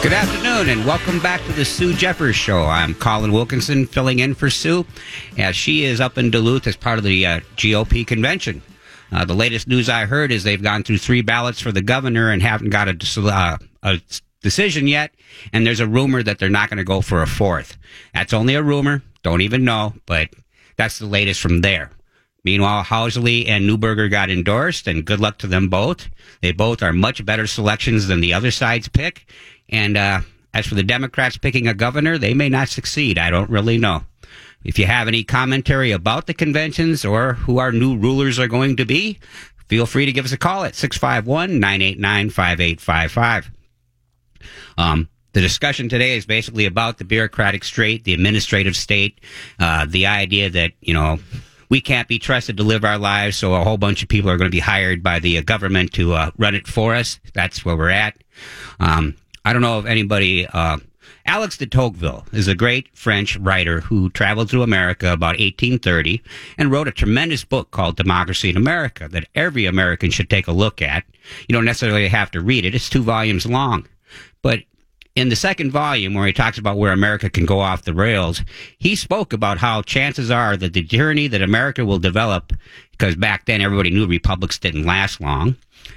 Good 0.00 0.12
afternoon, 0.12 0.68
and 0.68 0.86
welcome 0.86 1.18
back 1.18 1.44
to 1.44 1.52
the 1.52 1.64
Sue 1.64 1.92
Jeffers 1.92 2.36
Show. 2.36 2.62
I'm 2.62 2.94
Colin 2.94 3.32
Wilkinson, 3.32 3.84
filling 3.84 4.20
in 4.20 4.32
for 4.32 4.48
Sue, 4.48 4.86
as 5.36 5.56
she 5.56 5.82
is 5.82 6.00
up 6.00 6.16
in 6.16 6.30
Duluth 6.30 6.68
as 6.68 6.76
part 6.76 6.98
of 6.98 7.04
the 7.04 7.26
uh, 7.26 7.40
GOP 7.56 8.06
convention. 8.06 8.62
Uh, 9.10 9.24
the 9.24 9.34
latest 9.34 9.66
news 9.66 9.88
I 9.88 10.06
heard 10.06 10.30
is 10.30 10.44
they've 10.44 10.62
gone 10.62 10.84
through 10.84 10.98
three 10.98 11.20
ballots 11.20 11.60
for 11.60 11.72
the 11.72 11.82
governor 11.82 12.30
and 12.30 12.40
haven't 12.40 12.70
got 12.70 12.88
a, 12.88 13.20
uh, 13.20 13.58
a 13.82 14.00
decision 14.40 14.86
yet. 14.86 15.10
And 15.52 15.66
there's 15.66 15.80
a 15.80 15.86
rumor 15.86 16.22
that 16.22 16.38
they're 16.38 16.48
not 16.48 16.70
going 16.70 16.78
to 16.78 16.84
go 16.84 17.00
for 17.00 17.20
a 17.20 17.26
fourth. 17.26 17.76
That's 18.14 18.32
only 18.32 18.54
a 18.54 18.62
rumor. 18.62 19.02
Don't 19.24 19.42
even 19.42 19.64
know, 19.64 19.94
but 20.06 20.30
that's 20.76 21.00
the 21.00 21.06
latest 21.06 21.40
from 21.40 21.60
there. 21.60 21.90
Meanwhile, 22.48 22.84
Housley 22.84 23.46
and 23.46 23.68
Newberger 23.68 24.10
got 24.10 24.30
endorsed, 24.30 24.86
and 24.86 25.04
good 25.04 25.20
luck 25.20 25.36
to 25.40 25.46
them 25.46 25.68
both. 25.68 26.08
They 26.40 26.52
both 26.52 26.82
are 26.82 26.94
much 26.94 27.22
better 27.26 27.46
selections 27.46 28.06
than 28.06 28.22
the 28.22 28.32
other 28.32 28.50
side's 28.50 28.88
pick. 28.88 29.30
And 29.68 29.98
uh, 29.98 30.22
as 30.54 30.66
for 30.66 30.74
the 30.74 30.82
Democrats 30.82 31.36
picking 31.36 31.68
a 31.68 31.74
governor, 31.74 32.16
they 32.16 32.32
may 32.32 32.48
not 32.48 32.70
succeed. 32.70 33.18
I 33.18 33.28
don't 33.28 33.50
really 33.50 33.76
know. 33.76 34.04
If 34.64 34.78
you 34.78 34.86
have 34.86 35.08
any 35.08 35.24
commentary 35.24 35.90
about 35.90 36.26
the 36.26 36.32
conventions 36.32 37.04
or 37.04 37.34
who 37.34 37.58
our 37.58 37.70
new 37.70 37.98
rulers 37.98 38.38
are 38.38 38.48
going 38.48 38.78
to 38.78 38.86
be, 38.86 39.18
feel 39.66 39.84
free 39.84 40.06
to 40.06 40.12
give 40.12 40.24
us 40.24 40.32
a 40.32 40.38
call 40.38 40.64
at 40.64 40.74
651 40.74 41.60
989 41.60 42.30
5855. 42.30 43.50
Um, 44.78 45.10
the 45.34 45.42
discussion 45.42 45.90
today 45.90 46.16
is 46.16 46.24
basically 46.24 46.64
about 46.64 46.96
the 46.96 47.04
bureaucratic 47.04 47.62
state, 47.62 48.04
the 48.04 48.14
administrative 48.14 48.74
state, 48.74 49.20
uh, 49.58 49.84
the 49.86 50.06
idea 50.06 50.48
that, 50.48 50.72
you 50.80 50.94
know, 50.94 51.18
we 51.68 51.80
can't 51.80 52.08
be 52.08 52.18
trusted 52.18 52.56
to 52.56 52.62
live 52.62 52.84
our 52.84 52.98
lives, 52.98 53.36
so 53.36 53.54
a 53.54 53.64
whole 53.64 53.78
bunch 53.78 54.02
of 54.02 54.08
people 54.08 54.30
are 54.30 54.36
going 54.36 54.50
to 54.50 54.54
be 54.54 54.60
hired 54.60 55.02
by 55.02 55.18
the 55.18 55.42
government 55.42 55.92
to 55.94 56.14
uh, 56.14 56.30
run 56.38 56.54
it 56.54 56.66
for 56.66 56.94
us. 56.94 57.20
That's 57.34 57.64
where 57.64 57.76
we're 57.76 57.90
at. 57.90 58.16
Um, 58.80 59.16
I 59.44 59.52
don't 59.52 59.62
know 59.62 59.78
if 59.78 59.86
anybody. 59.86 60.46
Uh, 60.46 60.78
Alex 61.28 61.58
de 61.58 61.66
Tocqueville 61.66 62.24
is 62.32 62.48
a 62.48 62.54
great 62.54 62.88
French 62.96 63.36
writer 63.36 63.80
who 63.80 64.08
traveled 64.08 64.48
through 64.48 64.62
America 64.62 65.12
about 65.12 65.38
1830 65.38 66.22
and 66.56 66.70
wrote 66.70 66.88
a 66.88 66.92
tremendous 66.92 67.44
book 67.44 67.70
called 67.70 67.96
Democracy 67.96 68.48
in 68.48 68.56
America 68.56 69.08
that 69.08 69.28
every 69.34 69.66
American 69.66 70.10
should 70.10 70.30
take 70.30 70.48
a 70.48 70.52
look 70.52 70.80
at. 70.80 71.04
You 71.46 71.52
don't 71.52 71.66
necessarily 71.66 72.08
have 72.08 72.30
to 72.30 72.40
read 72.40 72.64
it, 72.64 72.74
it's 72.74 72.88
two 72.88 73.02
volumes 73.02 73.44
long. 73.44 73.86
But 74.40 74.60
in 75.18 75.30
the 75.30 75.36
second 75.36 75.72
volume, 75.72 76.14
where 76.14 76.28
he 76.28 76.32
talks 76.32 76.58
about 76.58 76.78
where 76.78 76.92
America 76.92 77.28
can 77.28 77.44
go 77.44 77.58
off 77.58 77.82
the 77.82 77.92
rails, 77.92 78.42
he 78.78 78.94
spoke 78.94 79.32
about 79.32 79.58
how 79.58 79.82
chances 79.82 80.30
are 80.30 80.56
that 80.56 80.74
the 80.74 80.82
journey 80.82 81.26
that 81.26 81.42
America 81.42 81.84
will 81.84 81.98
develop, 81.98 82.52
because 82.92 83.16
back 83.16 83.44
then 83.46 83.60
everybody 83.60 83.90
knew 83.90 84.06
republics 84.06 84.60
didn't 84.60 84.86
last 84.86 85.20
long, 85.20 85.56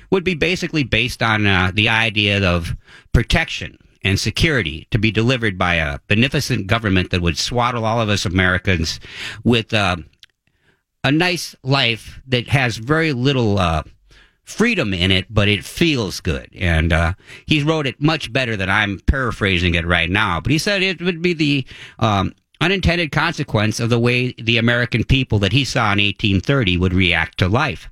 would 0.10 0.24
be 0.24 0.34
basically 0.34 0.84
based 0.84 1.22
on 1.22 1.46
uh, 1.46 1.72
the 1.72 1.88
idea 1.88 2.44
of 2.44 2.76
protection 3.14 3.78
and 4.04 4.20
security 4.20 4.88
to 4.90 4.98
be 4.98 5.12
delivered 5.12 5.56
by 5.56 5.76
a 5.76 6.00
beneficent 6.08 6.66
government 6.66 7.12
that 7.12 7.22
would 7.22 7.38
swaddle 7.38 7.86
all 7.86 8.02
of 8.02 8.10
us 8.10 8.26
Americans 8.26 9.00
with 9.44 9.72
uh, 9.72 9.98
a 11.04 11.12
nice 11.12 11.56
life 11.62 12.20
that 12.26 12.48
has 12.48 12.78
very 12.78 13.14
little 13.14 13.60
uh, 13.60 13.84
freedom 14.52 14.94
in 14.94 15.12
it, 15.12 15.26
but 15.30 15.48
it 15.48 15.64
feels 15.64 16.20
good. 16.20 16.50
And 16.56 16.94
uh, 16.94 17.14
he 17.46 17.64
wrote 17.64 17.88
it 17.88 18.02
much 18.02 18.32
better 18.32 18.56
than 18.56 18.70
I'm 18.70 19.00
paraphrasing 19.00 19.76
it 19.76 19.86
right 19.86 20.10
now. 20.10 20.40
But 20.42 20.52
he 20.52 20.58
said 20.58 20.82
it 20.82 21.02
would 21.02 21.22
be 21.22 21.34
the 21.34 21.66
um, 22.00 22.34
unintended 22.60 23.12
consequence 23.12 23.80
of 23.80 23.90
the 23.90 24.00
way 24.00 24.34
the 24.34 24.58
American 24.58 25.04
people 25.04 25.40
that 25.40 25.52
he 25.52 25.66
saw 25.66 25.92
in 25.94 26.00
1830 26.00 26.78
would 26.78 26.94
react 26.94 27.40
to 27.40 27.48
life. 27.48 27.90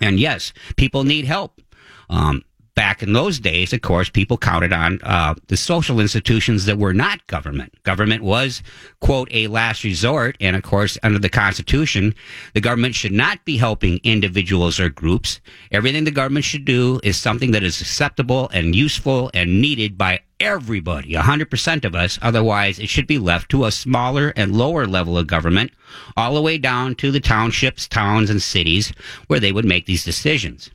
And 0.00 0.18
yes, 0.18 0.52
people 0.76 1.04
need 1.04 1.24
help. 1.24 1.60
Um, 2.08 2.42
back 2.74 3.02
in 3.02 3.12
those 3.12 3.38
days, 3.38 3.72
of 3.72 3.82
course, 3.82 4.08
people 4.08 4.38
counted 4.38 4.72
on 4.72 4.98
uh, 5.02 5.34
the 5.48 5.56
social 5.56 6.00
institutions 6.00 6.64
that 6.64 6.78
were 6.78 6.94
not 6.94 7.26
government. 7.26 7.74
Government 7.82 8.22
was, 8.22 8.62
quote, 9.00 9.28
a 9.30 9.46
last 9.48 9.84
resort. 9.84 10.36
And 10.40 10.56
of 10.56 10.62
course, 10.62 10.96
under 11.02 11.18
the 11.18 11.28
Constitution, 11.28 12.14
the 12.54 12.60
government 12.60 12.94
should 12.94 13.12
not 13.12 13.44
be 13.44 13.56
helping 13.56 14.00
individuals 14.04 14.80
or 14.80 14.88
groups. 14.88 15.40
Everything 15.70 16.04
the 16.04 16.10
government 16.10 16.44
should 16.44 16.64
do 16.64 17.00
is 17.02 17.16
something 17.16 17.50
that 17.52 17.62
is 17.62 17.80
acceptable 17.80 18.48
and 18.54 18.74
useful 18.74 19.30
and 19.34 19.60
needed 19.60 19.98
by 19.98 20.20
everybody, 20.40 21.12
100% 21.12 21.84
of 21.84 21.94
us. 21.94 22.18
Otherwise, 22.20 22.78
it 22.78 22.88
should 22.88 23.06
be 23.06 23.18
left 23.18 23.50
to 23.50 23.64
a 23.64 23.70
smaller 23.70 24.32
and 24.34 24.56
lower 24.56 24.86
level 24.86 25.16
of 25.16 25.26
government, 25.26 25.70
all 26.16 26.34
the 26.34 26.42
way 26.42 26.58
down 26.58 26.94
to 26.96 27.10
the 27.10 27.20
townships, 27.20 27.86
towns, 27.86 28.28
and 28.28 28.42
cities 28.42 28.92
where 29.28 29.38
they 29.38 29.52
would 29.52 29.64
make 29.64 29.86
these 29.86 30.04
decisions. 30.04 30.70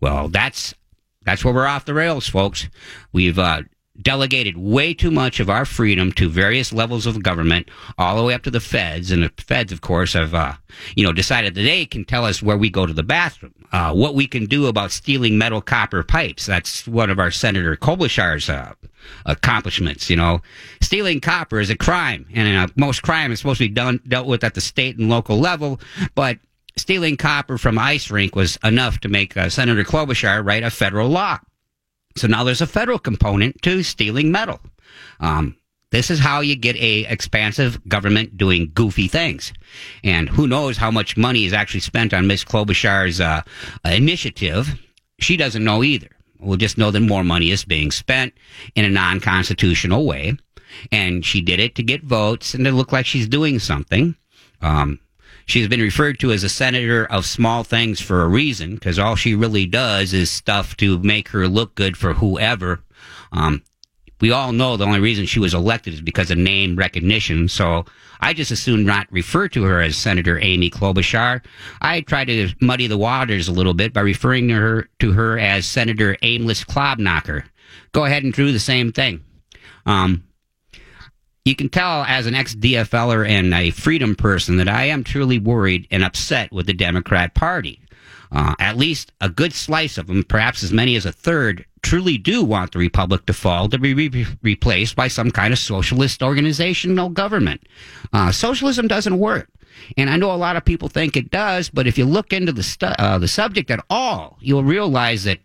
Well, 0.00 0.28
that's 0.28 0.74
that's 1.24 1.44
where 1.44 1.54
we're 1.54 1.66
off 1.66 1.84
the 1.84 1.94
rails, 1.94 2.28
folks. 2.28 2.68
We've 3.12 3.38
uh, 3.38 3.62
delegated 4.00 4.56
way 4.56 4.94
too 4.94 5.10
much 5.10 5.40
of 5.40 5.50
our 5.50 5.64
freedom 5.64 6.12
to 6.12 6.28
various 6.28 6.72
levels 6.72 7.06
of 7.06 7.22
government, 7.22 7.70
all 7.98 8.16
the 8.16 8.24
way 8.24 8.34
up 8.34 8.42
to 8.42 8.50
the 8.50 8.60
feds. 8.60 9.10
And 9.10 9.22
the 9.22 9.32
feds, 9.38 9.72
of 9.72 9.80
course, 9.80 10.14
have, 10.14 10.34
uh, 10.34 10.54
you 10.96 11.04
know, 11.04 11.12
decided 11.12 11.54
that 11.54 11.62
they 11.62 11.86
can 11.86 12.04
tell 12.04 12.24
us 12.24 12.42
where 12.42 12.56
we 12.56 12.70
go 12.70 12.86
to 12.86 12.92
the 12.92 13.02
bathroom, 13.02 13.54
uh, 13.72 13.92
what 13.92 14.14
we 14.14 14.26
can 14.26 14.46
do 14.46 14.66
about 14.66 14.90
stealing 14.90 15.38
metal 15.38 15.60
copper 15.60 16.02
pipes. 16.02 16.46
That's 16.46 16.86
one 16.86 17.10
of 17.10 17.18
our 17.18 17.30
Senator 17.30 17.76
Klobuchar's 17.76 18.48
uh, 18.48 18.74
accomplishments. 19.26 20.08
You 20.08 20.16
know, 20.16 20.40
stealing 20.80 21.20
copper 21.20 21.60
is 21.60 21.70
a 21.70 21.76
crime, 21.76 22.26
and 22.34 22.56
uh, 22.56 22.72
most 22.76 23.02
crime 23.02 23.30
is 23.32 23.40
supposed 23.40 23.58
to 23.58 23.68
be 23.68 23.74
done 23.74 24.00
dealt 24.08 24.26
with 24.26 24.44
at 24.44 24.54
the 24.54 24.60
state 24.60 24.98
and 24.98 25.08
local 25.08 25.38
level, 25.38 25.80
but 26.14 26.38
stealing 26.76 27.16
copper 27.16 27.58
from 27.58 27.78
ice 27.78 28.10
rink 28.10 28.34
was 28.34 28.58
enough 28.64 29.00
to 29.00 29.08
make 29.08 29.36
uh, 29.36 29.48
Senator 29.48 29.84
Klobuchar 29.84 30.44
write 30.44 30.62
a 30.62 30.70
federal 30.70 31.08
law. 31.08 31.38
So 32.16 32.26
now 32.26 32.44
there's 32.44 32.60
a 32.60 32.66
federal 32.66 32.98
component 32.98 33.62
to 33.62 33.82
stealing 33.82 34.30
metal. 34.30 34.60
Um, 35.20 35.56
this 35.90 36.10
is 36.10 36.18
how 36.18 36.40
you 36.40 36.56
get 36.56 36.76
a 36.76 37.04
expansive 37.06 37.86
government 37.86 38.38
doing 38.38 38.70
goofy 38.74 39.08
things. 39.08 39.52
And 40.02 40.28
who 40.28 40.46
knows 40.46 40.78
how 40.78 40.90
much 40.90 41.16
money 41.16 41.44
is 41.44 41.52
actually 41.52 41.80
spent 41.80 42.14
on 42.14 42.26
Miss 42.26 42.44
Klobuchar's 42.44 43.20
uh, 43.20 43.42
initiative. 43.84 44.68
She 45.18 45.36
doesn't 45.36 45.64
know 45.64 45.84
either. 45.84 46.08
We'll 46.40 46.56
just 46.56 46.78
know 46.78 46.90
that 46.90 47.00
more 47.00 47.22
money 47.22 47.50
is 47.50 47.64
being 47.64 47.90
spent 47.90 48.32
in 48.74 48.84
a 48.84 48.90
non-constitutional 48.90 50.06
way. 50.06 50.36
And 50.90 51.24
she 51.24 51.42
did 51.42 51.60
it 51.60 51.74
to 51.74 51.82
get 51.82 52.02
votes 52.02 52.54
and 52.54 52.64
to 52.64 52.72
look 52.72 52.90
like 52.90 53.04
she's 53.06 53.28
doing 53.28 53.58
something. 53.58 54.16
Um, 54.62 54.98
She's 55.46 55.68
been 55.68 55.80
referred 55.80 56.18
to 56.20 56.32
as 56.32 56.44
a 56.44 56.48
senator 56.48 57.04
of 57.06 57.26
small 57.26 57.64
things 57.64 58.00
for 58.00 58.22
a 58.22 58.28
reason, 58.28 58.74
because 58.74 58.98
all 58.98 59.16
she 59.16 59.34
really 59.34 59.66
does 59.66 60.12
is 60.12 60.30
stuff 60.30 60.76
to 60.78 60.98
make 60.98 61.28
her 61.28 61.48
look 61.48 61.74
good 61.74 61.96
for 61.96 62.14
whoever. 62.14 62.80
Um, 63.32 63.62
we 64.20 64.30
all 64.30 64.52
know 64.52 64.76
the 64.76 64.86
only 64.86 65.00
reason 65.00 65.26
she 65.26 65.40
was 65.40 65.52
elected 65.52 65.94
is 65.94 66.00
because 66.00 66.30
of 66.30 66.38
name 66.38 66.76
recognition. 66.76 67.48
So 67.48 67.84
I 68.20 68.32
just 68.32 68.52
assume 68.52 68.84
not 68.84 69.08
refer 69.10 69.48
to 69.48 69.64
her 69.64 69.80
as 69.80 69.96
Senator 69.96 70.38
Amy 70.40 70.70
Klobuchar. 70.70 71.44
I 71.80 72.02
try 72.02 72.24
to 72.24 72.50
muddy 72.60 72.86
the 72.86 72.96
waters 72.96 73.48
a 73.48 73.52
little 73.52 73.74
bit 73.74 73.92
by 73.92 74.00
referring 74.00 74.46
to 74.48 74.54
her 74.54 74.88
to 75.00 75.12
her 75.12 75.40
as 75.40 75.66
Senator 75.66 76.16
Aimless 76.22 76.64
Klobknocker. 76.64 77.42
Go 77.90 78.04
ahead 78.04 78.22
and 78.22 78.32
do 78.32 78.52
the 78.52 78.60
same 78.60 78.92
thing. 78.92 79.24
Um, 79.86 80.22
you 81.44 81.56
can 81.56 81.68
tell 81.68 82.04
as 82.04 82.26
an 82.26 82.34
ex 82.34 82.54
DFLer 82.54 83.28
and 83.28 83.52
a 83.52 83.70
freedom 83.70 84.14
person 84.14 84.56
that 84.56 84.68
I 84.68 84.84
am 84.84 85.02
truly 85.02 85.38
worried 85.38 85.88
and 85.90 86.04
upset 86.04 86.52
with 86.52 86.66
the 86.66 86.72
Democrat 86.72 87.34
Party. 87.34 87.80
Uh, 88.30 88.54
at 88.58 88.78
least 88.78 89.12
a 89.20 89.28
good 89.28 89.52
slice 89.52 89.98
of 89.98 90.06
them, 90.06 90.24
perhaps 90.24 90.62
as 90.62 90.72
many 90.72 90.96
as 90.96 91.04
a 91.04 91.12
third, 91.12 91.66
truly 91.82 92.16
do 92.16 92.42
want 92.42 92.72
the 92.72 92.78
republic 92.78 93.26
to 93.26 93.32
fall 93.32 93.68
to 93.68 93.78
be 93.78 93.92
re- 93.92 94.26
replaced 94.40 94.96
by 94.96 95.08
some 95.08 95.30
kind 95.30 95.52
of 95.52 95.58
socialist 95.58 96.22
organizational 96.22 97.10
government. 97.10 97.60
Uh, 98.12 98.32
socialism 98.32 98.88
doesn't 98.88 99.18
work. 99.18 99.48
And 99.96 100.08
I 100.08 100.16
know 100.16 100.32
a 100.32 100.36
lot 100.36 100.56
of 100.56 100.64
people 100.64 100.88
think 100.88 101.16
it 101.16 101.30
does, 101.30 101.68
but 101.68 101.86
if 101.86 101.98
you 101.98 102.04
look 102.04 102.32
into 102.32 102.52
the, 102.52 102.62
stu- 102.62 102.86
uh, 102.86 103.18
the 103.18 103.28
subject 103.28 103.70
at 103.70 103.84
all, 103.90 104.38
you'll 104.40 104.64
realize 104.64 105.24
that 105.24 105.40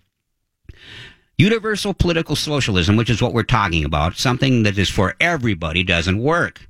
Universal 1.38 1.94
political 1.94 2.36
socialism, 2.36 2.96
which 2.96 3.12
is 3.12 3.22
what 3.22 3.32
we're 3.32 3.44
talking 3.44 3.86
about, 3.86 4.16
something 4.16 4.64
that 4.64 4.78
is 4.78 4.90
for 4.90 5.16
everybody, 5.20 5.84
doesn't 5.84 6.18
work. 6.18 6.68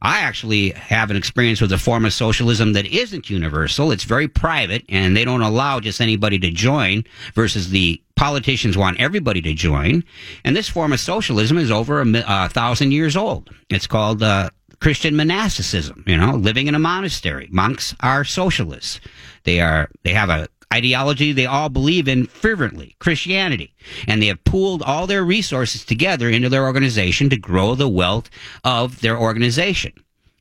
I 0.00 0.20
actually 0.20 0.70
have 0.70 1.10
an 1.10 1.16
experience 1.16 1.60
with 1.60 1.72
a 1.72 1.78
form 1.78 2.06
of 2.06 2.14
socialism 2.14 2.72
that 2.72 2.86
isn't 2.86 3.28
universal. 3.28 3.90
It's 3.90 4.04
very 4.04 4.26
private, 4.26 4.84
and 4.88 5.14
they 5.14 5.24
don't 5.24 5.42
allow 5.42 5.80
just 5.80 6.00
anybody 6.00 6.38
to 6.38 6.50
join, 6.50 7.04
versus 7.34 7.68
the 7.70 8.00
politicians 8.14 8.76
want 8.76 9.00
everybody 9.00 9.42
to 9.42 9.52
join. 9.52 10.02
And 10.44 10.56
this 10.56 10.68
form 10.68 10.94
of 10.94 11.00
socialism 11.00 11.58
is 11.58 11.70
over 11.70 12.00
a, 12.00 12.24
a 12.26 12.48
thousand 12.48 12.92
years 12.92 13.16
old. 13.16 13.50
It's 13.68 13.86
called 13.86 14.22
uh, 14.22 14.48
Christian 14.80 15.14
monasticism. 15.16 16.04
You 16.06 16.16
know, 16.16 16.36
living 16.36 16.68
in 16.68 16.74
a 16.74 16.78
monastery. 16.78 17.48
Monks 17.50 17.94
are 18.00 18.24
socialists. 18.24 19.00
They 19.44 19.60
are. 19.60 19.90
They 20.04 20.12
have 20.12 20.30
a 20.30 20.48
ideology 20.72 21.32
they 21.32 21.46
all 21.46 21.68
believe 21.68 22.08
in 22.08 22.26
fervently, 22.26 22.96
Christianity. 22.98 23.74
And 24.06 24.20
they 24.20 24.26
have 24.26 24.44
pooled 24.44 24.82
all 24.82 25.06
their 25.06 25.24
resources 25.24 25.84
together 25.84 26.28
into 26.28 26.48
their 26.48 26.64
organization 26.64 27.30
to 27.30 27.36
grow 27.36 27.74
the 27.74 27.88
wealth 27.88 28.30
of 28.64 29.00
their 29.00 29.18
organization. 29.18 29.92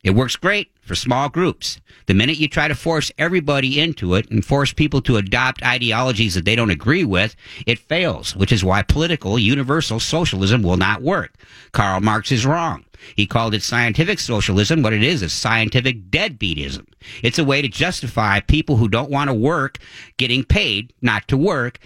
It 0.04 0.12
works 0.12 0.36
great 0.36 0.72
for 0.82 0.94
small 0.94 1.30
groups. 1.30 1.80
The 2.06 2.14
minute 2.14 2.38
you 2.38 2.48
try 2.48 2.68
to 2.68 2.76
force 2.76 3.12
everybody 3.18 3.80
into 3.80 4.14
it 4.14 4.30
and 4.30 4.46
force 4.46 4.72
people 4.72 5.02
to 5.02 5.18
adopt 5.18 5.64
ideologies 5.64 6.36
that 6.36 6.46
they 6.46 6.56
don't 6.56 6.70
agree 6.70 7.04
with, 7.04 7.36
it 7.66 7.80
fails, 7.80 8.36
which 8.36 8.52
is 8.52 8.64
why 8.64 8.84
political 8.84 9.40
universal 9.40 10.00
socialism 10.00 10.62
will 10.62 10.78
not 10.78 11.02
work. 11.02 11.34
Karl 11.72 12.02
Marx 12.02 12.32
is 12.32 12.46
wrong. 12.46 12.85
He 13.16 13.26
called 13.26 13.54
it 13.54 13.64
scientific 13.64 14.20
socialism. 14.20 14.82
What 14.82 14.94
it 14.94 15.04
is 15.04 15.22
is 15.22 15.34
scientific 15.34 16.10
deadbeatism. 16.10 16.88
It's 17.24 17.40
a 17.40 17.44
way 17.44 17.62
to 17.62 17.68
justify 17.68 18.40
people 18.40 18.78
who 18.78 18.88
don't 18.88 19.12
want 19.12 19.30
to 19.30 19.34
work 19.34 19.80
getting 20.18 20.44
paid 20.44 20.94
not 21.02 21.28
to 21.28 21.38
work 21.38 21.80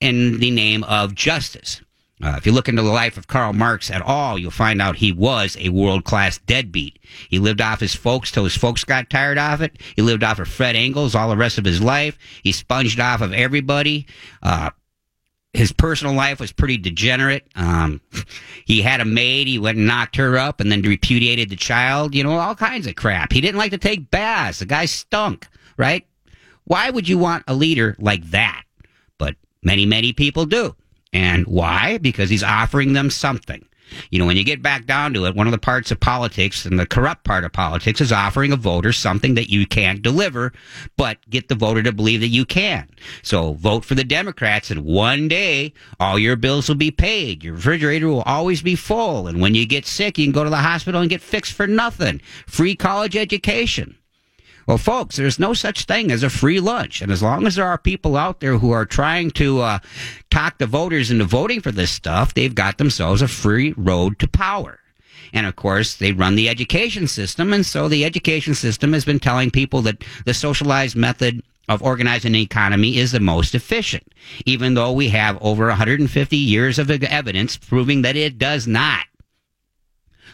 in 0.00 0.38
the 0.38 0.50
name 0.50 0.84
of 0.84 1.14
justice. 1.14 1.80
Uh, 2.22 2.34
if 2.38 2.46
you 2.46 2.52
look 2.52 2.68
into 2.68 2.80
the 2.80 2.90
life 2.90 3.18
of 3.18 3.26
Karl 3.26 3.52
Marx 3.52 3.90
at 3.90 4.00
all, 4.00 4.38
you'll 4.38 4.50
find 4.50 4.80
out 4.80 4.96
he 4.96 5.12
was 5.12 5.54
a 5.60 5.68
world 5.68 6.04
class 6.04 6.38
deadbeat. 6.38 6.98
He 7.28 7.38
lived 7.38 7.60
off 7.60 7.80
his 7.80 7.94
folks 7.94 8.30
till 8.30 8.44
his 8.44 8.56
folks 8.56 8.84
got 8.84 9.10
tired 9.10 9.36
of 9.36 9.60
it. 9.60 9.76
He 9.96 10.02
lived 10.02 10.24
off 10.24 10.38
of 10.38 10.48
Fred 10.48 10.76
Engels 10.76 11.14
all 11.14 11.28
the 11.28 11.36
rest 11.36 11.58
of 11.58 11.66
his 11.66 11.82
life. 11.82 12.18
He 12.42 12.52
sponged 12.52 12.98
off 12.98 13.20
of 13.20 13.34
everybody. 13.34 14.06
Uh, 14.42 14.70
his 15.56 15.72
personal 15.72 16.14
life 16.14 16.38
was 16.38 16.52
pretty 16.52 16.76
degenerate. 16.76 17.46
Um, 17.56 18.00
he 18.66 18.82
had 18.82 19.00
a 19.00 19.04
maid. 19.04 19.48
He 19.48 19.58
went 19.58 19.78
and 19.78 19.86
knocked 19.86 20.16
her 20.16 20.36
up 20.36 20.60
and 20.60 20.70
then 20.70 20.82
repudiated 20.82 21.48
the 21.48 21.56
child. 21.56 22.14
You 22.14 22.24
know, 22.24 22.32
all 22.32 22.54
kinds 22.54 22.86
of 22.86 22.94
crap. 22.94 23.32
He 23.32 23.40
didn't 23.40 23.58
like 23.58 23.70
to 23.70 23.78
take 23.78 24.10
baths. 24.10 24.58
The 24.58 24.66
guy 24.66 24.84
stunk, 24.84 25.48
right? 25.76 26.06
Why 26.64 26.90
would 26.90 27.08
you 27.08 27.18
want 27.18 27.44
a 27.48 27.54
leader 27.54 27.96
like 27.98 28.24
that? 28.30 28.64
But 29.18 29.36
many, 29.62 29.86
many 29.86 30.12
people 30.12 30.44
do. 30.46 30.74
And 31.12 31.46
why? 31.46 31.98
Because 31.98 32.28
he's 32.28 32.42
offering 32.42 32.92
them 32.92 33.08
something. 33.08 33.66
You 34.10 34.18
know, 34.18 34.26
when 34.26 34.36
you 34.36 34.44
get 34.44 34.62
back 34.62 34.86
down 34.86 35.14
to 35.14 35.26
it, 35.26 35.34
one 35.34 35.46
of 35.46 35.52
the 35.52 35.58
parts 35.58 35.90
of 35.90 36.00
politics 36.00 36.64
and 36.66 36.78
the 36.78 36.86
corrupt 36.86 37.24
part 37.24 37.44
of 37.44 37.52
politics 37.52 38.00
is 38.00 38.12
offering 38.12 38.52
a 38.52 38.56
voter 38.56 38.92
something 38.92 39.34
that 39.34 39.50
you 39.50 39.66
can't 39.66 40.02
deliver, 40.02 40.52
but 40.96 41.18
get 41.28 41.48
the 41.48 41.54
voter 41.54 41.82
to 41.82 41.92
believe 41.92 42.20
that 42.20 42.28
you 42.28 42.44
can. 42.44 42.88
So 43.22 43.54
vote 43.54 43.84
for 43.84 43.94
the 43.94 44.04
Democrats 44.04 44.70
and 44.70 44.84
one 44.84 45.28
day 45.28 45.72
all 46.00 46.18
your 46.18 46.36
bills 46.36 46.68
will 46.68 46.76
be 46.76 46.90
paid. 46.90 47.44
Your 47.44 47.54
refrigerator 47.54 48.08
will 48.08 48.22
always 48.22 48.62
be 48.62 48.76
full. 48.76 49.26
And 49.26 49.40
when 49.40 49.54
you 49.54 49.66
get 49.66 49.86
sick, 49.86 50.18
you 50.18 50.26
can 50.26 50.32
go 50.32 50.44
to 50.44 50.50
the 50.50 50.56
hospital 50.56 51.00
and 51.00 51.10
get 51.10 51.20
fixed 51.20 51.52
for 51.52 51.66
nothing. 51.66 52.20
Free 52.46 52.74
college 52.74 53.16
education. 53.16 53.96
Well, 54.66 54.78
folks, 54.78 55.16
there's 55.16 55.38
no 55.38 55.54
such 55.54 55.84
thing 55.84 56.10
as 56.10 56.24
a 56.24 56.30
free 56.30 56.58
lunch. 56.58 57.00
And 57.00 57.12
as 57.12 57.22
long 57.22 57.46
as 57.46 57.54
there 57.54 57.66
are 57.66 57.78
people 57.78 58.16
out 58.16 58.40
there 58.40 58.58
who 58.58 58.72
are 58.72 58.84
trying 58.84 59.30
to 59.32 59.60
uh, 59.60 59.78
talk 60.30 60.58
the 60.58 60.66
voters 60.66 61.10
into 61.10 61.24
voting 61.24 61.60
for 61.60 61.70
this 61.70 61.92
stuff, 61.92 62.34
they've 62.34 62.54
got 62.54 62.78
themselves 62.78 63.22
a 63.22 63.28
free 63.28 63.74
road 63.76 64.18
to 64.18 64.28
power. 64.28 64.80
And 65.32 65.46
of 65.46 65.54
course, 65.54 65.94
they 65.94 66.12
run 66.12 66.34
the 66.34 66.48
education 66.48 67.06
system. 67.06 67.52
And 67.52 67.64
so 67.64 67.88
the 67.88 68.04
education 68.04 68.54
system 68.54 68.92
has 68.92 69.04
been 69.04 69.20
telling 69.20 69.50
people 69.52 69.82
that 69.82 70.04
the 70.24 70.34
socialized 70.34 70.96
method 70.96 71.42
of 71.68 71.82
organizing 71.82 72.32
the 72.32 72.42
economy 72.42 72.96
is 72.96 73.12
the 73.12 73.20
most 73.20 73.54
efficient, 73.54 74.12
even 74.46 74.74
though 74.74 74.92
we 74.92 75.08
have 75.08 75.38
over 75.40 75.66
150 75.68 76.36
years 76.36 76.78
of 76.78 76.90
evidence 76.90 77.56
proving 77.56 78.02
that 78.02 78.16
it 78.16 78.38
does 78.38 78.66
not. 78.66 79.05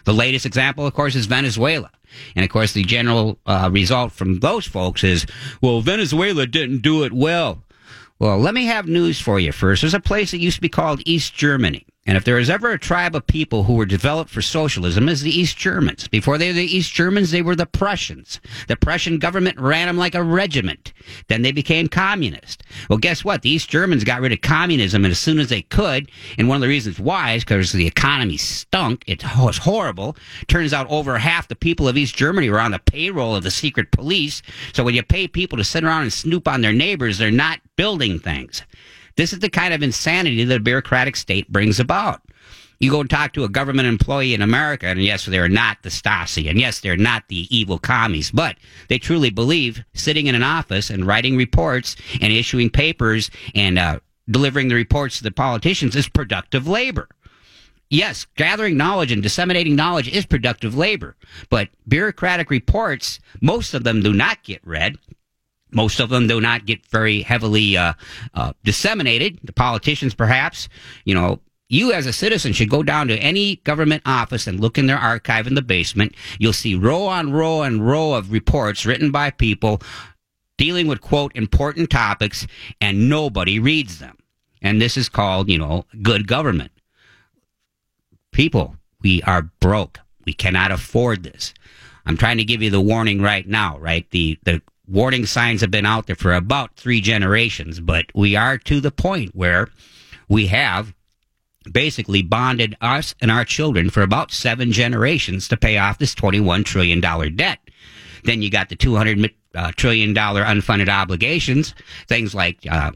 The 0.04 0.12
latest 0.12 0.46
example, 0.46 0.86
of 0.86 0.94
course, 0.94 1.14
is 1.14 1.26
Venezuela. 1.26 1.90
And 2.36 2.44
of 2.44 2.50
course, 2.50 2.72
the 2.72 2.84
general 2.84 3.38
uh, 3.46 3.70
result 3.72 4.12
from 4.12 4.40
those 4.40 4.66
folks 4.66 5.02
is, 5.04 5.26
well, 5.60 5.80
Venezuela 5.80 6.46
didn't 6.46 6.82
do 6.82 7.04
it 7.04 7.12
well. 7.12 7.62
Well, 8.18 8.38
let 8.38 8.54
me 8.54 8.66
have 8.66 8.86
news 8.86 9.20
for 9.20 9.40
you 9.40 9.52
first. 9.52 9.82
There's 9.82 9.94
a 9.94 10.00
place 10.00 10.30
that 10.30 10.38
used 10.38 10.56
to 10.56 10.60
be 10.60 10.68
called 10.68 11.02
East 11.04 11.34
Germany. 11.34 11.86
And 12.04 12.16
if 12.16 12.24
there 12.24 12.34
was 12.34 12.50
ever 12.50 12.72
a 12.72 12.78
tribe 12.80 13.14
of 13.14 13.28
people 13.28 13.62
who 13.62 13.74
were 13.74 13.86
developed 13.86 14.28
for 14.28 14.42
socialism, 14.42 15.08
is 15.08 15.22
the 15.22 15.30
East 15.30 15.56
Germans. 15.56 16.08
Before 16.08 16.36
they 16.36 16.48
were 16.48 16.54
the 16.54 16.64
East 16.64 16.92
Germans, 16.92 17.30
they 17.30 17.42
were 17.42 17.54
the 17.54 17.64
Prussians. 17.64 18.40
The 18.66 18.74
Prussian 18.76 19.20
government 19.20 19.60
ran 19.60 19.86
them 19.86 19.96
like 19.96 20.16
a 20.16 20.22
regiment. 20.24 20.92
Then 21.28 21.42
they 21.42 21.52
became 21.52 21.86
communist. 21.86 22.64
Well, 22.90 22.98
guess 22.98 23.24
what? 23.24 23.42
The 23.42 23.50
East 23.50 23.70
Germans 23.70 24.02
got 24.02 24.20
rid 24.20 24.32
of 24.32 24.40
communism 24.40 25.04
as 25.04 25.20
soon 25.20 25.38
as 25.38 25.48
they 25.48 25.62
could. 25.62 26.10
And 26.36 26.48
one 26.48 26.56
of 26.56 26.62
the 26.62 26.68
reasons 26.68 26.98
why 26.98 27.34
is 27.34 27.44
because 27.44 27.70
the 27.70 27.86
economy 27.86 28.36
stunk. 28.36 29.04
It 29.06 29.22
was 29.38 29.58
horrible. 29.58 30.16
Turns 30.48 30.72
out 30.72 30.90
over 30.90 31.18
half 31.18 31.46
the 31.46 31.54
people 31.54 31.86
of 31.86 31.96
East 31.96 32.16
Germany 32.16 32.50
were 32.50 32.58
on 32.58 32.72
the 32.72 32.80
payroll 32.80 33.36
of 33.36 33.44
the 33.44 33.50
secret 33.52 33.92
police. 33.92 34.42
So 34.72 34.82
when 34.82 34.96
you 34.96 35.04
pay 35.04 35.28
people 35.28 35.56
to 35.58 35.64
sit 35.64 35.84
around 35.84 36.02
and 36.02 36.12
snoop 36.12 36.48
on 36.48 36.62
their 36.62 36.72
neighbors, 36.72 37.18
they're 37.18 37.30
not 37.30 37.60
building 37.76 38.18
things. 38.18 38.62
This 39.16 39.32
is 39.32 39.40
the 39.40 39.50
kind 39.50 39.74
of 39.74 39.82
insanity 39.82 40.44
that 40.44 40.56
a 40.56 40.60
bureaucratic 40.60 41.16
state 41.16 41.50
brings 41.50 41.78
about. 41.80 42.22
You 42.80 42.90
go 42.90 43.00
and 43.00 43.08
talk 43.08 43.32
to 43.34 43.44
a 43.44 43.48
government 43.48 43.86
employee 43.86 44.34
in 44.34 44.42
America, 44.42 44.86
and 44.86 45.00
yes, 45.00 45.24
they're 45.26 45.48
not 45.48 45.78
the 45.82 45.88
Stasi, 45.88 46.50
and 46.50 46.58
yes, 46.58 46.80
they're 46.80 46.96
not 46.96 47.28
the 47.28 47.46
evil 47.56 47.78
commies, 47.78 48.32
but 48.32 48.56
they 48.88 48.98
truly 48.98 49.30
believe 49.30 49.84
sitting 49.94 50.26
in 50.26 50.34
an 50.34 50.42
office 50.42 50.90
and 50.90 51.06
writing 51.06 51.36
reports 51.36 51.94
and 52.20 52.32
issuing 52.32 52.70
papers 52.70 53.30
and 53.54 53.78
uh, 53.78 54.00
delivering 54.28 54.66
the 54.66 54.74
reports 54.74 55.18
to 55.18 55.22
the 55.22 55.30
politicians 55.30 55.94
is 55.94 56.08
productive 56.08 56.66
labor. 56.66 57.08
Yes, 57.88 58.26
gathering 58.36 58.76
knowledge 58.76 59.12
and 59.12 59.22
disseminating 59.22 59.76
knowledge 59.76 60.08
is 60.08 60.24
productive 60.26 60.74
labor, 60.74 61.14
but 61.50 61.68
bureaucratic 61.86 62.50
reports, 62.50 63.20
most 63.40 63.74
of 63.74 63.84
them 63.84 64.00
do 64.02 64.12
not 64.12 64.42
get 64.42 64.66
read. 64.66 64.96
Most 65.72 66.00
of 66.00 66.10
them 66.10 66.26
do 66.26 66.40
not 66.40 66.66
get 66.66 66.86
very 66.86 67.22
heavily 67.22 67.76
uh, 67.76 67.94
uh, 68.34 68.52
disseminated. 68.62 69.40
The 69.42 69.52
politicians, 69.52 70.14
perhaps, 70.14 70.68
you 71.04 71.14
know, 71.14 71.40
you 71.68 71.92
as 71.92 72.06
a 72.06 72.12
citizen 72.12 72.52
should 72.52 72.68
go 72.68 72.82
down 72.82 73.08
to 73.08 73.16
any 73.16 73.56
government 73.56 74.02
office 74.04 74.46
and 74.46 74.60
look 74.60 74.76
in 74.76 74.86
their 74.86 74.98
archive 74.98 75.46
in 75.46 75.54
the 75.54 75.62
basement. 75.62 76.14
You'll 76.38 76.52
see 76.52 76.74
row 76.74 77.06
on 77.06 77.32
row 77.32 77.62
and 77.62 77.86
row 77.86 78.12
of 78.12 78.30
reports 78.30 78.84
written 78.84 79.10
by 79.10 79.30
people 79.30 79.80
dealing 80.58 80.86
with, 80.86 81.00
quote, 81.00 81.34
important 81.34 81.90
topics, 81.90 82.46
and 82.80 83.08
nobody 83.08 83.58
reads 83.58 83.98
them. 83.98 84.18
And 84.60 84.80
this 84.80 84.96
is 84.96 85.08
called, 85.08 85.48
you 85.48 85.58
know, 85.58 85.86
good 86.02 86.28
government. 86.28 86.72
People, 88.32 88.76
we 89.00 89.22
are 89.22 89.50
broke. 89.60 89.98
We 90.24 90.34
cannot 90.34 90.70
afford 90.70 91.22
this. 91.22 91.54
I'm 92.04 92.16
trying 92.16 92.36
to 92.36 92.44
give 92.44 92.62
you 92.62 92.70
the 92.70 92.80
warning 92.80 93.22
right 93.22 93.46
now, 93.46 93.78
right? 93.78 94.08
The, 94.10 94.38
the 94.44 94.62
warning 94.86 95.26
signs 95.26 95.60
have 95.60 95.70
been 95.70 95.86
out 95.86 96.06
there 96.06 96.16
for 96.16 96.32
about 96.32 96.76
three 96.76 97.00
generations, 97.00 97.80
but 97.80 98.06
we 98.14 98.36
are 98.36 98.58
to 98.58 98.80
the 98.80 98.90
point 98.90 99.34
where 99.34 99.68
we 100.28 100.46
have 100.48 100.94
basically 101.70 102.22
bonded 102.22 102.76
us 102.80 103.14
and 103.20 103.30
our 103.30 103.44
children 103.44 103.90
for 103.90 104.02
about 104.02 104.32
seven 104.32 104.72
generations 104.72 105.46
to 105.48 105.56
pay 105.56 105.78
off 105.78 105.98
this 105.98 106.14
$21 106.14 106.64
trillion 106.64 107.00
debt. 107.00 107.58
Then 108.24 108.42
you 108.42 108.50
got 108.50 108.68
the 108.68 108.76
$200 108.76 109.30
uh, 109.54 109.70
unfunded 109.70 110.88
obligations, 110.88 111.74
things 112.08 112.34
like, 112.34 112.58
uh, 112.68 112.92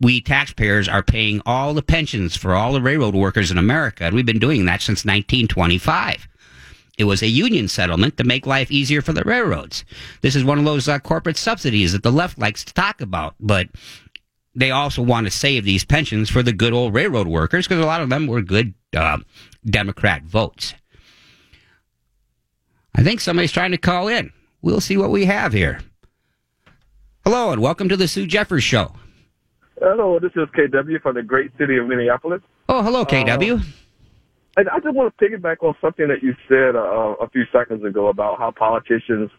we 0.00 0.20
taxpayers 0.20 0.88
are 0.88 1.02
paying 1.02 1.42
all 1.44 1.74
the 1.74 1.82
pensions 1.82 2.34
for 2.34 2.54
all 2.54 2.72
the 2.72 2.80
railroad 2.80 3.14
workers 3.14 3.50
in 3.50 3.58
America, 3.58 4.04
and 4.04 4.14
we've 4.14 4.26
been 4.26 4.38
doing 4.38 4.64
that 4.64 4.80
since 4.80 5.04
1925. 5.04 6.26
It 7.00 7.04
was 7.04 7.22
a 7.22 7.28
union 7.28 7.66
settlement 7.66 8.18
to 8.18 8.24
make 8.24 8.44
life 8.46 8.70
easier 8.70 9.00
for 9.00 9.14
the 9.14 9.24
railroads. 9.24 9.86
This 10.20 10.36
is 10.36 10.44
one 10.44 10.58
of 10.58 10.66
those 10.66 10.86
uh, 10.86 10.98
corporate 10.98 11.38
subsidies 11.38 11.92
that 11.92 12.02
the 12.02 12.12
left 12.12 12.38
likes 12.38 12.62
to 12.62 12.74
talk 12.74 13.00
about, 13.00 13.34
but 13.40 13.68
they 14.54 14.70
also 14.70 15.00
want 15.00 15.26
to 15.26 15.30
save 15.30 15.64
these 15.64 15.82
pensions 15.82 16.28
for 16.28 16.42
the 16.42 16.52
good 16.52 16.74
old 16.74 16.92
railroad 16.92 17.26
workers 17.26 17.66
because 17.66 17.82
a 17.82 17.86
lot 17.86 18.02
of 18.02 18.10
them 18.10 18.26
were 18.26 18.42
good 18.42 18.74
uh, 18.94 19.16
Democrat 19.64 20.24
votes. 20.24 20.74
I 22.94 23.02
think 23.02 23.22
somebody's 23.22 23.50
trying 23.50 23.70
to 23.70 23.78
call 23.78 24.08
in. 24.08 24.30
We'll 24.60 24.82
see 24.82 24.98
what 24.98 25.10
we 25.10 25.24
have 25.24 25.54
here. 25.54 25.80
Hello, 27.24 27.50
and 27.50 27.62
welcome 27.62 27.88
to 27.88 27.96
the 27.96 28.08
Sue 28.08 28.26
Jeffers 28.26 28.62
Show. 28.62 28.92
Hello, 29.80 30.18
this 30.18 30.32
is 30.36 30.48
KW 30.50 31.00
from 31.00 31.14
the 31.14 31.22
great 31.22 31.50
city 31.56 31.78
of 31.78 31.86
Minneapolis. 31.86 32.42
Oh, 32.68 32.82
hello, 32.82 33.06
KW. 33.06 33.58
Uh, 33.58 33.64
and 34.60 34.68
I 34.68 34.78
just 34.78 34.94
want 34.94 35.16
to 35.16 35.24
piggyback 35.24 35.62
on 35.62 35.74
something 35.80 36.06
that 36.08 36.22
you 36.22 36.34
said 36.46 36.76
uh, 36.76 37.16
a 37.24 37.30
few 37.30 37.44
seconds 37.50 37.82
ago 37.82 38.08
about 38.08 38.38
how 38.38 38.50
politicians 38.50 39.30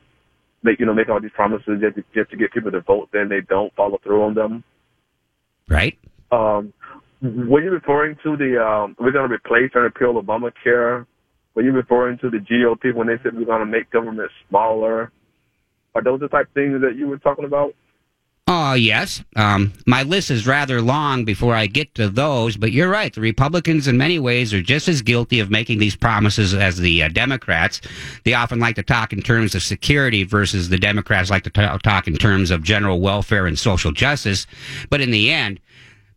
make 0.63 0.79
you 0.79 0.85
know 0.87 0.95
make 0.95 1.09
all 1.09 1.21
these 1.21 1.31
promises 1.35 1.79
just 1.79 1.95
to, 1.95 2.03
just 2.15 2.31
to 2.31 2.37
get 2.37 2.51
people 2.51 2.71
to 2.71 2.81
vote, 2.81 3.09
then 3.13 3.29
they 3.29 3.41
don't 3.47 3.71
follow 3.75 3.99
through 4.03 4.23
on 4.23 4.33
them. 4.33 4.63
Right. 5.69 5.95
Um, 6.31 6.73
were 7.21 7.61
you 7.61 7.69
referring 7.69 8.17
to 8.23 8.35
the 8.35 8.59
um, 8.59 8.95
we're 8.99 9.11
going 9.11 9.29
to 9.29 9.35
replace 9.35 9.69
and 9.75 9.83
repeal 9.83 10.19
Obamacare? 10.19 11.05
Were 11.53 11.61
you 11.61 11.71
referring 11.71 12.17
to 12.19 12.31
the 12.31 12.37
GOP 12.37 12.95
when 12.95 13.05
they 13.05 13.21
said 13.21 13.35
we're 13.35 13.45
going 13.45 13.59
to 13.59 13.65
make 13.67 13.91
government 13.91 14.31
smaller? 14.49 15.11
Are 15.93 16.03
those 16.03 16.21
the 16.21 16.29
type 16.29 16.47
of 16.47 16.53
things 16.53 16.81
that 16.81 16.95
you 16.95 17.07
were 17.07 17.19
talking 17.19 17.45
about? 17.45 17.75
Oh, 18.53 18.73
yes. 18.73 19.23
Um, 19.37 19.71
my 19.87 20.03
list 20.03 20.29
is 20.29 20.45
rather 20.45 20.81
long 20.81 21.23
before 21.23 21.55
I 21.55 21.67
get 21.67 21.95
to 21.95 22.09
those, 22.09 22.57
but 22.57 22.73
you're 22.73 22.89
right. 22.89 23.13
The 23.13 23.21
Republicans, 23.21 23.87
in 23.87 23.97
many 23.97 24.19
ways, 24.19 24.53
are 24.53 24.61
just 24.61 24.89
as 24.89 25.01
guilty 25.01 25.39
of 25.39 25.49
making 25.49 25.79
these 25.79 25.95
promises 25.95 26.53
as 26.53 26.77
the 26.77 27.03
uh, 27.03 27.07
Democrats. 27.07 27.79
They 28.25 28.33
often 28.33 28.59
like 28.59 28.75
to 28.75 28.83
talk 28.83 29.13
in 29.13 29.21
terms 29.21 29.55
of 29.55 29.63
security 29.63 30.25
versus 30.25 30.67
the 30.67 30.77
Democrats 30.77 31.29
like 31.29 31.43
to 31.43 31.49
t- 31.49 31.65
talk 31.81 32.09
in 32.09 32.17
terms 32.17 32.51
of 32.51 32.61
general 32.61 32.99
welfare 32.99 33.47
and 33.47 33.57
social 33.57 33.93
justice. 33.93 34.45
But 34.89 34.99
in 34.99 35.11
the 35.11 35.31
end, 35.31 35.61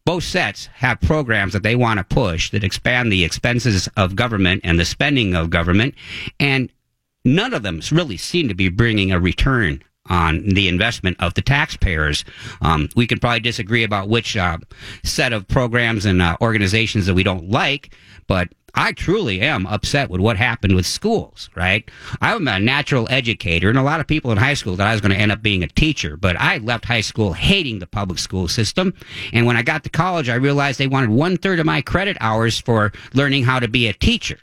both 0.04 0.24
sets 0.24 0.66
have 0.74 1.00
programs 1.00 1.52
that 1.52 1.62
they 1.62 1.76
want 1.76 1.98
to 1.98 2.04
push 2.04 2.50
that 2.50 2.64
expand 2.64 3.12
the 3.12 3.22
expenses 3.22 3.88
of 3.96 4.16
government 4.16 4.62
and 4.64 4.80
the 4.80 4.84
spending 4.84 5.36
of 5.36 5.50
government. 5.50 5.94
And 6.40 6.68
none 7.24 7.54
of 7.54 7.62
them 7.62 7.80
really 7.92 8.16
seem 8.16 8.48
to 8.48 8.54
be 8.54 8.70
bringing 8.70 9.12
a 9.12 9.20
return 9.20 9.84
on 10.08 10.46
the 10.48 10.68
investment 10.68 11.16
of 11.20 11.34
the 11.34 11.42
taxpayers. 11.42 12.24
Um, 12.60 12.88
we 12.94 13.06
can 13.06 13.18
probably 13.18 13.40
disagree 13.40 13.84
about 13.84 14.08
which 14.08 14.36
uh, 14.36 14.58
set 15.02 15.32
of 15.32 15.48
programs 15.48 16.04
and 16.04 16.20
uh, 16.20 16.36
organizations 16.40 17.06
that 17.06 17.14
we 17.14 17.22
don't 17.22 17.48
like, 17.50 17.94
but 18.26 18.48
I 18.76 18.92
truly 18.92 19.40
am 19.40 19.66
upset 19.66 20.10
with 20.10 20.20
what 20.20 20.36
happened 20.36 20.74
with 20.74 20.84
schools, 20.84 21.48
right? 21.54 21.88
I'm 22.20 22.48
a 22.48 22.58
natural 22.58 23.06
educator, 23.08 23.68
and 23.68 23.78
a 23.78 23.82
lot 23.82 24.00
of 24.00 24.08
people 24.08 24.32
in 24.32 24.38
high 24.38 24.54
school 24.54 24.74
that 24.76 24.86
I 24.86 24.92
was 24.92 25.00
going 25.00 25.12
to 25.12 25.18
end 25.18 25.30
up 25.30 25.42
being 25.42 25.62
a 25.62 25.68
teacher, 25.68 26.16
but 26.16 26.36
I 26.40 26.58
left 26.58 26.84
high 26.84 27.00
school 27.00 27.32
hating 27.34 27.78
the 27.78 27.86
public 27.86 28.18
school 28.18 28.48
system. 28.48 28.92
And 29.32 29.46
when 29.46 29.56
I 29.56 29.62
got 29.62 29.84
to 29.84 29.90
college, 29.90 30.28
I 30.28 30.34
realized 30.34 30.80
they 30.80 30.88
wanted 30.88 31.10
one 31.10 31.36
third 31.36 31.60
of 31.60 31.66
my 31.66 31.82
credit 31.82 32.16
hours 32.20 32.58
for 32.60 32.92
learning 33.12 33.44
how 33.44 33.60
to 33.60 33.68
be 33.68 33.86
a 33.86 33.92
teacher. 33.92 34.40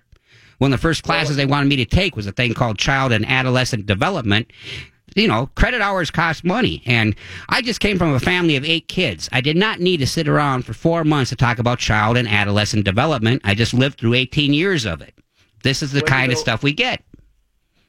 One 0.60 0.72
of 0.72 0.80
the 0.80 0.82
first 0.82 1.03
classes 1.03 1.36
they 1.36 1.46
wanted 1.48 1.70
me 1.70 1.75
to 1.77 1.86
take 1.86 2.15
was 2.15 2.27
a 2.27 2.32
thing 2.32 2.53
called 2.53 2.77
child 2.77 3.12
and 3.12 3.25
adolescent 3.25 3.88
development 3.88 4.51
you 5.15 5.27
know, 5.27 5.48
credit 5.56 5.82
hours 5.82 6.12
cost 6.12 6.44
money. 6.44 6.82
And 6.86 7.15
I 7.50 7.62
just 7.62 7.80
came 7.80 7.98
from 7.98 8.13
a 8.13 8.20
family 8.20 8.56
of 8.56 8.65
eight 8.65 8.88
kids. 8.88 9.30
I 9.32 9.41
did 9.41 9.58
not 9.58 9.80
need 9.80 9.98
to 9.98 10.08
sit 10.08 10.27
around 10.27 10.63
for 10.63 10.74
four 10.74 11.03
months 11.03 11.30
to 11.30 11.36
talk 11.36 11.60
about 11.60 11.80
child 11.80 12.18
and 12.18 12.27
adolescent 12.27 12.86
development. 12.86 13.41
I 13.44 13.56
just 13.56 13.74
lived 13.74 14.00
through 14.00 14.13
18 14.13 14.53
years 14.53 14.86
of 14.86 15.01
it. 15.01 15.13
This 15.63 15.84
is 15.84 15.91
the 15.91 16.00
well, 16.00 16.08
kind 16.08 16.24
you 16.24 16.27
know, 16.30 16.34
of 16.34 16.39
stuff 16.39 16.63
we 16.63 16.74
get. 16.74 17.03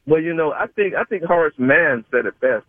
Well, 0.07 0.21
you 0.21 0.35
know, 0.35 0.53
I 0.53 0.67
think 0.67 0.95
I 0.95 1.05
think 1.05 1.23
Horace 1.23 1.55
Mann 1.59 2.05
said 2.11 2.27
it 2.27 2.39
best. 2.41 2.65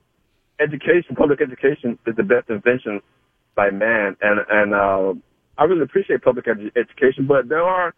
Education, 0.59 1.15
public 1.15 1.41
education, 1.41 1.97
is 2.05 2.15
the 2.15 2.23
best 2.23 2.49
invention 2.49 3.01
by 3.55 3.71
man, 3.71 4.15
and 4.21 4.39
and 4.49 4.73
uh, 4.73 5.13
I 5.57 5.63
really 5.65 5.81
appreciate 5.81 6.21
public 6.21 6.47
ed- 6.47 6.71
education. 6.75 7.25
But 7.25 7.49
there 7.49 7.63
are 7.63 7.93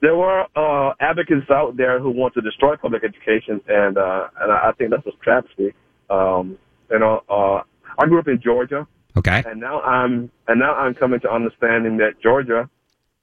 there 0.00 0.16
were 0.16 0.46
uh, 0.56 0.94
advocates 1.00 1.50
out 1.50 1.76
there 1.76 2.00
who 2.00 2.10
want 2.10 2.34
to 2.34 2.40
destroy 2.40 2.76
public 2.76 3.04
education, 3.04 3.60
and 3.68 3.98
uh, 3.98 4.28
and 4.40 4.52
I 4.52 4.72
think 4.78 4.90
that's 4.90 5.06
a 5.06 5.12
travesty. 5.22 5.74
Um, 6.08 6.58
you 6.90 6.98
know, 6.98 7.22
uh, 7.28 7.62
I 7.98 8.06
grew 8.06 8.18
up 8.18 8.28
in 8.28 8.40
Georgia. 8.42 8.86
Okay. 9.16 9.42
And 9.46 9.60
now 9.60 9.80
I'm 9.82 10.30
and 10.48 10.60
now 10.60 10.74
I'm 10.74 10.94
coming 10.94 11.20
to 11.20 11.30
understanding 11.30 11.98
that 11.98 12.20
Georgia 12.22 12.68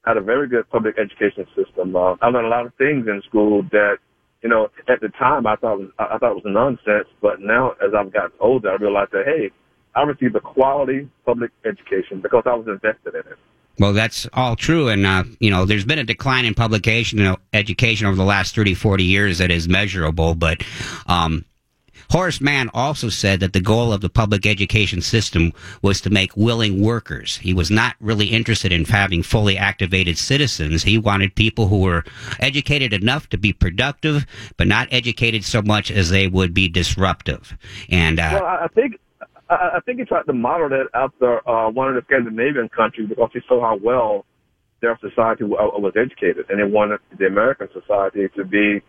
had 0.05 0.17
a 0.17 0.21
very 0.21 0.47
good 0.47 0.69
public 0.69 0.95
education 0.99 1.45
system. 1.55 1.95
Uh, 1.95 2.15
I 2.21 2.27
learned 2.27 2.47
a 2.47 2.49
lot 2.49 2.65
of 2.65 2.73
things 2.75 3.07
in 3.07 3.21
school 3.27 3.63
that, 3.71 3.97
you 4.41 4.49
know, 4.49 4.69
at 4.87 5.01
the 5.01 5.09
time 5.09 5.45
I 5.47 5.55
thought 5.55 5.79
was, 5.79 5.89
I 5.99 6.17
thought 6.17 6.35
was 6.35 6.43
nonsense, 6.45 7.07
but 7.21 7.41
now 7.41 7.71
as 7.85 7.93
I've 7.97 8.13
gotten 8.13 8.31
older, 8.39 8.71
I 8.71 8.75
realized 8.75 9.11
that 9.11 9.25
hey, 9.25 9.51
I 9.95 10.03
received 10.03 10.35
a 10.35 10.39
quality 10.39 11.09
public 11.25 11.51
education 11.65 12.21
because 12.21 12.43
I 12.45 12.53
was 12.53 12.67
invested 12.67 13.15
in 13.15 13.31
it. 13.31 13.39
Well, 13.79 13.93
that's 13.93 14.27
all 14.33 14.55
true. 14.55 14.89
And, 14.89 15.05
uh, 15.05 15.23
you 15.39 15.51
know, 15.51 15.65
there's 15.65 15.85
been 15.85 15.99
a 15.99 16.03
decline 16.03 16.45
in 16.45 16.53
publication 16.53 17.19
and 17.19 17.37
education 17.53 18.07
over 18.07 18.15
the 18.15 18.23
last 18.23 18.55
30, 18.55 18.73
40 18.73 19.03
years 19.03 19.37
that 19.37 19.51
is 19.51 19.67
measurable. 19.67 20.33
But 20.33 20.63
um, 21.05 21.45
Horace 22.09 22.39
Mann 22.39 22.69
also 22.73 23.09
said 23.09 23.39
that 23.41 23.53
the 23.53 23.59
goal 23.59 23.91
of 23.91 24.01
the 24.01 24.09
public 24.09 24.45
education 24.45 25.01
system 25.01 25.51
was 25.81 26.01
to 26.01 26.09
make 26.09 26.35
willing 26.37 26.81
workers. 26.81 27.37
He 27.37 27.53
was 27.53 27.69
not 27.69 27.95
really 27.99 28.27
interested 28.27 28.71
in 28.71 28.85
having 28.85 29.23
fully 29.23 29.57
activated 29.57 30.17
citizens. 30.17 30.83
He 30.83 30.97
wanted 30.97 31.35
people 31.35 31.67
who 31.67 31.79
were 31.79 32.03
educated 32.39 32.93
enough 32.93 33.29
to 33.29 33.37
be 33.37 33.51
productive, 33.51 34.25
but 34.55 34.67
not 34.67 34.87
educated 34.91 35.43
so 35.43 35.61
much 35.61 35.91
as 35.91 36.09
they 36.09 36.27
would 36.27 36.53
be 36.53 36.69
disruptive. 36.69 37.57
And 37.89 38.19
uh, 38.19 38.39
well, 38.41 38.45
I 38.45 38.67
think 38.73 38.99
I, 39.49 39.77
I 39.77 39.79
think 39.85 39.99
he 39.99 40.05
tried 40.05 40.23
to 40.23 40.33
model 40.33 40.69
that 40.69 40.87
after 40.93 41.47
uh, 41.47 41.69
one 41.69 41.89
of 41.89 41.95
the 41.95 42.01
Scandinavian 42.05 42.69
countries 42.69 43.09
because 43.09 43.29
he 43.33 43.39
saw 43.47 43.61
how 43.61 43.77
well 43.81 44.25
their 44.81 44.97
society 45.01 45.43
was 45.43 45.93
educated, 45.95 46.45
and 46.49 46.59
they 46.59 46.71
wanted 46.71 46.99
the 47.17 47.25
American 47.25 47.67
society 47.73 48.27
to 48.35 48.45
be 48.45 48.81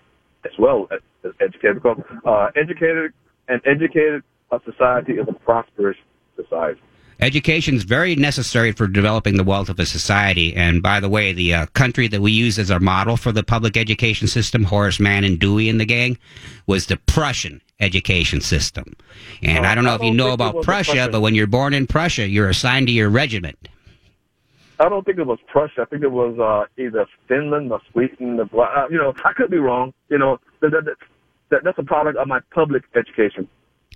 as 0.45 0.53
well 0.59 0.88
as 0.93 1.33
educated 1.41 1.77
because 1.77 2.00
uh, 2.27 2.49
educated 2.57 3.12
and 3.49 3.61
educated 3.67 4.23
a 4.53 4.61
society 4.65 5.12
is 5.12 5.27
a 5.29 5.33
prosperous 5.33 5.97
society. 6.37 6.81
Education 7.20 7.75
is 7.75 7.82
very 7.82 8.14
necessary 8.14 8.70
for 8.70 8.87
developing 8.87 9.37
the 9.37 9.44
wealth 9.44 9.68
of 9.68 9.80
a 9.80 9.87
society. 9.87 10.54
And 10.54 10.80
by 10.82 11.00
the 11.00 11.08
way, 11.08 11.32
the 11.32 11.52
uh, 11.52 11.66
country 11.66 12.06
that 12.08 12.20
we 12.20 12.30
use 12.30 12.60
as 12.60 12.70
our 12.70 12.78
model 12.78 13.16
for 13.16 13.32
the 13.32 13.42
public 13.42 13.76
education 13.76 14.28
system, 14.28 14.62
Horace 14.62 15.00
Mann 15.00 15.25
and 15.25 15.38
Dewey 15.38 15.68
and 15.68 15.80
the 15.80 15.84
gang, 15.84 16.16
was 16.68 16.87
the 16.87 16.96
Prussian 16.96 17.60
education 17.80 18.40
system. 18.40 18.94
And 19.42 19.66
uh, 19.66 19.68
I 19.68 19.75
don't 19.75 19.82
know 19.84 19.92
I 19.92 19.96
if 19.96 20.02
you 20.02 20.12
know 20.12 20.32
about 20.32 20.62
Prussia, 20.62 21.08
but 21.10 21.20
when 21.20 21.34
you're 21.34 21.48
born 21.48 21.75
in 21.75 21.88
Prussia, 21.88 22.28
you're 22.28 22.48
assigned 22.48 22.87
to 22.87 22.92
your 22.92 23.08
regiment. 23.08 23.68
I 24.78 24.88
don't 24.88 25.04
think 25.04 25.18
it 25.18 25.26
was 25.26 25.40
Prussia. 25.48 25.82
I 25.82 25.84
think 25.87 26.04
it 26.04 26.12
was 26.12 26.38
uh, 26.38 26.66
either 26.80 27.06
Finland 27.26 27.72
or 27.72 27.80
Sweden. 27.90 28.38
Or, 28.52 28.78
uh, 28.78 28.88
you 28.88 28.96
know, 28.96 29.12
I 29.25 29.32
could 29.32 29.50
be 29.50 29.58
wrong. 29.58 29.92
You 30.08 30.18
know, 30.18 30.38
that, 30.60 30.70
that, 30.70 30.84
that, 31.50 31.64
that's 31.64 31.78
a 31.78 31.82
product 31.82 32.16
of 32.16 32.28
my 32.28 32.38
public 32.54 32.84
education. 32.94 33.48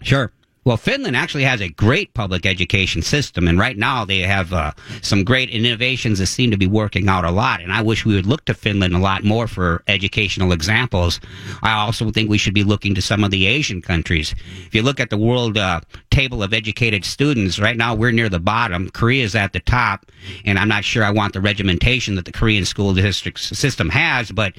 Sure. 0.02 0.32
Well, 0.64 0.76
Finland 0.76 1.16
actually 1.16 1.42
has 1.42 1.60
a 1.60 1.68
great 1.68 2.14
public 2.14 2.46
education 2.46 3.02
system, 3.02 3.48
and 3.48 3.58
right 3.58 3.76
now 3.76 4.04
they 4.04 4.20
have 4.20 4.52
uh, 4.52 4.70
some 5.00 5.24
great 5.24 5.50
innovations 5.50 6.20
that 6.20 6.26
seem 6.26 6.52
to 6.52 6.56
be 6.56 6.68
working 6.68 7.08
out 7.08 7.24
a 7.24 7.32
lot. 7.32 7.60
And 7.60 7.72
I 7.72 7.82
wish 7.82 8.06
we 8.06 8.14
would 8.14 8.26
look 8.26 8.44
to 8.44 8.54
Finland 8.54 8.94
a 8.94 9.00
lot 9.00 9.24
more 9.24 9.48
for 9.48 9.82
educational 9.88 10.52
examples. 10.52 11.18
I 11.64 11.72
also 11.72 12.12
think 12.12 12.30
we 12.30 12.38
should 12.38 12.54
be 12.54 12.62
looking 12.62 12.94
to 12.94 13.02
some 13.02 13.24
of 13.24 13.32
the 13.32 13.46
Asian 13.46 13.82
countries. 13.82 14.36
If 14.66 14.72
you 14.72 14.82
look 14.82 15.00
at 15.00 15.10
the 15.10 15.16
world 15.16 15.58
uh, 15.58 15.80
table 16.12 16.44
of 16.44 16.54
educated 16.54 17.04
students, 17.04 17.58
right 17.58 17.76
now 17.76 17.96
we're 17.96 18.12
near 18.12 18.28
the 18.28 18.38
bottom. 18.38 18.88
Korea 18.90 19.24
is 19.24 19.34
at 19.34 19.52
the 19.52 19.60
top, 19.60 20.06
and 20.44 20.60
I'm 20.60 20.68
not 20.68 20.84
sure 20.84 21.02
I 21.02 21.10
want 21.10 21.32
the 21.32 21.40
regimentation 21.40 22.14
that 22.14 22.24
the 22.24 22.32
Korean 22.32 22.64
school 22.64 22.94
district 22.94 23.40
system 23.40 23.88
has, 23.88 24.30
but 24.30 24.52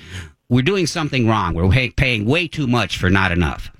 we're 0.49 0.63
doing 0.63 0.85
something 0.85 1.29
wrong. 1.29 1.53
We're 1.53 1.89
paying 1.91 2.25
way 2.25 2.49
too 2.49 2.67
much 2.67 2.97
for 2.97 3.09
not 3.09 3.31
enough. 3.31 3.71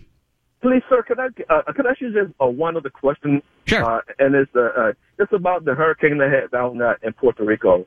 Please, 0.63 0.81
sir, 0.89 1.03
could 1.03 1.19
I 1.19 1.25
uh, 1.53 1.73
could 1.73 1.85
I 1.85 1.89
ask 1.89 1.99
you 1.99 2.13
just 2.13 2.33
uh, 2.41 2.45
one 2.47 2.77
other 2.77 2.89
question? 2.89 3.41
Sure. 3.65 3.83
Uh, 3.83 3.99
and 4.17 4.33
it's 4.33 4.49
uh, 4.55 4.69
uh, 4.79 4.93
it's 5.19 5.33
about 5.33 5.65
the 5.65 5.75
hurricane 5.75 6.17
that 6.19 6.31
hit 6.31 6.51
down 6.51 6.81
uh, 6.81 6.93
in 7.03 7.11
Puerto 7.11 7.43
Rico. 7.43 7.85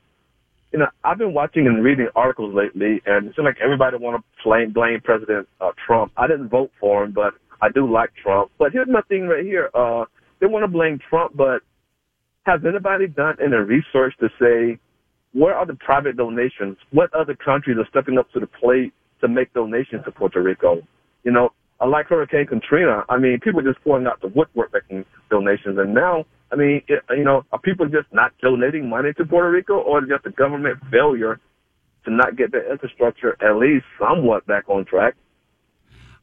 You 0.73 0.81
know, 0.81 0.89
I've 1.03 1.17
been 1.17 1.33
watching 1.33 1.67
and 1.67 1.83
reading 1.83 2.09
articles 2.15 2.55
lately, 2.55 3.01
and 3.07 3.29
it 3.29 3.35
seems 3.35 3.47
like 3.47 3.57
everybody 3.65 3.97
want 3.97 4.23
to 4.23 4.25
blame 4.45 4.75
blame 4.75 5.01
President 5.03 5.49
uh, 5.59 5.71
Trump. 5.87 6.13
I 6.19 6.27
didn't 6.27 6.51
vote 6.51 6.71
for 6.79 7.03
him, 7.03 7.13
but 7.13 7.33
I 7.63 7.71
do 7.71 7.91
like 7.91 8.11
Trump. 8.23 8.51
But 8.59 8.73
here's 8.73 8.89
my 8.89 9.01
thing 9.09 9.27
right 9.27 9.43
here. 9.43 9.71
Uh, 9.73 10.05
they 10.43 10.47
want 10.47 10.63
to 10.65 10.69
blame 10.69 10.99
Trump, 11.09 11.35
but 11.35 11.63
has 12.45 12.61
anybody 12.69 13.07
done 13.07 13.37
any 13.43 13.57
research 13.57 14.13
to 14.21 14.29
say 14.39 14.79
where 15.33 15.55
are 15.55 15.65
the 15.65 15.77
private 15.77 16.19
donations? 16.19 16.77
What 16.91 17.13
other 17.15 17.35
countries 17.35 17.79
are 17.79 17.89
stepping 17.89 18.19
up 18.19 18.31
to 18.33 18.41
the 18.41 18.47
plate 18.47 18.93
to 19.23 19.29
make 19.29 19.55
donations 19.55 20.05
to 20.05 20.11
Puerto 20.11 20.43
Rico? 20.43 20.83
You 21.25 21.33
know, 21.33 21.53
like 21.85 22.07
Hurricane 22.07 22.47
Katrina, 22.47 23.05
I 23.09 23.19
mean, 23.19 23.39
people 23.41 23.61
just 23.61 23.83
pouring 23.85 24.07
out 24.07 24.21
the 24.21 24.29
woodwork 24.29 24.73
making 24.73 25.05
donations. 25.31 25.79
And 25.79 25.93
now, 25.95 26.25
I 26.51 26.57
mean, 26.57 26.83
it, 26.89 27.03
you 27.11 27.25
know, 27.25 27.45
are 27.53 27.59
people 27.59 27.87
just 27.87 28.07
not 28.13 28.33
donating 28.41 28.89
money 28.89 29.13
to 29.15 29.25
Puerto 29.27 29.51
Rico 29.51 29.75
or 29.79 30.01
just 30.01 30.25
a 30.25 30.31
government 30.31 30.79
failure 30.91 31.39
to 32.05 32.11
not 32.11 32.37
get 32.37 32.53
the 32.53 32.71
infrastructure 32.71 33.37
at 33.43 33.57
least 33.57 33.85
somewhat 33.99 34.47
back 34.47 34.69
on 34.69 34.85
track? 34.85 35.15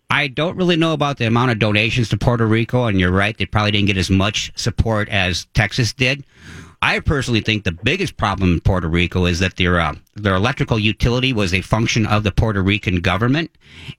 I 0.10 0.28
don't 0.28 0.56
really 0.56 0.76
know 0.76 0.94
about 0.94 1.18
the 1.18 1.26
amount 1.26 1.52
of 1.52 1.60
donations 1.60 2.10
to 2.10 2.18
Puerto 2.18 2.46
Rico, 2.46 2.86
and 2.86 3.00
you're 3.00 3.12
right, 3.12 3.36
they 3.38 3.46
probably 3.46 3.72
didn't 3.72 3.88
get 3.88 3.98
as 3.98 4.10
much 4.12 4.52
support 4.56 5.10
as 5.10 5.46
Texas 5.54 5.92
did. 5.92 6.24
I 6.84 7.00
personally 7.00 7.40
think 7.40 7.64
the 7.64 7.72
biggest 7.72 8.18
problem 8.18 8.56
in 8.56 8.60
Puerto 8.60 8.90
Rico 8.90 9.24
is 9.24 9.40
that 9.40 9.56
their 9.56 9.80
uh, 9.80 9.96
their 10.16 10.36
electrical 10.36 10.78
utility 10.78 11.32
was 11.32 11.54
a 11.54 11.62
function 11.62 12.06
of 12.06 12.24
the 12.24 12.32
Puerto 12.34 12.62
Rican 12.62 13.00
government, 13.00 13.52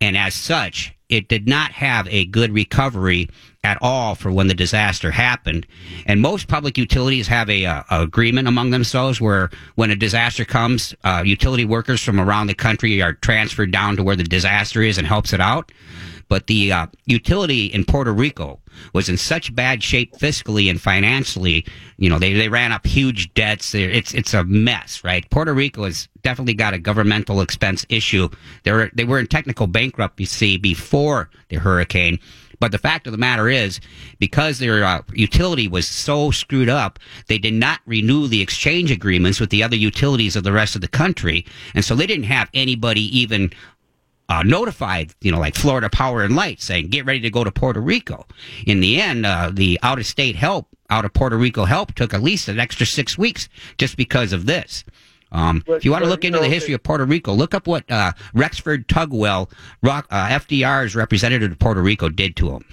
and 0.02 0.18
as 0.18 0.34
such, 0.34 0.94
it 1.08 1.26
did 1.26 1.48
not 1.48 1.72
have 1.72 2.06
a 2.08 2.26
good 2.26 2.52
recovery 2.52 3.30
at 3.62 3.78
all 3.80 4.14
for 4.14 4.30
when 4.30 4.48
the 4.48 4.54
disaster 4.54 5.10
happened. 5.10 5.66
And 6.04 6.20
most 6.20 6.46
public 6.46 6.76
utilities 6.76 7.26
have 7.28 7.48
a, 7.48 7.64
uh, 7.64 7.84
a 7.90 8.02
agreement 8.02 8.48
among 8.48 8.68
themselves 8.68 9.18
where 9.18 9.48
when 9.76 9.90
a 9.90 9.96
disaster 9.96 10.44
comes, 10.44 10.94
uh, 11.04 11.22
utility 11.24 11.64
workers 11.64 12.02
from 12.02 12.20
around 12.20 12.48
the 12.48 12.54
country 12.54 13.00
are 13.00 13.14
transferred 13.14 13.70
down 13.70 13.96
to 13.96 14.02
where 14.02 14.16
the 14.16 14.24
disaster 14.24 14.82
is 14.82 14.98
and 14.98 15.06
helps 15.06 15.32
it 15.32 15.40
out. 15.40 15.72
But 16.28 16.46
the 16.46 16.72
uh, 16.72 16.86
utility 17.06 17.66
in 17.66 17.84
Puerto 17.84 18.12
Rico 18.12 18.60
was 18.92 19.08
in 19.08 19.16
such 19.16 19.54
bad 19.54 19.82
shape 19.82 20.14
fiscally 20.14 20.68
and 20.68 20.80
financially. 20.80 21.66
You 21.96 22.10
know, 22.10 22.18
they, 22.18 22.32
they 22.32 22.48
ran 22.48 22.72
up 22.72 22.86
huge 22.86 23.32
debts. 23.34 23.74
It's 23.74 24.14
it's 24.14 24.34
a 24.34 24.44
mess, 24.44 25.02
right? 25.04 25.28
Puerto 25.30 25.54
Rico 25.54 25.84
has 25.84 26.08
definitely 26.22 26.54
got 26.54 26.74
a 26.74 26.78
governmental 26.78 27.40
expense 27.40 27.86
issue. 27.88 28.28
They 28.64 28.72
were 28.72 28.90
they 28.94 29.04
were 29.04 29.18
in 29.18 29.26
technical 29.26 29.66
bankruptcy 29.66 30.56
before 30.56 31.30
the 31.48 31.56
hurricane. 31.56 32.18
But 32.60 32.72
the 32.72 32.78
fact 32.78 33.06
of 33.06 33.12
the 33.12 33.18
matter 33.18 33.48
is, 33.48 33.80
because 34.18 34.58
their 34.58 34.84
uh, 34.84 35.02
utility 35.12 35.68
was 35.68 35.86
so 35.86 36.30
screwed 36.30 36.68
up, 36.68 36.98
they 37.26 37.36
did 37.36 37.52
not 37.52 37.80
renew 37.84 38.26
the 38.26 38.40
exchange 38.40 38.90
agreements 38.90 39.40
with 39.40 39.50
the 39.50 39.62
other 39.62 39.76
utilities 39.76 40.36
of 40.36 40.44
the 40.44 40.52
rest 40.52 40.74
of 40.74 40.80
the 40.80 40.88
country. 40.88 41.44
And 41.74 41.84
so 41.84 41.94
they 41.94 42.06
didn't 42.06 42.24
have 42.24 42.48
anybody 42.54 43.02
even 43.18 43.52
uh, 44.28 44.42
notified, 44.42 45.14
you 45.20 45.30
know, 45.30 45.38
like 45.38 45.54
Florida 45.54 45.90
Power 45.90 46.22
and 46.22 46.34
Light 46.34 46.60
saying, 46.60 46.88
get 46.88 47.04
ready 47.04 47.20
to 47.20 47.30
go 47.30 47.44
to 47.44 47.50
Puerto 47.50 47.80
Rico. 47.80 48.26
In 48.66 48.80
the 48.80 49.00
end, 49.00 49.26
uh, 49.26 49.50
the 49.52 49.78
out 49.82 49.98
of 49.98 50.06
state 50.06 50.36
help, 50.36 50.68
out 50.90 51.04
of 51.04 51.12
Puerto 51.12 51.36
Rico 51.36 51.64
help 51.64 51.94
took 51.94 52.14
at 52.14 52.22
least 52.22 52.48
an 52.48 52.58
extra 52.58 52.86
six 52.86 53.18
weeks 53.18 53.48
just 53.78 53.96
because 53.96 54.32
of 54.32 54.46
this. 54.46 54.84
Um, 55.32 55.62
But- 55.66 55.74
if 55.74 55.84
you 55.84 55.90
want 55.90 56.04
to 56.04 56.10
look 56.10 56.24
into 56.24 56.38
know, 56.38 56.44
the 56.44 56.48
history 56.48 56.74
of 56.74 56.82
Puerto 56.82 57.04
Rico, 57.04 57.32
look 57.32 57.54
up 57.54 57.66
what 57.66 57.90
uh, 57.90 58.12
Rexford 58.34 58.86
Tugwell, 58.88 59.50
Rock, 59.82 60.06
uh, 60.10 60.28
FDR's 60.28 60.94
representative 60.94 61.50
of 61.50 61.58
Puerto 61.58 61.82
Rico, 61.82 62.08
did 62.08 62.36
to 62.36 62.50
him. 62.50 62.64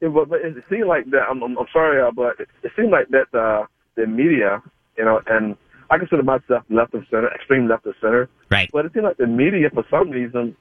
Yeah, 0.00 0.08
but, 0.08 0.28
but 0.28 0.40
it 0.42 0.62
seemed 0.68 0.86
like 0.86 1.10
that. 1.10 1.22
I'm, 1.30 1.42
I'm, 1.42 1.56
I'm 1.56 1.66
sorry, 1.72 2.02
uh, 2.02 2.10
but 2.10 2.38
it, 2.38 2.48
it 2.62 2.72
seemed 2.76 2.90
like 2.90 3.08
that 3.08 3.34
uh, 3.36 3.64
the 3.94 4.06
media, 4.06 4.62
you 4.98 5.04
know, 5.04 5.22
and 5.26 5.56
I 5.90 5.98
consider 5.98 6.22
myself 6.22 6.64
left 6.70 6.94
of 6.94 7.04
center, 7.10 7.32
extreme 7.34 7.68
left 7.68 7.86
of 7.86 7.94
center. 8.00 8.28
Right. 8.50 8.70
But 8.72 8.86
it 8.86 8.92
seemed 8.92 9.04
like 9.04 9.16
the 9.16 9.26
media, 9.26 9.68
for 9.72 9.84
some 9.90 10.10
reason, 10.10 10.56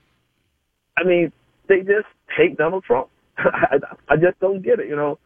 I 0.97 1.03
mean, 1.03 1.31
they 1.67 1.79
just 1.79 2.07
hate 2.35 2.57
Donald 2.57 2.83
Trump. 2.83 3.09
I, 3.37 3.77
I 4.09 4.15
just 4.15 4.39
don't 4.39 4.61
get 4.61 4.79
it, 4.79 4.87
you 4.87 4.95
know. 4.95 5.19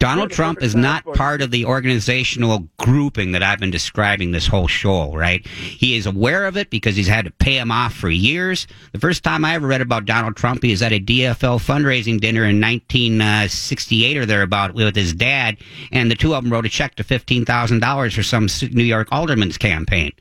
Donald 0.00 0.30
Trump 0.30 0.62
is 0.62 0.74
not 0.74 1.04
part 1.12 1.42
of 1.42 1.50
the 1.50 1.66
organizational 1.66 2.66
grouping 2.78 3.32
that 3.32 3.42
I've 3.42 3.60
been 3.60 3.70
describing 3.70 4.32
this 4.32 4.46
whole 4.46 4.66
show, 4.66 5.12
right? 5.12 5.46
He 5.46 5.94
is 5.94 6.06
aware 6.06 6.46
of 6.46 6.56
it 6.56 6.70
because 6.70 6.96
he's 6.96 7.06
had 7.06 7.26
to 7.26 7.30
pay 7.30 7.58
him 7.58 7.70
off 7.70 7.92
for 7.92 8.08
years. 8.08 8.66
The 8.92 8.98
first 8.98 9.22
time 9.22 9.44
I 9.44 9.54
ever 9.54 9.66
read 9.66 9.82
about 9.82 10.06
Donald 10.06 10.36
Trump, 10.36 10.62
he 10.62 10.70
was 10.70 10.80
at 10.80 10.92
a 10.92 10.98
DFL 10.98 11.60
fundraising 11.60 12.18
dinner 12.18 12.44
in 12.46 12.62
1968 12.62 14.16
or 14.16 14.24
thereabout 14.24 14.72
with 14.72 14.96
his 14.96 15.12
dad, 15.12 15.58
and 15.92 16.10
the 16.10 16.14
two 16.14 16.34
of 16.34 16.42
them 16.42 16.50
wrote 16.50 16.64
a 16.64 16.70
check 16.70 16.94
to 16.94 17.04
$15,000 17.04 18.14
for 18.14 18.22
some 18.22 18.48
New 18.74 18.84
York 18.84 19.08
alderman's 19.12 19.58
campaign. 19.58 20.12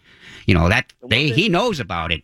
You 0.46 0.56
know, 0.56 0.68
that 0.68 0.92
they, 1.08 1.30
he 1.30 1.48
knows 1.48 1.80
about 1.80 2.12
it. 2.12 2.24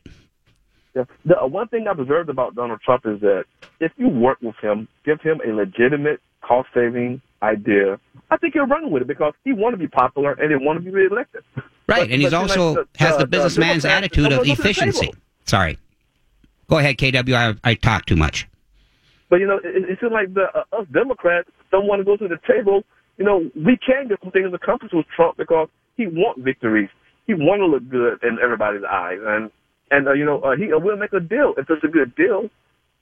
Yeah. 0.93 1.05
The 1.23 1.39
uh, 1.39 1.47
one 1.47 1.69
thing 1.69 1.87
I've 1.87 1.99
observed 1.99 2.29
about 2.29 2.55
Donald 2.55 2.81
Trump 2.81 3.05
is 3.05 3.21
that 3.21 3.45
if 3.79 3.93
you 3.95 4.09
work 4.09 4.39
with 4.41 4.55
him, 4.61 4.89
give 5.05 5.21
him 5.21 5.39
a 5.47 5.53
legitimate 5.53 6.19
cost 6.41 6.67
saving 6.73 7.21
idea, 7.45 7.99
I 8.31 8.37
think 8.37 8.53
he'll 8.53 8.65
run 8.67 8.91
with 8.91 9.03
it 9.03 9.07
because 9.07 9.33
he 9.43 9.53
want 9.53 9.73
to 9.73 9.77
be 9.77 9.87
popular 9.87 10.31
and 10.33 10.49
he 10.51 10.57
want 10.57 10.79
to 10.79 10.83
be 10.83 10.91
reelected. 10.91 11.43
Right, 11.55 11.63
But- 11.87 12.09
and 12.11 12.21
he's 12.21 12.33
also 12.33 12.73
like 12.73 12.89
the- 12.93 12.99
has 12.99 13.11
the- 13.13 13.17
the 13.19 13.23
the 13.25 13.27
businessman's 13.27 13.83
Democrats 13.83 14.05
attitude 14.15 14.31
of 14.33 14.43
the 14.45 14.51
efficiency. 14.51 15.11
Sorry. 15.45 15.77
Go 16.67 16.79
ahead, 16.79 16.97
KW. 16.97 17.35
I, 17.35 17.69
I 17.69 17.75
talk 17.75 18.05
too 18.05 18.15
much. 18.15 18.47
But 19.29 19.39
you 19.39 19.47
know, 19.47 19.57
it, 19.57 19.89
it 19.89 19.97
seems 19.99 20.11
like 20.11 20.33
the 20.33 20.45
uh, 20.53 20.79
us 20.79 20.87
Democrats 20.91 21.49
don't 21.71 21.87
want 21.87 21.99
to 21.99 22.03
go 22.05 22.17
to 22.17 22.27
the 22.27 22.39
table. 22.47 22.83
You 23.17 23.25
know, 23.25 23.49
we 23.55 23.77
can 23.77 24.07
get 24.07 24.19
some 24.21 24.31
things 24.31 24.51
accomplished 24.53 24.93
with 24.93 25.05
Trump 25.15 25.37
because 25.37 25.67
he 25.97 26.07
want 26.07 26.39
victories. 26.39 26.89
He 27.27 27.33
want 27.33 27.59
to 27.61 27.65
look 27.65 27.87
good 27.89 28.23
in 28.23 28.37
everybody's 28.43 28.83
eyes, 28.83 29.19
and 29.23 29.51
and 29.91 30.07
uh, 30.07 30.13
you 30.13 30.25
know, 30.25 30.41
uh, 30.41 30.55
he 30.55 30.73
uh, 30.73 30.79
will 30.79 30.97
make 30.97 31.13
a 31.13 31.19
deal 31.19 31.53
if 31.57 31.69
it's 31.69 31.83
a 31.83 31.87
good 31.87 32.15
deal. 32.15 32.49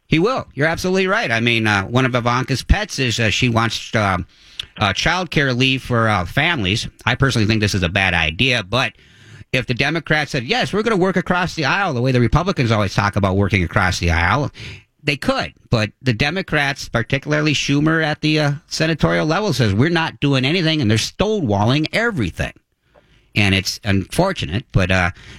He 0.08 0.20
will. 0.20 0.48
You're 0.54 0.68
absolutely 0.68 1.08
right. 1.08 1.32
I 1.32 1.40
mean, 1.40 1.66
uh, 1.66 1.86
one 1.86 2.06
of 2.06 2.14
Ivanka's 2.14 2.64
pets 2.64 3.00
is 3.00 3.20
uh, 3.20 3.30
she 3.30 3.50
wants 3.50 3.96
uh, 3.96 4.18
uh, 4.78 4.94
child 4.94 5.32
care 5.32 5.54
leave 5.54 5.82
for 5.82 6.08
uh, 6.08 6.26
families. 6.26 6.88
I 7.06 7.16
personally 7.16 7.48
think 7.48 7.62
this 7.62 7.74
is 7.74 7.84
a 7.84 7.90
bad 7.90 8.14
idea, 8.14 8.64
but 8.64 8.94
if 9.52 9.66
the 9.66 9.74
Democrats 9.74 10.32
said, 10.32 10.44
yes, 10.44 10.74
we're 10.74 10.84
going 10.84 10.98
to 10.98 11.02
work 11.02 11.16
across 11.16 11.56
the 11.56 11.66
aisle 11.66 11.94
the 11.94 12.02
way 12.02 12.12
the 12.12 12.20
Republicans 12.20 12.72
always 12.72 12.94
talk 12.94 13.16
about 13.16 13.36
working 13.36 13.64
across 13.64 14.00
the 14.00 14.12
aisle, 14.12 14.52
they 15.04 15.18
could. 15.18 15.54
But 15.70 15.92
the 16.02 16.14
Democrats, 16.14 16.90
particularly 16.90 17.54
Schumer 17.54 18.04
at 18.04 18.22
the 18.22 18.40
uh, 18.40 18.52
senatorial 18.68 19.26
level, 19.26 19.54
says 19.54 19.74
we're 19.74 19.90
not 19.90 20.20
doing 20.20 20.46
anything 20.46 20.82
and 20.82 20.90
they're 20.90 20.98
stonewalling 20.98 21.88
everything. 21.94 22.54
And 23.36 23.56
it's 23.56 23.80
unfortunate, 23.84 24.66
but 24.72 24.90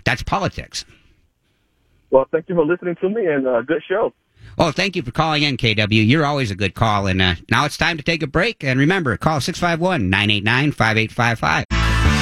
that's 0.05 0.23
politics. 0.25 0.85
Well, 2.11 2.27
thank 2.31 2.49
you 2.49 2.55
for 2.55 2.65
listening 2.65 2.97
to 3.01 3.09
me, 3.09 3.27
and 3.27 3.47
uh, 3.47 3.63
good 3.63 3.83
show. 3.89 4.13
Oh, 4.57 4.71
thank 4.71 4.95
you 4.95 5.03
for 5.03 5.11
calling 5.11 5.43
in, 5.43 5.57
KW. 5.57 6.07
You're 6.07 6.25
always 6.25 6.51
a 6.51 6.55
good 6.55 6.75
call. 6.75 7.07
And 7.07 7.21
uh, 7.21 7.35
now 7.51 7.65
it's 7.65 7.77
time 7.77 7.97
to 7.97 8.03
take 8.03 8.23
a 8.23 8.27
break. 8.27 8.63
And 8.63 8.79
remember, 8.79 9.17
call 9.17 9.41
651 9.41 10.09
989 10.09 10.73
5855. 10.73 11.65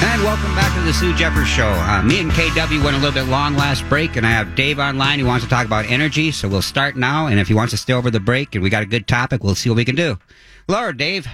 And 0.05 0.23
welcome 0.23 0.55
back 0.55 0.75
to 0.75 0.81
the 0.83 0.93
Sue 0.93 1.15
Jeffers 1.15 1.47
Show. 1.47 1.69
Uh, 1.69 2.01
me 2.01 2.19
and 2.19 2.31
KW 2.31 2.83
went 2.83 2.95
a 2.97 2.99
little 2.99 3.13
bit 3.13 3.29
long 3.29 3.55
last 3.55 3.87
break, 3.87 4.15
and 4.15 4.25
I 4.25 4.31
have 4.31 4.55
Dave 4.55 4.79
online 4.79 5.19
who 5.19 5.25
wants 5.25 5.45
to 5.45 5.49
talk 5.49 5.65
about 5.65 5.85
energy. 5.85 6.31
So 6.31 6.47
we'll 6.47 6.63
start 6.63 6.97
now. 6.97 7.27
And 7.27 7.39
if 7.39 7.47
he 7.47 7.53
wants 7.53 7.71
to 7.71 7.77
stay 7.77 7.93
over 7.93 8.09
the 8.09 8.19
break 8.19 8.55
and 8.55 8.63
we 8.63 8.69
got 8.69 8.83
a 8.83 8.87
good 8.87 9.07
topic, 9.07 9.43
we'll 9.43 9.55
see 9.55 9.69
what 9.69 9.77
we 9.77 9.85
can 9.85 9.95
do. 9.95 10.17
Hello, 10.67 10.91
Dave. 10.91 11.27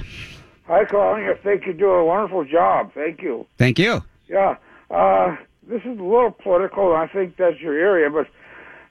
Hi, 0.68 0.86
Colin. 0.86 1.24
I 1.24 1.34
think 1.42 1.66
you 1.66 1.74
do 1.74 1.90
a 1.90 2.06
wonderful 2.06 2.44
job. 2.44 2.92
Thank 2.94 3.22
you. 3.22 3.48
Thank 3.58 3.80
you. 3.80 4.04
Yeah. 4.28 4.58
Uh, 4.92 5.38
this 5.68 5.82
is 5.82 5.98
a 5.98 6.04
little 6.04 6.32
political, 6.32 6.94
and 6.94 6.98
I 7.02 7.08
think 7.08 7.38
that's 7.38 7.60
your 7.60 7.74
area, 7.74 8.10
but 8.10 8.28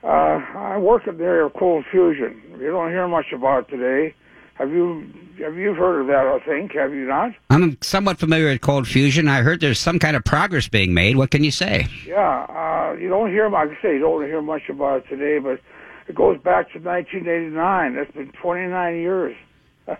uh, 0.05 0.07
I 0.07 0.79
work 0.79 1.07
in 1.07 1.19
the 1.19 1.25
area 1.25 1.47
of 1.47 1.55
cold 1.55 1.85
fusion. 1.91 2.41
You 2.59 2.71
don't 2.71 2.91
hear 2.91 3.09
much 3.09 3.27
about 3.35 3.69
it 3.69 3.77
today. 3.77 4.15
Have 4.55 4.71
you 4.71 5.13
have 5.41 5.57
you 5.57 5.73
heard 5.73 6.01
of 6.01 6.07
that, 6.09 6.27
I 6.27 6.45
think? 6.45 6.73
Have 6.75 6.93
you 6.93 7.07
not? 7.07 7.33
I'm 7.51 7.79
somewhat 7.81 8.19
familiar 8.19 8.49
with 8.49 8.61
cold 8.61 8.89
fusion. 8.89 9.29
I 9.29 9.43
heard 9.43 9.61
there's 9.61 9.79
some 9.79 10.01
kind 10.01 10.17
of 10.17 10.25
progress 10.25 10.67
being 10.67 10.93
made. 10.93 11.17
What 11.17 11.31
can 11.31 11.45
you 11.45 11.53
say? 11.53 11.87
Yeah. 12.05 12.47
Uh, 12.49 12.97
you 12.99 13.09
don't 13.09 13.31
hear, 13.31 13.49
like 13.49 13.71
I 13.71 13.83
say, 13.83 13.95
you 13.95 14.01
don't 14.01 14.25
hear 14.25 14.43
much 14.43 14.63
about 14.69 15.05
it 15.05 15.09
today, 15.09 15.39
but 15.39 15.61
it 16.09 16.17
goes 16.17 16.39
back 16.39 16.73
to 16.73 16.81
1989. 16.81 17.95
That's 17.95 18.11
been 18.11 18.33
29 18.33 18.97
years. 18.97 19.37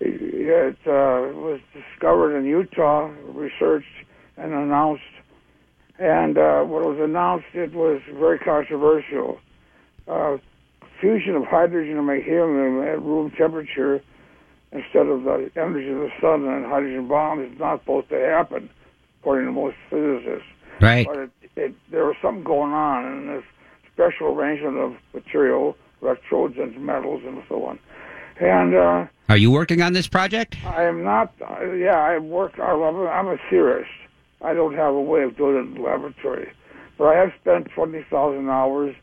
it 0.00 0.76
uh, 0.86 1.30
was 1.36 1.60
discovered 1.72 2.36
in 2.36 2.44
Utah, 2.46 3.12
researched 3.28 3.86
and 4.36 4.52
announced. 4.52 5.02
And 5.98 6.36
uh, 6.36 6.62
when 6.62 6.82
it 6.82 6.86
was 6.86 6.98
announced, 7.00 7.46
it 7.54 7.72
was 7.72 8.00
very 8.12 8.38
controversial. 8.38 9.38
Uh, 10.08 10.38
fusion 11.00 11.36
of 11.36 11.44
hydrogen 11.44 11.98
and 11.98 12.22
helium 12.22 12.82
at 12.82 13.00
room 13.02 13.30
temperature 13.30 14.02
instead 14.72 15.06
of 15.06 15.22
the 15.22 15.50
energy 15.56 15.88
of 15.88 15.98
the 15.98 16.10
sun 16.20 16.46
and 16.46 16.66
hydrogen 16.66 17.06
bomb 17.06 17.42
is 17.42 17.58
not 17.58 17.80
supposed 17.80 18.08
to 18.08 18.18
happen, 18.18 18.68
according 19.20 19.46
to 19.46 19.52
most 19.52 19.76
physicists. 19.88 20.48
Right. 20.80 21.06
But 21.06 21.18
it, 21.18 21.30
it, 21.56 21.74
there 21.90 22.04
was 22.06 22.16
something 22.20 22.42
going 22.42 22.72
on 22.72 23.06
in 23.06 23.26
this 23.28 23.44
special 23.92 24.28
arrangement 24.28 24.78
of 24.78 24.96
material, 25.14 25.76
electrodes 26.02 26.56
and 26.58 26.76
metals 26.84 27.22
and 27.24 27.42
so 27.48 27.64
on. 27.64 27.78
And 28.40 28.74
uh, 28.74 29.06
Are 29.28 29.36
you 29.36 29.52
working 29.52 29.80
on 29.80 29.92
this 29.92 30.08
project? 30.08 30.56
I 30.66 30.82
am 30.82 31.04
not. 31.04 31.32
Uh, 31.40 31.70
yeah, 31.72 31.96
I 31.96 32.18
work. 32.18 32.58
I 32.58 32.72
love. 32.72 32.96
I'm 32.96 33.28
a 33.28 33.36
theorist. 33.48 33.90
I 34.44 34.52
don't 34.54 34.74
have 34.74 34.94
a 34.94 35.00
way 35.00 35.22
of 35.22 35.36
doing 35.36 35.56
it 35.56 35.66
in 35.68 35.74
the 35.74 35.80
laboratory, 35.80 36.48
but 36.98 37.04
I 37.06 37.18
have 37.18 37.30
spent 37.40 37.68
twenty 37.74 38.04
thousand 38.10 38.48
hours 38.48 38.94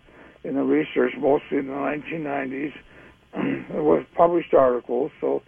in 0.43 0.55
the 0.55 0.63
research, 0.63 1.13
mostly 1.19 1.57
in 1.57 1.67
the 1.67 1.73
1990s. 1.73 2.73
it 3.33 3.83
was 3.83 4.03
published 4.15 4.53
articles, 4.53 5.11
so. 5.21 5.41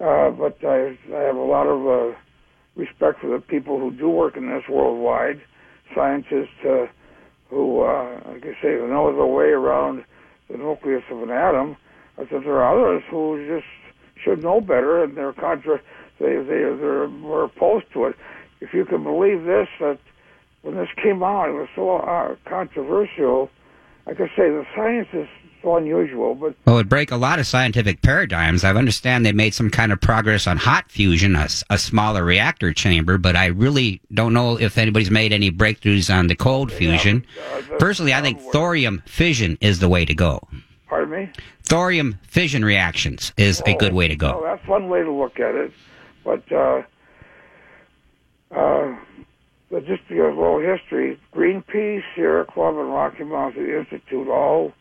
Uh, 0.00 0.30
but 0.30 0.56
I, 0.64 0.96
I 1.12 1.20
have 1.22 1.34
a 1.34 1.42
lot 1.42 1.66
of 1.66 1.84
uh, 1.86 2.16
respect 2.76 3.20
for 3.20 3.28
the 3.30 3.40
people 3.40 3.80
who 3.80 3.90
do 3.90 4.08
work 4.08 4.36
in 4.36 4.46
this 4.46 4.62
worldwide, 4.70 5.42
scientists 5.92 6.54
uh, 6.64 6.86
who, 7.50 7.82
uh, 7.82 8.20
like 8.28 8.44
I 8.44 8.54
say, 8.62 8.78
know 8.78 9.12
their 9.12 9.26
way 9.26 9.46
around 9.46 10.04
the 10.48 10.56
nucleus 10.56 11.02
of 11.10 11.22
an 11.22 11.30
atom. 11.30 11.76
But 12.16 12.28
there 12.30 12.62
are 12.62 12.78
others 12.78 13.02
who 13.10 13.44
just 13.48 13.66
should 14.24 14.42
know 14.42 14.60
better, 14.60 15.02
and 15.02 15.16
they're 15.16 15.32
contra- 15.32 15.82
they 16.20 16.36
they 16.36 16.62
they're 16.78 17.08
more 17.08 17.44
opposed 17.44 17.86
to 17.94 18.04
it. 18.06 18.16
If 18.60 18.74
you 18.74 18.84
can 18.84 19.02
believe 19.04 19.44
this, 19.44 19.68
that 19.80 19.98
when 20.62 20.74
this 20.76 20.88
came 21.02 21.22
out, 21.22 21.48
it 21.48 21.52
was 21.52 21.68
so 21.74 21.98
uh, 21.98 22.34
controversial. 22.44 23.50
I 24.06 24.14
could 24.14 24.30
say, 24.36 24.48
the 24.50 24.64
science 24.74 25.08
is 25.12 25.28
so 25.62 25.76
unusual, 25.76 26.34
but 26.34 26.54
Well, 26.64 26.76
it 26.76 26.78
would 26.78 26.88
break 26.88 27.10
a 27.10 27.16
lot 27.16 27.38
of 27.38 27.46
scientific 27.46 28.00
paradigms. 28.02 28.64
I 28.64 28.72
understand 28.72 29.26
they 29.26 29.32
made 29.32 29.54
some 29.54 29.70
kind 29.70 29.92
of 29.92 30.00
progress 30.00 30.46
on 30.46 30.56
hot 30.56 30.90
fusion, 30.90 31.36
a 31.36 31.48
smaller 31.78 32.24
reactor 32.24 32.72
chamber, 32.72 33.18
but 33.18 33.36
I 33.36 33.46
really 33.46 34.00
don't 34.14 34.32
know 34.32 34.58
if 34.58 34.78
anybody's 34.78 35.10
made 35.10 35.32
any 35.32 35.50
breakthroughs 35.50 36.12
on 36.14 36.28
the 36.28 36.34
cold 36.36 36.72
fusion. 36.72 37.24
uh, 37.54 37.62
Personally, 37.78 38.14
I 38.14 38.22
think 38.22 38.40
thorium 38.40 39.02
fission 39.06 39.58
is 39.60 39.78
the 39.80 39.88
way 39.88 40.04
to 40.04 40.14
go. 40.14 40.40
pardon 40.88 41.10
me. 41.10 41.30
Thorium 41.64 42.18
fission 42.22 42.64
reactions 42.64 43.32
is 43.36 43.60
a 43.66 43.74
good 43.74 43.92
way 43.92 44.08
to 44.08 44.16
Well, 44.16 44.40
go. 44.40 44.42
that's 44.44 44.66
one 44.66 44.88
way 44.88 45.02
to 45.02 45.10
look 45.12 45.38
at 45.38 45.54
it, 45.54 45.72
but 46.24 46.50
uh, 46.52 46.82
uh, 48.50 48.96
but 49.70 49.86
just 49.86 50.06
to 50.08 50.14
give 50.14 50.24
a 50.24 50.28
little 50.28 50.60
history, 50.60 51.20
Greenpeace, 51.34 52.02
Sierra 52.14 52.46
Club, 52.46 52.76
and 52.76 52.92
Rocky 52.92 53.24
Mountain 53.24 53.68
Institute 53.68 54.28
all 54.28 54.72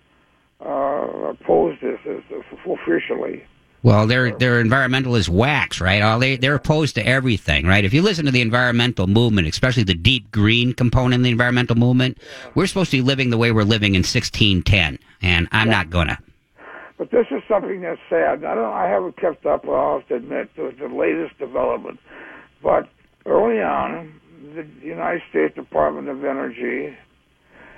uh, 0.64 1.32
opposed 1.32 1.82
this 1.82 2.00
officially. 2.66 3.44
Well, 3.84 4.08
they're 4.08 4.32
they're 4.32 4.64
environmentalists 4.64 5.30
wax, 5.30 5.80
right? 5.80 6.02
Oh, 6.02 6.20
they 6.20 6.36
they're 6.36 6.56
opposed 6.56 6.96
to 6.96 7.06
everything, 7.06 7.68
right? 7.68 7.86
If 7.86 7.94
you 7.94 8.02
listen 8.02 8.26
to 8.26 8.32
the 8.32 8.42
environmental 8.42 9.08
movement, 9.08 9.48
especially 9.48 9.84
the 9.84 9.94
deep 9.94 10.32
green 10.32 10.74
component 10.74 11.22
of 11.22 11.24
the 11.24 11.30
environmental 11.30 11.76
movement, 11.76 12.18
we're 12.56 12.68
supposed 12.68 12.92
to 12.92 12.98
be 12.98 13.02
living 13.02 13.30
the 13.30 13.38
way 13.38 13.52
we're 13.52 13.64
living 13.64 13.94
in 13.94 14.00
1610, 14.00 14.98
and 15.22 15.48
I'm 15.52 15.70
not 15.70 15.90
gonna. 15.90 16.18
But 16.98 17.12
this 17.12 17.28
is 17.30 17.44
something 17.48 17.82
that's 17.82 18.02
sad. 18.10 18.44
I 18.44 18.56
don't. 18.56 18.74
I 18.74 18.90
haven't 18.90 19.18
kept 19.18 19.46
up. 19.46 19.68
I'll 19.68 20.00
have 20.00 20.08
to 20.08 20.16
admit 20.16 20.54
to 20.56 20.74
the 20.78 20.88
latest 20.88 21.38
development. 21.38 22.00
But 22.64 22.90
early 23.28 23.62
on, 23.62 24.14
the 24.56 24.66
United 24.82 25.22
States 25.30 25.54
Department 25.56 26.10
of 26.10 26.24
Energy 26.24 26.96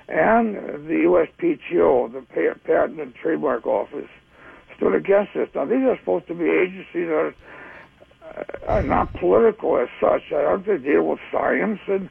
and 0.08 0.56
the 0.88 1.06
USPTO, 1.06 2.12
the 2.14 2.26
Patent 2.66 3.00
and 3.00 3.14
Trademark 3.22 3.66
Office, 3.66 4.10
stood 4.78 4.96
against 4.96 5.32
this. 5.36 5.50
Now, 5.54 5.66
these 5.66 5.84
are 5.84 5.98
supposed 6.00 6.28
to 6.28 6.34
be 6.34 6.46
agencies 6.46 7.08
that 7.08 7.14
are, 7.14 7.36
uh, 8.24 8.72
are 8.72 8.84
not 8.84 9.14
political 9.20 9.78
as 9.78 9.88
such. 10.00 10.22
I 10.32 10.42
don't 10.42 10.66
they 10.66 10.78
deal 10.78 11.04
with 11.04 11.20
science 11.32 11.80
and 11.88 12.10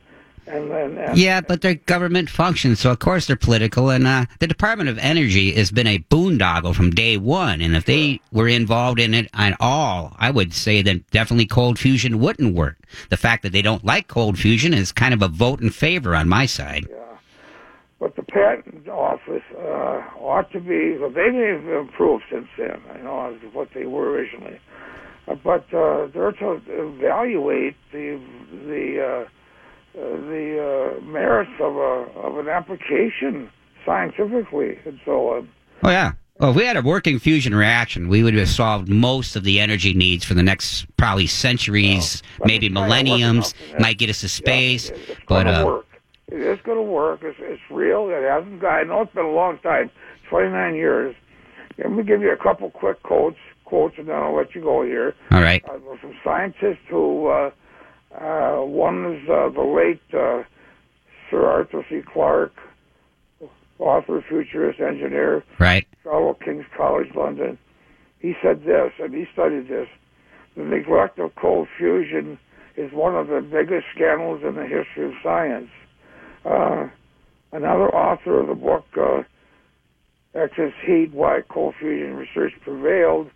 And, 0.49 0.71
and, 0.73 0.99
and 0.99 1.19
Yeah, 1.19 1.41
but 1.41 1.61
they're 1.61 1.75
government 1.75 2.31
functions, 2.31 2.81
so 2.81 2.91
of 2.91 2.99
course 2.99 3.27
they're 3.27 3.37
political. 3.37 3.91
And 3.91 4.07
uh, 4.07 4.27
the 4.39 4.47
Department 4.47 4.89
of 4.89 4.99
Energy 4.99 5.53
has 5.53 5.71
been 5.71 5.87
a 5.87 5.99
boondoggle 5.99 6.75
from 6.75 6.91
day 6.91 7.17
one. 7.17 7.61
And 7.61 7.77
if 7.77 7.85
they 7.85 8.21
were 8.33 8.49
involved 8.49 8.99
in 8.99 9.15
it 9.15 9.29
at 9.35 9.57
all, 9.61 10.17
I 10.19 10.31
would 10.31 10.55
say 10.55 10.83
that 10.83 11.11
definitely 11.11 11.47
cold 11.47 11.79
fusion 11.79 12.19
wouldn't 12.19 12.55
work. 12.55 12.77
The 13.11 13.17
fact 13.17 13.43
that 13.43 13.53
they 13.53 13.63
don't 13.63 13.85
like 13.85 14.09
cold 14.09 14.39
fusion 14.39 14.73
is 14.73 14.93
kind 14.93 15.13
of 15.13 15.23
a 15.23 15.29
vote 15.29 15.61
in 15.61 15.71
favor 15.71 16.15
on 16.15 16.29
my 16.29 16.47
side. 16.47 16.87
Yeah. 16.89 16.97
But 18.01 18.15
the 18.15 18.23
patent 18.23 18.89
office 18.89 19.43
uh, 19.57 20.03
ought 20.21 20.51
to 20.53 20.61
be. 20.61 20.97
Well, 20.99 21.11
they 21.11 21.31
may 21.31 21.49
have 21.49 21.67
improved 21.67 22.25
since 22.31 22.47
then. 22.57 22.81
I 22.95 22.99
know 22.99 23.35
as 23.35 23.53
what 23.53 23.71
they 23.75 23.87
were 23.87 24.11
originally, 24.11 24.61
uh, 25.27 25.35
but 25.35 25.65
uh, 25.75 26.07
they're 26.07 26.33
to 26.33 26.61
evaluate 26.69 27.77
the 27.91 28.21
the 28.67 29.25
uh, 29.27 29.29
uh, 29.97 30.01
the 30.01 30.97
uh, 30.99 31.05
merits 31.05 31.51
of 31.61 31.77
a 31.77 32.19
of 32.21 32.39
an 32.39 32.49
application 32.49 33.51
scientifically 33.85 34.79
and 34.85 34.99
so 35.05 35.31
on. 35.31 35.49
Oh, 35.83 35.91
yeah. 35.91 36.13
Well, 36.39 36.51
if 36.51 36.57
we 36.57 36.65
had 36.65 36.77
a 36.77 36.83
working 36.83 37.19
fusion 37.19 37.53
reaction, 37.55 38.09
we 38.09 38.23
would 38.23 38.35
have 38.35 38.49
solved 38.49 38.89
most 38.89 39.35
of 39.35 39.43
the 39.43 39.59
energy 39.59 39.93
needs 39.93 40.25
for 40.25 40.35
the 40.35 40.43
next 40.43 40.87
probably 40.97 41.27
centuries, 41.27 42.23
Well, 42.39 42.47
maybe 42.47 42.69
millenniums. 42.69 43.55
Might 43.81 43.99
get 43.99 44.09
us 44.09 44.21
to 44.21 44.29
space, 44.29 44.91
Yeah, 44.91 44.97
it's 45.09 45.21
but 45.27 45.45
going 45.45 45.47
to 45.47 45.61
uh, 45.63 45.65
work. 45.67 45.87
It 46.29 46.41
is 46.41 46.59
going 46.65 46.79
to 46.79 46.83
work. 46.83 47.21
It's, 47.25 47.39
it's 47.41 47.63
real. 47.71 48.09
It 48.11 48.23
hasn't. 48.23 48.63
I 48.65 48.85
know 48.85 49.03
it's 49.03 49.15
been 49.15 49.25
a 49.25 49.31
long 49.33 49.59
time, 49.59 49.91
29 50.31 50.75
years. 50.77 51.17
Let 51.79 51.91
me 51.91 52.03
give 52.05 52.21
you 52.21 52.33
a 52.33 52.37
couple 52.37 52.71
quick 52.71 53.03
quotes, 53.03 53.39
quotes, 53.65 53.97
and 53.99 54.09
then 54.09 54.15
I'll 54.17 54.37
let 54.37 54.55
you 54.55 54.61
go 54.63 54.85
here. 54.85 55.15
all 55.33 55.41
right. 55.41 55.65
Uh, 55.69 55.79
from 56.01 56.15
scientists 56.23 56.85
who, 56.89 57.29
uh, 57.29 57.51
uh, 58.15 58.57
one 58.57 59.15
is 59.15 59.29
uh, 59.29 59.49
the 59.51 59.63
late 59.63 60.01
uh, 60.15 60.43
Sir 61.31 61.45
Arthur 61.47 61.85
C. 61.89 62.01
Clarke, 62.13 62.55
author, 63.79 64.25
futurist, 64.29 64.81
engineer, 64.81 65.45
Right. 65.59 65.87
fellow 66.03 66.37
King's 66.45 66.65
College 66.77 67.09
London. 67.15 67.59
He 68.21 68.35
said 68.43 68.65
this, 68.65 68.93
and 68.99 69.15
he 69.15 69.27
studied 69.33 69.69
this. 69.69 69.89
The 70.57 70.65
neglect 70.65 71.19
of 71.19 71.35
cold 71.37 71.69
fusion 71.77 72.39
is 72.77 72.93
one 72.93 73.15
of 73.15 73.29
the 73.29 73.41
biggest 73.41 73.87
scandals 73.95 74.43
in 74.43 74.55
the 74.55 74.67
history 74.67 75.07
of 75.07 75.13
science. 75.23 75.69
Uh, 76.45 76.89
another 77.53 77.89
author 77.95 78.41
of 78.41 78.49
the 78.49 78.55
book, 78.55 78.87
uh, 78.97 79.23
Excess 80.35 80.73
Heat, 80.85 81.11
Why 81.13 81.43
Cold 81.49 81.75
Fusion 81.79 82.15
Research 82.17 82.53
Prevailed, 82.63 83.31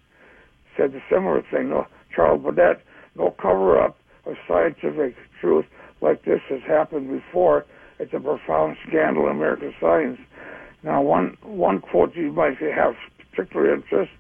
said 0.77 0.93
the 0.93 1.01
similar 1.11 1.43
thing. 1.51 1.73
Charles 2.15 2.43
Beaudette, 2.43 2.81
no 3.17 3.31
cover-up 3.41 3.97
of 4.25 4.37
scientific 4.47 5.17
truth 5.41 5.67
like 6.01 6.25
this 6.25 6.41
has 6.49 6.61
happened 6.67 7.09
before. 7.09 7.65
It's 7.99 8.13
a 8.13 8.21
profound 8.21 8.77
scandal 8.89 9.27
in 9.27 9.37
American 9.37 9.75
science. 9.81 10.19
Now, 10.83 11.01
one 11.03 11.37
one 11.43 11.81
quote 11.81 12.15
you 12.17 12.33
might 12.33 12.59
have 12.59 12.95
particular 13.31 13.75
interest. 13.75 14.11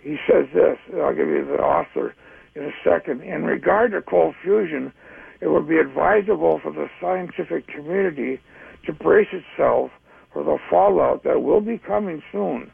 He 0.00 0.16
says 0.28 0.46
this. 0.52 0.78
and 0.90 1.00
I'll 1.00 1.14
give 1.14 1.28
you 1.28 1.44
the 1.44 1.62
author 1.62 2.14
in 2.54 2.64
a 2.64 2.72
second. 2.84 3.22
In 3.22 3.44
regard 3.44 3.92
to 3.92 4.02
cold 4.02 4.34
fusion, 4.42 4.92
it 5.40 5.48
would 5.48 5.68
be 5.68 5.78
advisable 5.78 6.60
for 6.60 6.72
the 6.72 6.88
scientific 7.00 7.68
community 7.68 8.40
to 8.86 8.92
brace 8.92 9.28
itself 9.32 9.90
for 10.32 10.42
the 10.42 10.58
fallout 10.68 11.22
that 11.24 11.42
will 11.42 11.60
be 11.60 11.78
coming 11.78 12.22
soon. 12.32 12.70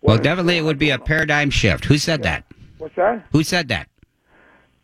Well, 0.00 0.18
definitely 0.18 0.56
it 0.58 0.62
would 0.62 0.78
be 0.78 0.90
a 0.90 0.98
paradigm 0.98 1.50
shift. 1.50 1.84
Who 1.84 1.98
said 1.98 2.22
that? 2.22 2.44
What's 2.78 2.94
that? 2.96 3.26
Who 3.32 3.42
said 3.42 3.68
that? 3.68 3.88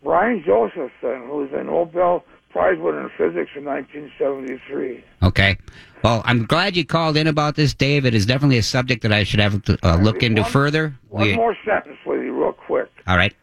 Brian 0.05 0.43
Josephson, 0.45 1.27
who's 1.27 1.49
a 1.51 1.63
Nobel 1.63 2.23
Prize 2.51 2.77
winner 2.79 3.01
in 3.01 3.09
physics 3.17 3.51
in 3.57 3.65
1973. 3.65 5.03
Okay. 5.23 5.57
Well, 6.03 6.21
I'm 6.23 6.45
glad 6.45 6.77
you 6.77 6.85
called 6.85 7.17
in 7.17 7.27
about 7.27 7.55
this, 7.55 7.73
Dave. 7.73 8.05
It 8.05 8.13
is 8.13 8.25
definitely 8.25 8.59
a 8.59 8.63
subject 8.63 9.01
that 9.01 9.11
I 9.11 9.23
should 9.23 9.41
have 9.41 9.61
to 9.63 9.77
uh, 9.83 9.97
look 9.97 10.23
into 10.23 10.43
One- 10.43 10.51
further. 10.51 10.95
One 11.09 11.27
We- 11.27 11.35
more 11.35 11.57
sentence 11.65 11.97
with 12.05 12.21
you, 12.21 12.33
real 12.33 12.53
quick. 12.53 12.89
all 13.07 13.17
right. 13.17 13.33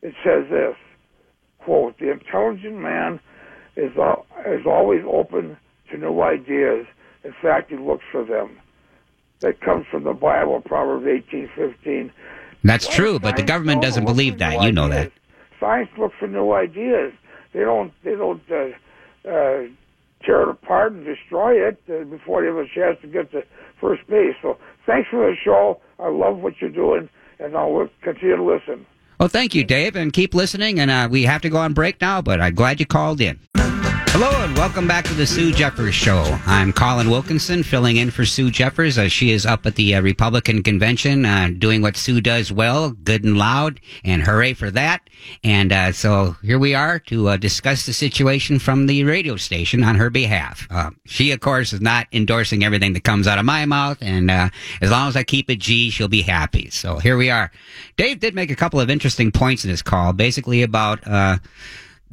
It 0.00 0.14
says 0.24 0.48
this 0.48 0.76
quote, 1.58 1.98
The 1.98 2.10
intelligent 2.10 2.78
man 2.78 3.20
is, 3.76 3.90
al- 3.98 4.24
is 4.46 4.64
always 4.66 5.02
open 5.06 5.56
to 5.90 5.98
new 5.98 6.22
ideas. 6.22 6.86
In 7.24 7.34
fact, 7.42 7.70
he 7.70 7.76
looks 7.76 8.04
for 8.10 8.24
them. 8.24 8.50
That 9.40 9.60
comes 9.60 9.84
from 9.90 10.04
the 10.04 10.12
Bible, 10.14 10.60
Proverbs 10.60 11.04
18:15. 11.06 12.10
That's 12.64 12.86
Why 12.88 12.94
true, 12.94 13.18
but 13.18 13.36
the 13.36 13.42
government 13.42 13.82
doesn't 13.82 14.04
believe 14.04 14.38
that. 14.38 14.62
You 14.62 14.70
know 14.72 14.88
that. 14.88 15.10
Science 15.62 15.90
looks 15.96 16.16
for 16.18 16.26
new 16.26 16.52
ideas. 16.52 17.12
They 17.54 17.60
don't. 17.60 17.92
They 18.02 18.16
don't 18.16 18.42
uh, 18.50 18.70
uh, 19.28 19.62
tear 20.24 20.42
it 20.42 20.48
apart 20.48 20.92
and 20.92 21.04
destroy 21.04 21.54
it 21.68 21.80
uh, 21.88 22.02
before 22.04 22.42
they 22.42 22.48
have 22.48 22.56
a 22.56 22.66
chance 22.66 22.98
to 23.02 23.06
get 23.06 23.30
to 23.30 23.42
first 23.80 24.04
base. 24.08 24.34
So, 24.42 24.58
thanks 24.86 25.08
for 25.08 25.18
the 25.20 25.36
show. 25.44 25.80
I 26.00 26.08
love 26.08 26.38
what 26.38 26.54
you're 26.60 26.70
doing, 26.70 27.08
and 27.38 27.56
I'll 27.56 27.88
continue 28.02 28.36
to 28.36 28.42
listen. 28.42 28.86
Well, 29.20 29.28
thank 29.28 29.54
you, 29.54 29.62
Dave, 29.62 29.94
and 29.94 30.12
keep 30.12 30.34
listening. 30.34 30.80
And 30.80 30.90
uh, 30.90 31.06
we 31.08 31.22
have 31.22 31.42
to 31.42 31.48
go 31.48 31.58
on 31.58 31.74
break 31.74 32.00
now, 32.00 32.20
but 32.20 32.40
I'm 32.40 32.56
glad 32.56 32.80
you 32.80 32.86
called 32.86 33.20
in. 33.20 33.38
Hello, 34.12 34.44
and 34.44 34.54
welcome 34.58 34.86
back 34.86 35.06
to 35.06 35.14
the 35.14 35.26
Sue 35.26 35.52
Jeffers 35.52 35.94
Show. 35.94 36.38
I'm 36.44 36.70
Colin 36.70 37.08
Wilkinson, 37.08 37.62
filling 37.62 37.96
in 37.96 38.10
for 38.10 38.26
Sue 38.26 38.50
Jeffers 38.50 38.98
as 38.98 39.10
she 39.10 39.30
is 39.30 39.46
up 39.46 39.64
at 39.64 39.76
the 39.76 39.94
uh, 39.94 40.02
Republican 40.02 40.62
convention, 40.62 41.24
uh, 41.24 41.48
doing 41.56 41.80
what 41.80 41.96
Sue 41.96 42.20
does 42.20 42.52
well, 42.52 42.90
good 42.90 43.24
and 43.24 43.38
loud, 43.38 43.80
and 44.04 44.22
hooray 44.22 44.52
for 44.52 44.70
that. 44.70 45.08
And 45.42 45.72
uh, 45.72 45.92
so 45.92 46.36
here 46.42 46.58
we 46.58 46.74
are 46.74 46.98
to 46.98 47.30
uh, 47.30 47.36
discuss 47.38 47.86
the 47.86 47.94
situation 47.94 48.58
from 48.58 48.86
the 48.86 49.02
radio 49.04 49.36
station 49.36 49.82
on 49.82 49.94
her 49.94 50.10
behalf. 50.10 50.68
Uh, 50.70 50.90
she, 51.06 51.32
of 51.32 51.40
course, 51.40 51.72
is 51.72 51.80
not 51.80 52.06
endorsing 52.12 52.64
everything 52.64 52.92
that 52.92 53.04
comes 53.04 53.26
out 53.26 53.38
of 53.38 53.46
my 53.46 53.64
mouth, 53.64 53.96
and 54.02 54.30
uh, 54.30 54.50
as 54.82 54.90
long 54.90 55.08
as 55.08 55.16
I 55.16 55.22
keep 55.22 55.48
it 55.48 55.58
G, 55.58 55.88
she'll 55.88 56.06
be 56.06 56.20
happy. 56.20 56.68
So 56.68 56.98
here 56.98 57.16
we 57.16 57.30
are. 57.30 57.50
Dave 57.96 58.20
did 58.20 58.34
make 58.34 58.50
a 58.50 58.56
couple 58.56 58.78
of 58.78 58.90
interesting 58.90 59.32
points 59.32 59.64
in 59.64 59.70
his 59.70 59.80
call, 59.80 60.12
basically 60.12 60.62
about. 60.62 61.00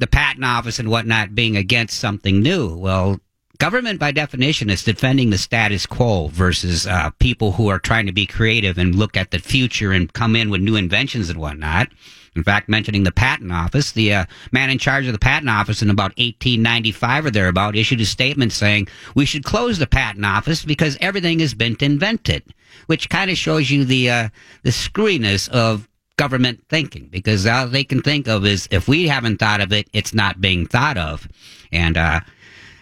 The 0.00 0.06
patent 0.06 0.46
office 0.46 0.78
and 0.78 0.88
whatnot 0.88 1.34
being 1.34 1.56
against 1.56 2.00
something 2.00 2.40
new. 2.42 2.74
Well, 2.74 3.20
government 3.58 4.00
by 4.00 4.12
definition 4.12 4.70
is 4.70 4.82
defending 4.82 5.28
the 5.28 5.36
status 5.36 5.84
quo 5.84 6.28
versus 6.28 6.86
uh, 6.86 7.10
people 7.18 7.52
who 7.52 7.68
are 7.68 7.78
trying 7.78 8.06
to 8.06 8.12
be 8.12 8.24
creative 8.24 8.78
and 8.78 8.94
look 8.94 9.14
at 9.14 9.30
the 9.30 9.38
future 9.38 9.92
and 9.92 10.10
come 10.10 10.34
in 10.34 10.48
with 10.48 10.62
new 10.62 10.74
inventions 10.74 11.28
and 11.28 11.38
whatnot. 11.38 11.88
In 12.34 12.42
fact, 12.42 12.70
mentioning 12.70 13.02
the 13.02 13.12
patent 13.12 13.52
office, 13.52 13.92
the 13.92 14.14
uh, 14.14 14.24
man 14.52 14.70
in 14.70 14.78
charge 14.78 15.06
of 15.06 15.12
the 15.12 15.18
patent 15.18 15.50
office 15.50 15.82
in 15.82 15.90
about 15.90 16.16
1895 16.16 17.26
or 17.26 17.30
thereabout 17.30 17.76
issued 17.76 18.00
a 18.00 18.06
statement 18.06 18.52
saying 18.52 18.88
we 19.14 19.26
should 19.26 19.44
close 19.44 19.78
the 19.78 19.86
patent 19.86 20.24
office 20.24 20.64
because 20.64 20.96
everything 21.02 21.40
has 21.40 21.52
been 21.52 21.76
invented, 21.80 22.42
which 22.86 23.10
kind 23.10 23.30
of 23.30 23.36
shows 23.36 23.70
you 23.70 23.84
the 23.84 24.08
uh, 24.08 24.28
the 24.62 24.70
screwiness 24.70 25.50
of 25.50 25.86
government 26.20 26.62
thinking 26.68 27.08
because 27.10 27.46
all 27.46 27.66
they 27.66 27.82
can 27.82 28.02
think 28.02 28.28
of 28.28 28.44
is 28.44 28.68
if 28.70 28.86
we 28.86 29.08
haven't 29.08 29.38
thought 29.38 29.62
of 29.62 29.72
it, 29.72 29.88
it's 29.94 30.12
not 30.12 30.38
being 30.38 30.66
thought 30.66 30.98
of. 30.98 31.26
And 31.72 31.96
uh, 31.96 32.20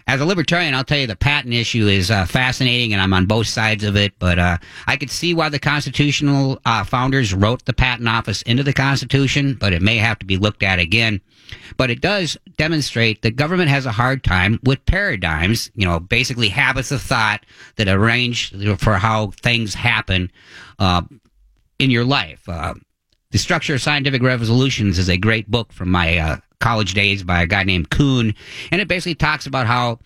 as 0.09 0.21
a 0.21 0.27
libertarian, 0.27 0.75
I'll 0.75 0.83
tell 0.83 0.99
you 0.99 1.07
the 1.07 1.15
patent 1.15 1.55
issue 1.55 1.87
is 1.87 2.11
uh, 2.11 2.27
fascinating, 2.27 2.93
and 2.93 3.01
I'm 3.01 3.13
on 3.13 3.27
both 3.27 3.47
sides 3.47 3.85
of 3.85 3.95
it. 3.95 4.13
But 4.19 4.41
uh, 4.41 4.59
I 4.89 4.97
could 4.97 5.13
see 5.13 5.35
why 5.35 5.51
the 5.51 5.61
constitutional 5.61 6.61
uh, 6.65 6.83
founders 6.83 7.33
wrote 7.33 7.65
the 7.65 7.73
patent 7.73 8.09
office 8.09 8.43
into 8.43 8.65
the 8.65 8.73
Constitution, 8.73 9.55
but 9.55 9.73
it 9.73 9.83
may 9.83 9.99
have 9.99 10.19
to 10.19 10.27
be 10.27 10.37
looked 10.37 10.65
at 10.65 10.81
again. 10.81 11.21
But 11.77 11.91
it 11.91 12.01
does 12.01 12.37
demonstrate 12.57 13.23
that 13.23 13.37
government 13.37 13.69
has 13.69 13.87
a 13.87 13.93
hard 13.93 14.25
time 14.25 14.59
with 14.65 14.85
paradigms, 14.87 15.71
you 15.77 15.87
know, 15.87 16.01
basically 16.01 16.49
habits 16.49 16.91
of 16.91 17.03
thought 17.03 17.47
that 17.77 17.87
arrange 17.87 18.53
for 18.79 18.95
how 18.95 19.31
things 19.43 19.75
happen 19.75 20.33
uh, 20.81 21.03
in 21.79 21.93
your 21.93 22.05
life. 22.05 22.49
Uh, 22.49 22.75
the 23.31 23.39
Structure 23.39 23.75
of 23.75 23.83
Scientific 23.83 24.23
Revolutions 24.23 24.99
is 24.99 25.09
a 25.09 25.19
great 25.19 25.51
book 25.51 25.73
from 25.73 25.91
my 25.91 26.17
uh, 26.17 26.37
college 26.61 26.95
days 26.95 27.23
by 27.23 27.43
a 27.43 27.47
guy 27.47 27.63
named 27.63 27.91
Kuhn, 27.91 28.35
and 28.73 28.81
it 28.81 28.89
basically 28.89 29.15
talks 29.15 29.47
about 29.47 29.67
how 29.67 29.99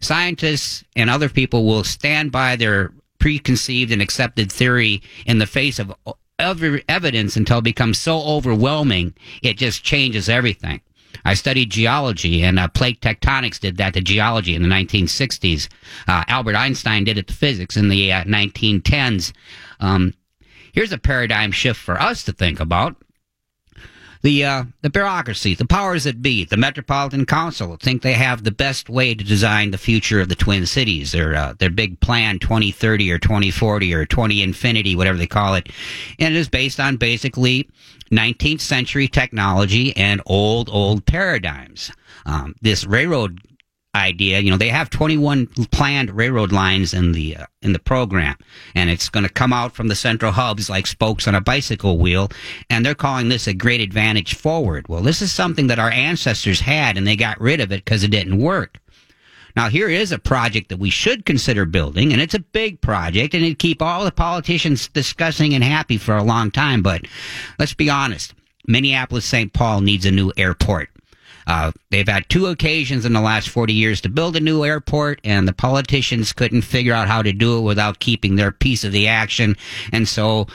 scientists 0.00 0.84
and 0.94 1.10
other 1.10 1.28
people 1.28 1.66
will 1.66 1.82
stand 1.82 2.30
by 2.30 2.54
their 2.54 2.92
preconceived 3.18 3.90
and 3.90 4.00
accepted 4.00 4.52
theory 4.52 5.02
in 5.26 5.38
the 5.38 5.46
face 5.46 5.80
of 5.80 5.92
every 6.38 6.84
evidence 6.88 7.36
until 7.36 7.58
it 7.58 7.64
becomes 7.64 7.98
so 7.98 8.20
overwhelming 8.20 9.12
it 9.42 9.56
just 9.56 9.82
changes 9.82 10.28
everything. 10.28 10.80
I 11.24 11.34
studied 11.34 11.70
geology, 11.70 12.44
and 12.44 12.60
uh, 12.60 12.68
plate 12.68 13.00
tectonics 13.00 13.58
did 13.58 13.78
that 13.78 13.94
to 13.94 14.00
geology 14.00 14.54
in 14.54 14.62
the 14.62 14.68
1960s. 14.68 15.68
Uh, 16.06 16.22
Albert 16.28 16.54
Einstein 16.54 17.02
did 17.02 17.18
it 17.18 17.26
to 17.26 17.34
physics 17.34 17.76
in 17.76 17.88
the 17.88 18.12
uh, 18.12 18.22
1910s. 18.22 19.32
Um, 19.80 20.14
here's 20.72 20.92
a 20.92 20.98
paradigm 20.98 21.52
shift 21.52 21.80
for 21.80 22.00
us 22.00 22.24
to 22.24 22.32
think 22.32 22.60
about. 22.60 22.96
The 24.22 24.44
uh, 24.44 24.64
the 24.82 24.90
bureaucracy, 24.90 25.54
the 25.54 25.64
powers 25.64 26.04
that 26.04 26.20
be, 26.20 26.44
the 26.44 26.56
Metropolitan 26.56 27.24
Council 27.24 27.76
think 27.76 28.02
they 28.02 28.14
have 28.14 28.42
the 28.42 28.50
best 28.50 28.88
way 28.88 29.14
to 29.14 29.22
design 29.22 29.70
the 29.70 29.78
future 29.78 30.20
of 30.20 30.28
the 30.28 30.34
Twin 30.34 30.66
Cities. 30.66 31.12
Their 31.12 31.36
uh, 31.36 31.54
their 31.58 31.70
big 31.70 32.00
plan, 32.00 32.40
2030 32.40 33.12
or 33.12 33.18
2040 33.18 33.94
or 33.94 34.06
20 34.06 34.42
infinity, 34.42 34.96
whatever 34.96 35.18
they 35.18 35.28
call 35.28 35.54
it, 35.54 35.68
and 36.18 36.34
it 36.34 36.38
is 36.38 36.48
based 36.48 36.80
on 36.80 36.96
basically 36.96 37.68
19th 38.10 38.60
century 38.60 39.06
technology 39.06 39.96
and 39.96 40.20
old 40.26 40.68
old 40.68 41.06
paradigms. 41.06 41.92
Um, 42.26 42.56
this 42.60 42.84
railroad 42.84 43.40
idea. 43.94 44.40
You 44.40 44.50
know, 44.50 44.56
they 44.56 44.68
have 44.68 44.90
21 44.90 45.46
planned 45.70 46.10
railroad 46.10 46.52
lines 46.52 46.94
in 46.94 47.12
the 47.12 47.36
uh, 47.36 47.46
in 47.62 47.72
the 47.72 47.78
program, 47.78 48.36
and 48.74 48.90
it's 48.90 49.08
going 49.08 49.26
to 49.26 49.32
come 49.32 49.52
out 49.52 49.74
from 49.74 49.88
the 49.88 49.94
central 49.94 50.32
hubs 50.32 50.70
like 50.70 50.86
spokes 50.86 51.26
on 51.26 51.34
a 51.34 51.40
bicycle 51.40 51.98
wheel, 51.98 52.30
and 52.70 52.84
they're 52.84 52.94
calling 52.94 53.28
this 53.28 53.46
a 53.46 53.54
great 53.54 53.80
advantage 53.80 54.34
forward. 54.34 54.86
Well, 54.88 55.02
this 55.02 55.22
is 55.22 55.32
something 55.32 55.66
that 55.68 55.78
our 55.78 55.90
ancestors 55.90 56.60
had, 56.60 56.96
and 56.96 57.06
they 57.06 57.16
got 57.16 57.40
rid 57.40 57.60
of 57.60 57.72
it 57.72 57.84
because 57.84 58.04
it 58.04 58.10
didn't 58.10 58.38
work. 58.38 58.78
Now, 59.56 59.68
here 59.68 59.88
is 59.88 60.12
a 60.12 60.18
project 60.18 60.68
that 60.68 60.78
we 60.78 60.90
should 60.90 61.24
consider 61.24 61.64
building, 61.64 62.12
and 62.12 62.22
it's 62.22 62.34
a 62.34 62.38
big 62.38 62.80
project, 62.80 63.34
and 63.34 63.44
it'd 63.44 63.58
keep 63.58 63.82
all 63.82 64.04
the 64.04 64.12
politicians 64.12 64.88
discussing 64.88 65.54
and 65.54 65.64
happy 65.64 65.98
for 65.98 66.16
a 66.16 66.22
long 66.22 66.50
time. 66.50 66.82
But 66.82 67.06
let's 67.58 67.74
be 67.74 67.90
honest 67.90 68.34
Minneapolis 68.68 69.24
St. 69.24 69.52
Paul 69.52 69.80
needs 69.80 70.04
a 70.04 70.10
new 70.10 70.30
airport. 70.36 70.90
Uh, 71.48 71.72
they've 71.90 72.06
had 72.06 72.28
two 72.28 72.46
occasions 72.46 73.06
in 73.06 73.14
the 73.14 73.20
last 73.20 73.48
40 73.48 73.72
years 73.72 74.02
to 74.02 74.10
build 74.10 74.36
a 74.36 74.40
new 74.40 74.64
airport, 74.64 75.18
and 75.24 75.48
the 75.48 75.54
politicians 75.54 76.34
couldn't 76.34 76.62
figure 76.62 76.92
out 76.92 77.08
how 77.08 77.22
to 77.22 77.32
do 77.32 77.58
it 77.58 77.62
without 77.62 78.00
keeping 78.00 78.36
their 78.36 78.52
piece 78.52 78.84
of 78.84 78.92
the 78.92 79.08
action. 79.08 79.56
And 79.90 80.06
so 80.06 80.46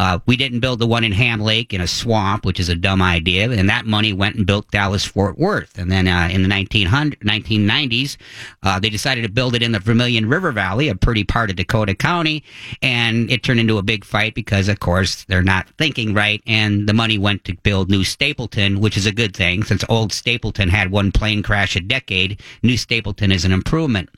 uh, 0.00 0.18
we 0.24 0.34
didn't 0.34 0.60
build 0.60 0.78
the 0.78 0.86
one 0.86 1.04
in 1.04 1.12
Ham 1.12 1.42
Lake 1.42 1.74
in 1.74 1.80
a 1.82 1.86
swamp, 1.86 2.46
which 2.46 2.58
is 2.58 2.70
a 2.70 2.74
dumb 2.74 3.02
idea, 3.02 3.50
and 3.50 3.68
that 3.68 3.84
money 3.84 4.14
went 4.14 4.34
and 4.34 4.46
built 4.46 4.70
Dallas 4.70 5.04
Fort 5.04 5.38
Worth. 5.38 5.78
And 5.78 5.92
then 5.92 6.08
uh, 6.08 6.30
in 6.32 6.42
the 6.42 6.48
1990s, 6.48 8.16
uh, 8.62 8.80
they 8.80 8.88
decided 8.88 9.24
to 9.24 9.28
build 9.28 9.54
it 9.54 9.62
in 9.62 9.72
the 9.72 9.78
Vermilion 9.78 10.26
River 10.26 10.52
Valley, 10.52 10.88
a 10.88 10.94
pretty 10.94 11.22
part 11.22 11.50
of 11.50 11.56
Dakota 11.56 11.94
County, 11.94 12.42
and 12.80 13.30
it 13.30 13.42
turned 13.42 13.60
into 13.60 13.76
a 13.76 13.82
big 13.82 14.06
fight 14.06 14.34
because, 14.34 14.70
of 14.70 14.80
course, 14.80 15.24
they're 15.24 15.42
not 15.42 15.68
thinking 15.76 16.14
right, 16.14 16.42
and 16.46 16.88
the 16.88 16.94
money 16.94 17.18
went 17.18 17.44
to 17.44 17.54
build 17.56 17.90
New 17.90 18.02
Stapleton, 18.02 18.80
which 18.80 18.96
is 18.96 19.04
a 19.04 19.12
good 19.12 19.36
thing 19.36 19.64
since 19.64 19.84
old 19.90 20.14
Stapleton 20.14 20.70
had 20.70 20.90
one 20.90 21.12
plane 21.12 21.42
crash 21.42 21.76
a 21.76 21.80
decade. 21.80 22.40
New 22.62 22.78
Stapleton 22.78 23.30
is 23.30 23.44
an 23.44 23.52
improvement. 23.52 24.08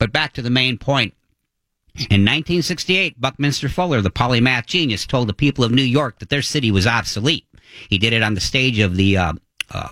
But 0.00 0.10
back 0.10 0.32
to 0.32 0.42
the 0.42 0.50
main 0.50 0.76
point. 0.76 1.14
In 1.96 2.22
1968, 2.22 3.20
Buckminster 3.20 3.68
Fuller, 3.68 4.00
the 4.00 4.10
polymath 4.10 4.66
genius, 4.66 5.06
told 5.06 5.28
the 5.28 5.32
people 5.32 5.62
of 5.62 5.70
New 5.70 5.82
York 5.82 6.18
that 6.18 6.28
their 6.28 6.42
city 6.42 6.72
was 6.72 6.88
obsolete. 6.88 7.46
He 7.88 7.98
did 7.98 8.12
it 8.12 8.22
on 8.22 8.34
the 8.34 8.40
stage 8.40 8.80
of 8.80 8.96
the 8.96 9.16
uh, 9.16 9.32
uh, 9.70 9.90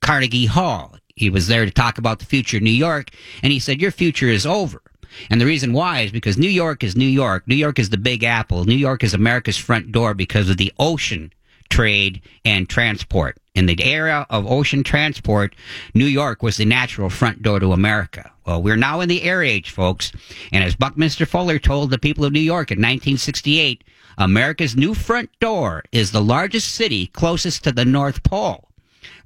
Carnegie 0.00 0.46
Hall. 0.46 0.96
He 1.14 1.30
was 1.30 1.46
there 1.46 1.64
to 1.64 1.70
talk 1.70 1.98
about 1.98 2.18
the 2.18 2.24
future 2.24 2.56
of 2.56 2.64
New 2.64 2.70
York, 2.70 3.10
and 3.40 3.52
he 3.52 3.60
said, 3.60 3.80
Your 3.80 3.92
future 3.92 4.26
is 4.26 4.46
over. 4.46 4.82
And 5.30 5.40
the 5.40 5.46
reason 5.46 5.72
why 5.72 6.00
is 6.00 6.10
because 6.10 6.38
New 6.38 6.48
York 6.50 6.82
is 6.82 6.96
New 6.96 7.06
York. 7.06 7.46
New 7.46 7.54
York 7.54 7.78
is 7.78 7.90
the 7.90 7.96
big 7.96 8.24
apple. 8.24 8.64
New 8.64 8.74
York 8.74 9.04
is 9.04 9.14
America's 9.14 9.56
front 9.56 9.92
door 9.92 10.14
because 10.14 10.50
of 10.50 10.56
the 10.56 10.72
ocean 10.78 11.32
trade 11.70 12.20
and 12.44 12.68
transport. 12.68 13.38
In 13.54 13.66
the 13.66 13.80
era 13.84 14.26
of 14.30 14.50
ocean 14.50 14.82
transport, 14.82 15.54
New 15.94 16.06
York 16.06 16.42
was 16.42 16.56
the 16.56 16.64
natural 16.64 17.10
front 17.10 17.42
door 17.42 17.60
to 17.60 17.72
America. 17.72 18.32
Well, 18.48 18.62
we're 18.62 18.76
now 18.76 19.00
in 19.00 19.10
the 19.10 19.24
air 19.24 19.42
age, 19.42 19.68
folks. 19.72 20.10
And 20.52 20.64
as 20.64 20.74
Buckminster 20.74 21.26
Fuller 21.26 21.58
told 21.58 21.90
the 21.90 21.98
people 21.98 22.24
of 22.24 22.32
New 22.32 22.40
York 22.40 22.70
in 22.70 22.78
1968, 22.78 23.84
America's 24.16 24.74
new 24.74 24.94
front 24.94 25.28
door 25.38 25.84
is 25.92 26.12
the 26.12 26.22
largest 26.22 26.74
city 26.74 27.08
closest 27.08 27.62
to 27.64 27.72
the 27.72 27.84
North 27.84 28.22
Pole. 28.22 28.66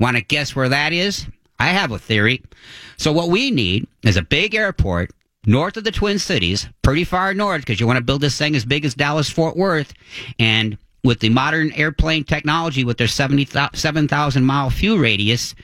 Want 0.01 0.17
to 0.17 0.25
guess 0.25 0.57
where 0.57 0.69
that 0.69 0.93
is? 0.93 1.27
I 1.61 1.69
have 1.69 1.93
a 1.93 2.01
theory. 2.01 2.43
So 2.97 3.13
what 3.13 3.29
we 3.29 3.53
need 3.53 3.87
is 4.03 4.17
a 4.17 4.23
big 4.23 4.57
airport 4.57 5.13
north 5.47 5.77
of 5.77 5.85
the 5.85 5.93
Twin 5.93 6.19
Cities, 6.19 6.69
pretty 6.83 7.05
far 7.05 7.33
north 7.33 7.61
because 7.61 7.79
you 7.79 7.87
want 7.87 7.99
to 7.99 8.05
build 8.05 8.23
this 8.23 8.37
thing 8.37 8.57
as 8.57 8.65
big 8.65 8.85
as 8.85 8.95
Dallas 8.95 9.31
Fort 9.31 9.57
Worth 9.57 9.95
and 10.41 10.77
with 11.05 11.21
the 11.21 11.29
modern 11.29 11.71
airplane 11.75 12.25
technology 12.25 12.83
with 12.83 12.99
their 12.99 13.07
7,000 13.07 14.45
mile 14.45 14.71
fuel 14.71 14.99
radius, 14.99 15.55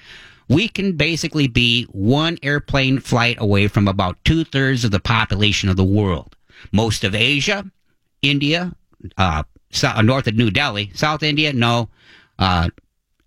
we 0.48 0.68
can 0.68 0.92
basically 0.92 1.46
be 1.46 1.84
one 1.84 2.38
airplane 2.42 3.00
flight 3.00 3.36
away 3.40 3.68
from 3.68 3.86
about 3.86 4.22
two 4.24 4.44
thirds 4.44 4.84
of 4.84 4.90
the 4.90 5.00
population 5.00 5.68
of 5.68 5.76
the 5.76 5.84
world. 5.84 6.36
Most 6.72 7.04
of 7.04 7.14
Asia, 7.14 7.64
India, 8.22 8.72
uh, 9.16 9.42
so, 9.70 10.00
north 10.00 10.26
of 10.26 10.34
New 10.34 10.50
Delhi, 10.50 10.90
South 10.94 11.22
India, 11.22 11.52
no. 11.52 11.88
Uh, 12.38 12.70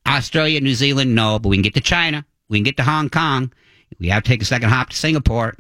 Australia, 0.07 0.60
New 0.60 0.73
Zealand, 0.73 1.13
no. 1.13 1.38
But 1.38 1.49
we 1.49 1.57
can 1.57 1.62
get 1.62 1.75
to 1.75 1.81
China. 1.81 2.25
We 2.49 2.57
can 2.57 2.63
get 2.63 2.77
to 2.77 2.84
Hong 2.84 3.10
Kong. 3.10 3.53
We 3.99 4.07
have 4.07 4.23
to 4.23 4.29
take 4.29 4.41
a 4.41 4.45
second 4.45 4.69
hop 4.69 4.89
to 4.89 4.97
Singapore 4.97 5.55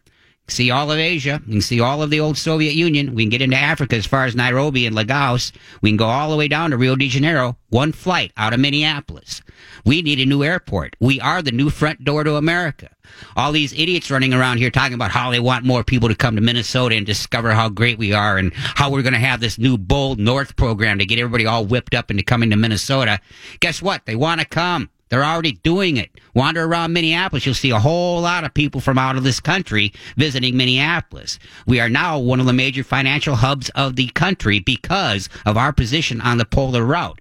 see 0.47 0.71
all 0.71 0.91
of 0.91 0.99
Asia. 0.99 1.41
We 1.45 1.53
can 1.53 1.61
see 1.61 1.79
all 1.79 2.01
of 2.01 2.09
the 2.09 2.19
old 2.19 2.37
Soviet 2.37 2.73
Union. 2.73 3.15
We 3.15 3.23
can 3.23 3.29
get 3.29 3.41
into 3.41 3.57
Africa 3.57 3.95
as 3.95 4.05
far 4.05 4.25
as 4.25 4.35
Nairobi 4.35 4.85
and 4.85 4.95
Lagos. 4.95 5.51
We 5.81 5.89
can 5.89 5.97
go 5.97 6.05
all 6.05 6.29
the 6.29 6.37
way 6.37 6.47
down 6.47 6.71
to 6.71 6.77
Rio 6.77 6.95
de 6.95 7.07
Janeiro. 7.07 7.57
One 7.69 7.91
flight 7.91 8.31
out 8.35 8.53
of 8.53 8.59
Minneapolis. 8.59 9.41
We 9.85 10.01
need 10.01 10.19
a 10.19 10.25
new 10.25 10.43
airport. 10.43 10.95
We 10.99 11.19
are 11.21 11.41
the 11.41 11.51
new 11.51 11.69
front 11.69 12.03
door 12.03 12.23
to 12.23 12.35
America. 12.35 12.89
All 13.35 13.51
these 13.51 13.73
idiots 13.73 14.11
running 14.11 14.33
around 14.33 14.57
here 14.57 14.69
talking 14.69 14.93
about 14.93 15.11
how 15.11 15.31
they 15.31 15.39
want 15.39 15.65
more 15.65 15.83
people 15.83 16.09
to 16.09 16.15
come 16.15 16.35
to 16.35 16.41
Minnesota 16.41 16.95
and 16.95 17.05
discover 17.05 17.51
how 17.51 17.69
great 17.69 17.97
we 17.97 18.13
are 18.13 18.37
and 18.37 18.53
how 18.53 18.89
we're 18.89 19.01
going 19.01 19.13
to 19.13 19.19
have 19.19 19.39
this 19.39 19.57
new 19.57 19.77
bold 19.77 20.19
North 20.19 20.55
program 20.55 20.99
to 20.99 21.05
get 21.05 21.19
everybody 21.19 21.45
all 21.45 21.65
whipped 21.65 21.93
up 21.93 22.11
into 22.11 22.23
coming 22.23 22.49
to 22.49 22.55
Minnesota. 22.55 23.19
Guess 23.59 23.81
what? 23.81 24.05
They 24.05 24.15
want 24.15 24.41
to 24.41 24.47
come. 24.47 24.89
They're 25.11 25.25
already 25.25 25.51
doing 25.51 25.97
it. 25.97 26.09
Wander 26.33 26.63
around 26.63 26.93
Minneapolis, 26.93 27.45
you'll 27.45 27.53
see 27.53 27.71
a 27.71 27.79
whole 27.79 28.21
lot 28.21 28.45
of 28.45 28.53
people 28.53 28.79
from 28.79 28.97
out 28.97 29.17
of 29.17 29.25
this 29.25 29.41
country 29.41 29.91
visiting 30.15 30.55
Minneapolis. 30.55 31.37
We 31.67 31.81
are 31.81 31.89
now 31.89 32.17
one 32.17 32.39
of 32.39 32.45
the 32.45 32.53
major 32.53 32.85
financial 32.85 33.35
hubs 33.35 33.69
of 33.71 33.97
the 33.97 34.07
country 34.07 34.59
because 34.59 35.27
of 35.45 35.57
our 35.57 35.73
position 35.73 36.21
on 36.21 36.37
the 36.37 36.45
polar 36.45 36.85
route. 36.85 37.19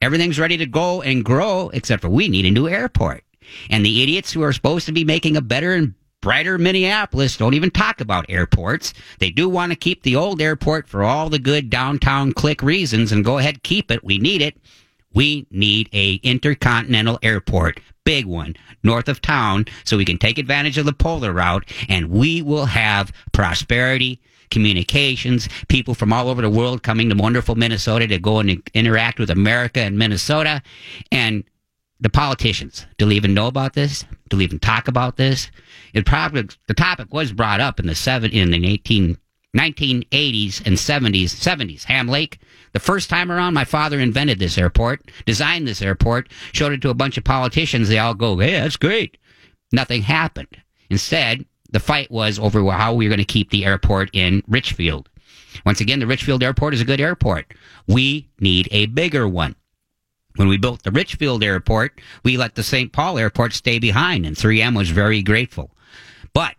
Everything's 0.00 0.38
ready 0.38 0.56
to 0.56 0.64
go 0.64 1.02
and 1.02 1.22
grow, 1.22 1.68
except 1.74 2.00
for 2.00 2.08
we 2.08 2.28
need 2.28 2.46
a 2.46 2.50
new 2.50 2.68
airport. 2.68 3.22
And 3.68 3.84
the 3.84 4.02
idiots 4.02 4.32
who 4.32 4.42
are 4.42 4.52
supposed 4.54 4.86
to 4.86 4.92
be 4.92 5.04
making 5.04 5.36
a 5.36 5.42
better 5.42 5.74
and 5.74 5.92
brighter 6.22 6.56
Minneapolis 6.56 7.36
don't 7.36 7.52
even 7.52 7.70
talk 7.70 8.00
about 8.00 8.30
airports. 8.30 8.94
They 9.18 9.30
do 9.30 9.46
want 9.46 9.72
to 9.72 9.76
keep 9.76 10.02
the 10.02 10.16
old 10.16 10.40
airport 10.40 10.88
for 10.88 11.04
all 11.04 11.28
the 11.28 11.38
good 11.38 11.68
downtown 11.68 12.32
click 12.32 12.62
reasons 12.62 13.12
and 13.12 13.22
go 13.22 13.36
ahead, 13.36 13.62
keep 13.62 13.90
it. 13.90 14.02
We 14.02 14.16
need 14.16 14.40
it. 14.40 14.56
We 15.16 15.46
need 15.50 15.88
a 15.94 16.16
intercontinental 16.16 17.18
airport, 17.22 17.80
big 18.04 18.26
one, 18.26 18.54
north 18.82 19.08
of 19.08 19.22
town, 19.22 19.64
so 19.84 19.96
we 19.96 20.04
can 20.04 20.18
take 20.18 20.36
advantage 20.36 20.76
of 20.76 20.84
the 20.84 20.92
polar 20.92 21.32
route, 21.32 21.64
and 21.88 22.10
we 22.10 22.42
will 22.42 22.66
have 22.66 23.12
prosperity, 23.32 24.20
communications, 24.50 25.48
people 25.68 25.94
from 25.94 26.12
all 26.12 26.28
over 26.28 26.42
the 26.42 26.50
world 26.50 26.82
coming 26.82 27.08
to 27.08 27.16
wonderful 27.16 27.54
Minnesota 27.54 28.06
to 28.06 28.18
go 28.18 28.40
and 28.40 28.62
interact 28.74 29.18
with 29.18 29.30
America 29.30 29.80
and 29.80 29.96
Minnesota, 29.96 30.62
and 31.10 31.44
the 31.98 32.10
politicians. 32.10 32.86
Do 32.98 33.06
they 33.06 33.14
even 33.14 33.32
know 33.32 33.46
about 33.46 33.72
this? 33.72 34.04
Do 34.28 34.36
they 34.36 34.44
even 34.44 34.58
talk 34.58 34.86
about 34.86 35.16
this? 35.16 35.50
It 35.94 36.04
probably 36.04 36.46
the 36.68 36.74
topic 36.74 37.14
was 37.14 37.32
brought 37.32 37.60
up 37.60 37.80
in 37.80 37.86
the 37.86 37.94
seven 37.94 38.32
in 38.32 38.50
the 38.50 38.66
eighteen 38.66 39.16
1980s 39.56 40.66
and 40.66 40.76
70s, 40.76 41.30
70s, 41.30 41.84
Ham 41.84 42.08
Lake. 42.08 42.38
The 42.72 42.80
first 42.80 43.08
time 43.08 43.32
around, 43.32 43.54
my 43.54 43.64
father 43.64 43.98
invented 43.98 44.38
this 44.38 44.58
airport, 44.58 45.10
designed 45.24 45.66
this 45.66 45.80
airport, 45.80 46.28
showed 46.52 46.72
it 46.72 46.82
to 46.82 46.90
a 46.90 46.94
bunch 46.94 47.16
of 47.16 47.24
politicians. 47.24 47.88
They 47.88 47.98
all 47.98 48.14
go, 48.14 48.38
hey, 48.38 48.52
that's 48.52 48.76
great. 48.76 49.16
Nothing 49.72 50.02
happened. 50.02 50.56
Instead, 50.90 51.46
the 51.70 51.80
fight 51.80 52.10
was 52.10 52.38
over 52.38 52.70
how 52.70 52.94
we 52.94 53.06
were 53.06 53.10
going 53.10 53.18
to 53.18 53.24
keep 53.24 53.50
the 53.50 53.64
airport 53.64 54.10
in 54.12 54.42
Richfield. 54.46 55.08
Once 55.64 55.80
again, 55.80 56.00
the 56.00 56.06
Richfield 56.06 56.42
Airport 56.42 56.74
is 56.74 56.80
a 56.80 56.84
good 56.84 57.00
airport. 57.00 57.54
We 57.88 58.28
need 58.40 58.68
a 58.70 58.86
bigger 58.86 59.26
one. 59.26 59.56
When 60.36 60.48
we 60.48 60.58
built 60.58 60.82
the 60.82 60.90
Richfield 60.90 61.42
Airport, 61.42 61.98
we 62.22 62.36
let 62.36 62.54
the 62.54 62.62
St. 62.62 62.92
Paul 62.92 63.18
Airport 63.18 63.54
stay 63.54 63.78
behind, 63.78 64.26
and 64.26 64.36
3M 64.36 64.76
was 64.76 64.90
very 64.90 65.22
grateful. 65.22 65.70
But 66.34 66.56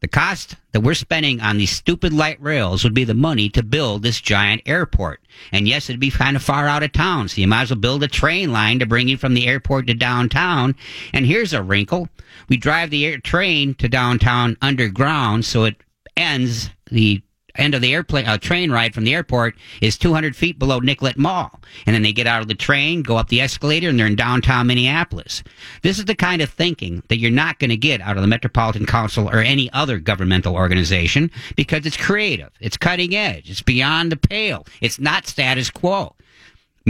the 0.00 0.08
cost 0.08 0.56
that 0.72 0.80
we're 0.80 0.94
spending 0.94 1.40
on 1.40 1.58
these 1.58 1.70
stupid 1.70 2.12
light 2.12 2.40
rails 2.40 2.84
would 2.84 2.94
be 2.94 3.04
the 3.04 3.14
money 3.14 3.48
to 3.50 3.62
build 3.62 4.02
this 4.02 4.20
giant 4.20 4.62
airport. 4.64 5.20
And 5.52 5.68
yes, 5.68 5.88
it'd 5.88 6.00
be 6.00 6.10
kind 6.10 6.36
of 6.36 6.42
far 6.42 6.66
out 6.66 6.82
of 6.82 6.92
town, 6.92 7.28
so 7.28 7.40
you 7.40 7.46
might 7.46 7.62
as 7.62 7.70
well 7.70 7.78
build 7.78 8.02
a 8.02 8.08
train 8.08 8.52
line 8.52 8.78
to 8.78 8.86
bring 8.86 9.08
you 9.08 9.16
from 9.16 9.34
the 9.34 9.46
airport 9.46 9.86
to 9.88 9.94
downtown. 9.94 10.74
And 11.12 11.26
here's 11.26 11.52
a 11.52 11.62
wrinkle. 11.62 12.08
We 12.48 12.56
drive 12.56 12.90
the 12.90 13.04
air 13.04 13.18
train 13.18 13.74
to 13.74 13.88
downtown 13.88 14.56
underground, 14.62 15.44
so 15.44 15.64
it 15.64 15.76
ends 16.16 16.70
the 16.90 17.22
end 17.56 17.74
of 17.74 17.82
the 17.82 17.94
airplane 17.94 18.26
uh, 18.26 18.38
train 18.38 18.70
ride 18.70 18.94
from 18.94 19.04
the 19.04 19.14
airport 19.14 19.56
is 19.80 19.98
200 19.98 20.36
feet 20.36 20.58
below 20.58 20.78
Nicollet 20.78 21.18
Mall. 21.18 21.60
And 21.86 21.94
then 21.94 22.02
they 22.02 22.12
get 22.12 22.26
out 22.26 22.42
of 22.42 22.48
the 22.48 22.54
train, 22.54 23.02
go 23.02 23.16
up 23.16 23.28
the 23.28 23.40
escalator, 23.40 23.88
and 23.88 23.98
they're 23.98 24.06
in 24.06 24.16
downtown 24.16 24.66
Minneapolis. 24.66 25.42
This 25.82 25.98
is 25.98 26.04
the 26.04 26.14
kind 26.14 26.42
of 26.42 26.50
thinking 26.50 27.02
that 27.08 27.18
you're 27.18 27.30
not 27.30 27.58
going 27.58 27.70
to 27.70 27.76
get 27.76 28.00
out 28.00 28.16
of 28.16 28.22
the 28.22 28.28
Metropolitan 28.28 28.86
Council 28.86 29.28
or 29.28 29.38
any 29.38 29.70
other 29.72 29.98
governmental 29.98 30.54
organization 30.54 31.30
because 31.56 31.86
it's 31.86 31.96
creative, 31.96 32.50
it's 32.60 32.76
cutting 32.76 33.14
edge, 33.14 33.50
it's 33.50 33.62
beyond 33.62 34.12
the 34.12 34.16
pale, 34.16 34.66
it's 34.80 34.98
not 34.98 35.26
status 35.26 35.70
quo. 35.70 36.14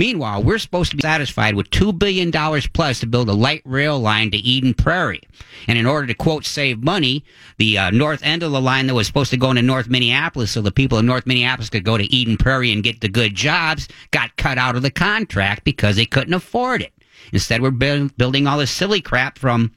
Meanwhile, 0.01 0.45
we're 0.45 0.57
supposed 0.57 0.93
to 0.93 0.97
be 0.97 1.03
satisfied 1.03 1.57
with 1.57 1.69
$2 1.69 1.99
billion 1.99 2.33
plus 2.73 3.01
to 3.01 3.07
build 3.07 3.29
a 3.29 3.35
light 3.35 3.61
rail 3.67 4.01
line 4.01 4.31
to 4.31 4.39
Eden 4.39 4.73
Prairie. 4.73 5.21
And 5.69 5.77
in 5.77 5.85
order 5.85 6.07
to, 6.07 6.15
quote, 6.15 6.47
save 6.47 6.83
money, 6.83 7.23
the 7.59 7.77
uh, 7.77 7.91
north 7.91 8.23
end 8.23 8.43
of 8.43 8.51
the 8.51 8.63
line 8.63 8.87
that 8.87 8.95
was 8.95 9.07
supposed 9.07 9.31
to 9.33 9.37
go 9.37 9.51
into 9.51 9.61
North 9.61 9.91
Minneapolis 9.91 10.53
so 10.53 10.63
the 10.63 10.73
people 10.73 10.97
in 10.97 11.05
North 11.05 11.27
Minneapolis 11.27 11.69
could 11.69 11.85
go 11.85 11.99
to 11.99 12.11
Eden 12.11 12.39
Prairie 12.39 12.73
and 12.73 12.83
get 12.83 13.03
the 13.03 13.11
good 13.11 13.35
jobs 13.35 13.89
got 14.11 14.35
cut 14.39 14.57
out 14.57 14.75
of 14.75 14.81
the 14.81 14.91
contract 14.91 15.65
because 15.65 15.97
they 15.97 16.07
couldn't 16.07 16.33
afford 16.33 16.81
it. 16.81 16.95
Instead, 17.35 17.61
we're 17.61 17.71
building 17.71 18.47
all 18.47 18.57
this 18.57 18.71
silly 18.71 19.03
crap 19.03 19.39
from 19.39 19.71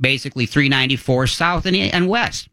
basically 0.00 0.46
394 0.46 1.28
south 1.28 1.66
and, 1.66 1.76
and 1.76 2.08
west. 2.08 2.48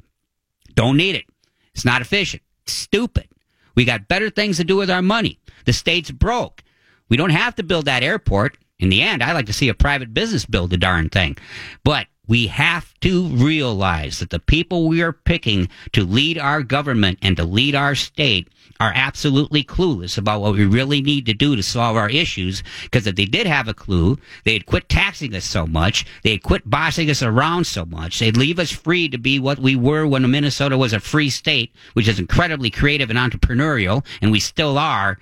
Don't 0.75 0.97
need 0.97 1.15
it. 1.15 1.25
It's 1.73 1.85
not 1.85 2.03
efficient. 2.03 2.43
It's 2.65 2.73
stupid. 2.73 3.27
We 3.73 3.83
got 3.83 4.07
better 4.07 4.29
things 4.29 4.57
to 4.57 4.63
do 4.63 4.77
with 4.77 4.91
our 4.91 5.01
money. 5.01 5.39
The 5.65 5.73
state's 5.73 6.11
broke. 6.11 6.61
We 7.09 7.17
don't 7.17 7.29
have 7.29 7.55
to 7.55 7.63
build 7.63 7.85
that 7.85 8.03
airport. 8.03 8.57
In 8.79 8.89
the 8.89 9.01
end, 9.01 9.23
I 9.23 9.31
like 9.31 9.45
to 9.45 9.53
see 9.53 9.69
a 9.69 9.73
private 9.73 10.13
business 10.13 10.45
build 10.45 10.69
the 10.69 10.77
darn 10.77 11.09
thing. 11.09 11.37
But 11.83 12.07
we 12.27 12.47
have 12.47 12.93
to 13.01 13.27
realize 13.27 14.19
that 14.19 14.31
the 14.31 14.39
people 14.39 14.87
we 14.87 15.01
are 15.01 15.13
picking 15.13 15.69
to 15.93 16.03
lead 16.03 16.37
our 16.37 16.63
government 16.63 17.19
and 17.21 17.37
to 17.37 17.43
lead 17.43 17.75
our 17.75 17.95
state 17.95 18.49
are 18.79 18.91
absolutely 18.93 19.63
clueless 19.63 20.17
about 20.17 20.41
what 20.41 20.53
we 20.53 20.65
really 20.65 21.01
need 21.01 21.25
to 21.25 21.33
do 21.33 21.55
to 21.55 21.63
solve 21.63 21.95
our 21.95 22.09
issues. 22.09 22.63
Because 22.83 23.07
if 23.07 23.15
they 23.15 23.25
did 23.25 23.47
have 23.47 23.67
a 23.67 23.73
clue, 23.73 24.17
they'd 24.43 24.65
quit 24.65 24.89
taxing 24.89 25.33
us 25.35 25.45
so 25.45 25.65
much, 25.65 26.05
they'd 26.23 26.43
quit 26.43 26.69
bossing 26.69 27.09
us 27.09 27.23
around 27.23 27.65
so 27.65 27.85
much, 27.85 28.19
they'd 28.19 28.35
leave 28.35 28.59
us 28.59 28.71
free 28.71 29.07
to 29.09 29.17
be 29.17 29.39
what 29.39 29.59
we 29.59 29.75
were 29.75 30.05
when 30.05 30.29
Minnesota 30.29 30.77
was 30.77 30.93
a 30.93 30.99
free 30.99 31.29
state, 31.29 31.73
which 31.93 32.07
is 32.07 32.19
incredibly 32.19 32.69
creative 32.69 33.09
and 33.09 33.19
entrepreneurial, 33.19 34.05
and 34.21 34.31
we 34.31 34.39
still 34.39 34.77
are. 34.77 35.19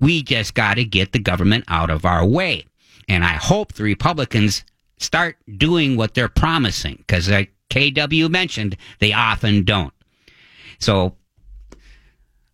We 0.00 0.22
just 0.22 0.54
got 0.54 0.74
to 0.74 0.84
get 0.84 1.12
the 1.12 1.18
government 1.18 1.64
out 1.68 1.90
of 1.90 2.04
our 2.04 2.24
way. 2.24 2.66
And 3.08 3.24
I 3.24 3.34
hope 3.34 3.72
the 3.72 3.82
Republicans 3.82 4.64
start 4.98 5.36
doing 5.56 5.96
what 5.96 6.14
they're 6.14 6.28
promising 6.28 6.96
because 6.98 7.28
like 7.28 7.52
KW 7.70 8.30
mentioned, 8.30 8.76
they 8.98 9.12
often 9.12 9.64
don't. 9.64 9.92
So 10.78 11.16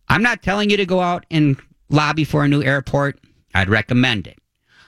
I'm 0.07 0.23
not 0.23 0.43
telling 0.43 0.69
you 0.69 0.77
to 0.77 0.85
go 0.85 1.01
out 1.01 1.25
and 1.29 1.57
lobby 1.89 2.23
for 2.23 2.43
a 2.43 2.47
new 2.47 2.63
airport. 2.63 3.19
I'd 3.53 3.69
recommend 3.69 4.27
it. 4.27 4.37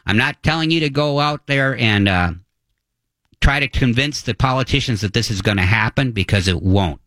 I'm 0.06 0.18
not 0.18 0.42
telling 0.42 0.72
you 0.72 0.80
to 0.82 0.90
go 0.90 1.20
out 1.20 1.48
there 1.48 1.76
and 1.78 2.08
uh, 2.08 2.32
try 3.42 3.60
to 3.60 3.68
convince 3.68 4.22
the 4.22 4.34
politicians 4.34 5.02
that 5.02 5.14
this 5.14 5.30
is 5.30 5.42
going 5.42 5.58
to 5.58 5.64
happen 5.64 6.12
because 6.12 6.48
it 6.48 6.62
won't. 6.62 7.02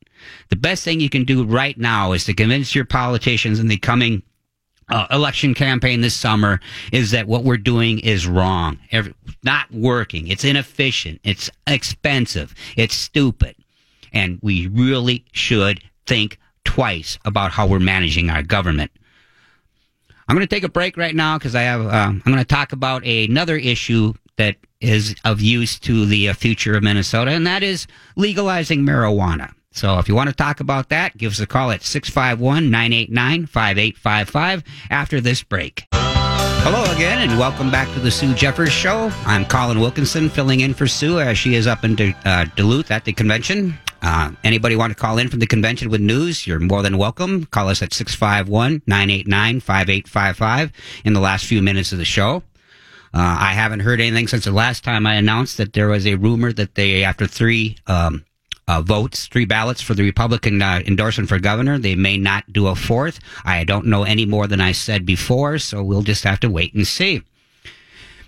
The 0.50 0.56
best 0.56 0.84
thing 0.84 1.00
you 1.00 1.08
can 1.08 1.24
do 1.24 1.44
right 1.44 1.78
now 1.78 2.12
is 2.12 2.24
to 2.24 2.34
convince 2.34 2.74
your 2.74 2.84
politicians 2.84 3.58
in 3.58 3.68
the 3.68 3.78
coming 3.78 4.22
uh, 4.90 5.06
election 5.10 5.54
campaign 5.54 6.00
this 6.00 6.14
summer 6.14 6.60
is 6.92 7.10
that 7.12 7.26
what 7.26 7.44
we're 7.44 7.56
doing 7.56 8.00
is 8.00 8.26
wrong. 8.26 8.78
Every, 8.90 9.14
not 9.42 9.70
working. 9.70 10.28
It's 10.28 10.44
inefficient. 10.44 11.20
It's 11.24 11.50
expensive. 11.66 12.54
It's 12.76 12.94
stupid. 12.94 13.56
And 14.12 14.38
we 14.42 14.66
really 14.66 15.24
should 15.32 15.82
think 16.06 16.38
twice 16.64 17.18
about 17.24 17.52
how 17.52 17.66
we're 17.66 17.78
managing 17.78 18.30
our 18.30 18.42
government. 18.42 18.90
I'm 20.28 20.36
going 20.36 20.46
to 20.46 20.54
take 20.54 20.64
a 20.64 20.68
break 20.68 20.96
right 20.96 21.14
now 21.14 21.38
because 21.38 21.54
I 21.54 21.62
have. 21.62 21.84
Uh, 21.84 21.90
I'm 21.90 22.20
going 22.20 22.38
to 22.38 22.44
talk 22.44 22.72
about 22.72 23.04
another 23.04 23.56
issue 23.56 24.14
that 24.36 24.56
is 24.80 25.14
of 25.24 25.40
use 25.40 25.78
to 25.80 26.06
the 26.06 26.28
uh, 26.28 26.34
future 26.34 26.76
of 26.76 26.82
Minnesota, 26.82 27.32
and 27.32 27.46
that 27.46 27.62
is 27.62 27.86
legalizing 28.16 28.86
marijuana. 28.86 29.52
So 29.72 29.98
if 29.98 30.08
you 30.08 30.16
want 30.16 30.28
to 30.28 30.34
talk 30.34 30.60
about 30.60 30.88
that, 30.88 31.16
give 31.16 31.32
us 31.32 31.40
a 31.40 31.46
call 31.46 31.70
at 31.70 31.82
651 31.82 32.70
989 32.70 33.46
5855 33.46 34.64
after 34.90 35.20
this 35.20 35.42
break. 35.44 35.86
Hello 35.92 36.82
again, 36.92 37.28
and 37.28 37.38
welcome 37.38 37.70
back 37.70 37.90
to 37.94 38.00
the 38.00 38.10
Sue 38.10 38.34
Jeffers 38.34 38.72
Show. 38.72 39.10
I'm 39.24 39.46
Colin 39.46 39.80
Wilkinson, 39.80 40.28
filling 40.28 40.60
in 40.60 40.74
for 40.74 40.86
Sue 40.86 41.20
as 41.20 41.38
she 41.38 41.54
is 41.54 41.66
up 41.66 41.84
in 41.84 41.98
uh, 42.24 42.46
Duluth 42.56 42.90
at 42.90 43.04
the 43.04 43.12
convention. 43.12 43.78
Uh, 44.02 44.32
anybody 44.44 44.76
want 44.76 44.90
to 44.90 44.98
call 44.98 45.18
in 45.18 45.28
from 45.28 45.38
the 45.38 45.46
convention 45.46 45.88
with 45.88 46.00
news? 46.00 46.46
You're 46.46 46.58
more 46.58 46.82
than 46.82 46.98
welcome. 46.98 47.46
Call 47.46 47.68
us 47.68 47.80
at 47.80 47.94
651 47.94 48.82
989 48.86 49.60
5855 49.60 50.72
in 51.04 51.12
the 51.12 51.20
last 51.20 51.46
few 51.46 51.62
minutes 51.62 51.92
of 51.92 51.98
the 51.98 52.04
show. 52.04 52.42
Uh, 53.14 53.36
I 53.40 53.52
haven't 53.52 53.80
heard 53.80 54.00
anything 54.00 54.28
since 54.28 54.44
the 54.44 54.52
last 54.52 54.84
time 54.84 55.06
I 55.06 55.14
announced 55.14 55.56
that 55.58 55.72
there 55.72 55.88
was 55.88 56.06
a 56.06 56.16
rumor 56.16 56.52
that 56.52 56.74
they, 56.74 57.04
after 57.04 57.26
three 57.26 57.76
um, 57.86 58.24
uh, 58.70 58.80
votes, 58.80 59.26
three 59.26 59.44
ballots 59.44 59.80
for 59.80 59.94
the 59.94 60.04
Republican 60.04 60.62
uh, 60.62 60.80
endorsement 60.86 61.28
for 61.28 61.40
governor. 61.40 61.76
They 61.76 61.96
may 61.96 62.16
not 62.16 62.52
do 62.52 62.68
a 62.68 62.76
fourth. 62.76 63.18
I 63.44 63.64
don't 63.64 63.86
know 63.86 64.04
any 64.04 64.26
more 64.26 64.46
than 64.46 64.60
I 64.60 64.70
said 64.70 65.04
before, 65.04 65.58
so 65.58 65.82
we'll 65.82 66.02
just 66.02 66.22
have 66.22 66.38
to 66.40 66.50
wait 66.50 66.72
and 66.74 66.86
see. 66.86 67.22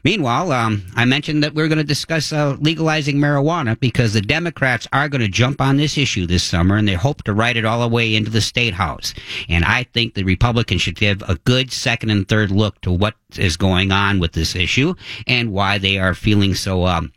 Meanwhile, 0.05 0.51
um, 0.51 0.83
I 0.97 1.05
mentioned 1.05 1.45
that 1.45 1.55
we're 1.55 1.69
going 1.69 1.79
to 1.79 1.85
discuss 1.85 2.33
uh, 2.33 2.57
legalizing 2.59 3.19
marijuana 3.19 3.79
because 3.79 4.15
the 4.15 4.21
Democrats 4.21 4.89
are 4.93 5.09
going 5.09 5.21
to 5.21 5.29
jump 5.29 5.61
on 5.61 5.77
this 5.77 5.97
issue 5.97 6.27
this 6.27 6.43
summer 6.43 6.77
and 6.77 6.89
they 6.89 6.95
hope 6.95 7.23
to 7.23 7.33
ride 7.33 7.57
it 7.57 7.65
all 7.65 7.81
the 7.81 7.95
way 7.95 8.17
into 8.17 8.31
the 8.33 8.41
state 8.41 8.75
house. 8.75 9.15
And 9.49 9.65
I 9.65 9.85
think 9.85 10.15
the 10.15 10.25
Republicans 10.25 10.83
should 10.83 10.97
give 10.97 11.23
a 11.23 11.37
good 11.45 11.71
second 11.71 12.11
and 12.11 12.29
third 12.29 12.51
look 12.51 12.81
to 12.81 12.91
what 12.91 13.15
is 13.37 13.57
going 13.57 13.93
on 13.93 14.19
with 14.19 14.33
this 14.33 14.57
issue 14.57 14.95
and 15.29 15.53
why 15.53 15.79
they 15.79 15.99
are 15.99 16.15
feeling 16.15 16.57
so 16.57 16.85
um, 16.87 17.13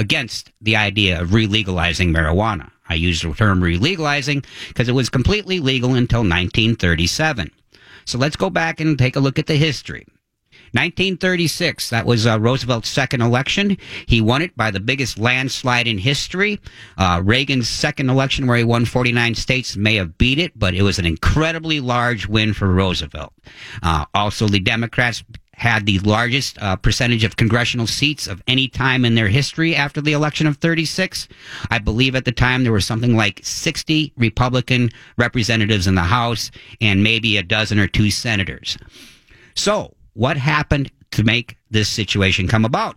against 0.00 0.50
the 0.62 0.76
idea 0.76 1.20
of 1.20 1.34
re-legalizing 1.34 2.10
marijuana. 2.10 2.70
I 2.88 2.94
use 2.94 3.20
the 3.20 3.34
term 3.34 3.62
re-legalizing 3.62 4.42
because 4.68 4.88
it 4.88 4.94
was 4.94 5.10
completely 5.10 5.60
legal 5.60 5.90
until 5.90 6.20
1937. 6.20 7.50
So 8.06 8.16
let's 8.16 8.34
go 8.34 8.48
back 8.48 8.80
and 8.80 8.98
take 8.98 9.14
a 9.14 9.20
look 9.20 9.38
at 9.38 9.46
the 9.46 9.56
history. 9.56 10.06
1936, 10.72 11.90
that 11.90 12.06
was 12.06 12.26
uh, 12.26 12.40
Roosevelt's 12.40 12.88
second 12.88 13.20
election. 13.20 13.76
He 14.06 14.20
won 14.20 14.40
it 14.40 14.56
by 14.56 14.70
the 14.70 14.80
biggest 14.80 15.18
landslide 15.18 15.86
in 15.86 15.98
history. 15.98 16.60
Uh, 16.96 17.20
Reagan's 17.22 17.68
second 17.68 18.08
election, 18.08 18.46
where 18.46 18.56
he 18.56 18.64
won 18.64 18.84
49 18.86 19.34
states, 19.34 19.76
may 19.76 19.96
have 19.96 20.16
beat 20.16 20.38
it, 20.38 20.56
but 20.58 20.74
it 20.74 20.82
was 20.82 20.98
an 20.98 21.06
incredibly 21.06 21.80
large 21.80 22.26
win 22.26 22.54
for 22.54 22.72
Roosevelt. 22.72 23.34
Uh, 23.82 24.06
also, 24.14 24.46
the 24.46 24.60
Democrats 24.60 25.24
had 25.60 25.84
the 25.84 25.98
largest 25.98 26.56
uh, 26.62 26.74
percentage 26.74 27.22
of 27.22 27.36
congressional 27.36 27.86
seats 27.86 28.26
of 28.26 28.42
any 28.48 28.66
time 28.66 29.04
in 29.04 29.14
their 29.14 29.28
history 29.28 29.76
after 29.76 30.00
the 30.00 30.14
election 30.14 30.46
of 30.46 30.56
36. 30.56 31.28
I 31.70 31.78
believe 31.78 32.16
at 32.16 32.24
the 32.24 32.32
time 32.32 32.62
there 32.62 32.72
were 32.72 32.80
something 32.80 33.14
like 33.14 33.40
60 33.42 34.14
Republican 34.16 34.88
representatives 35.18 35.86
in 35.86 35.96
the 35.96 36.00
House 36.00 36.50
and 36.80 37.02
maybe 37.02 37.36
a 37.36 37.42
dozen 37.42 37.78
or 37.78 37.86
two 37.86 38.10
senators. 38.10 38.78
So, 39.54 39.94
what 40.14 40.38
happened 40.38 40.90
to 41.10 41.24
make 41.24 41.58
this 41.70 41.90
situation 41.90 42.48
come 42.48 42.64
about? 42.64 42.96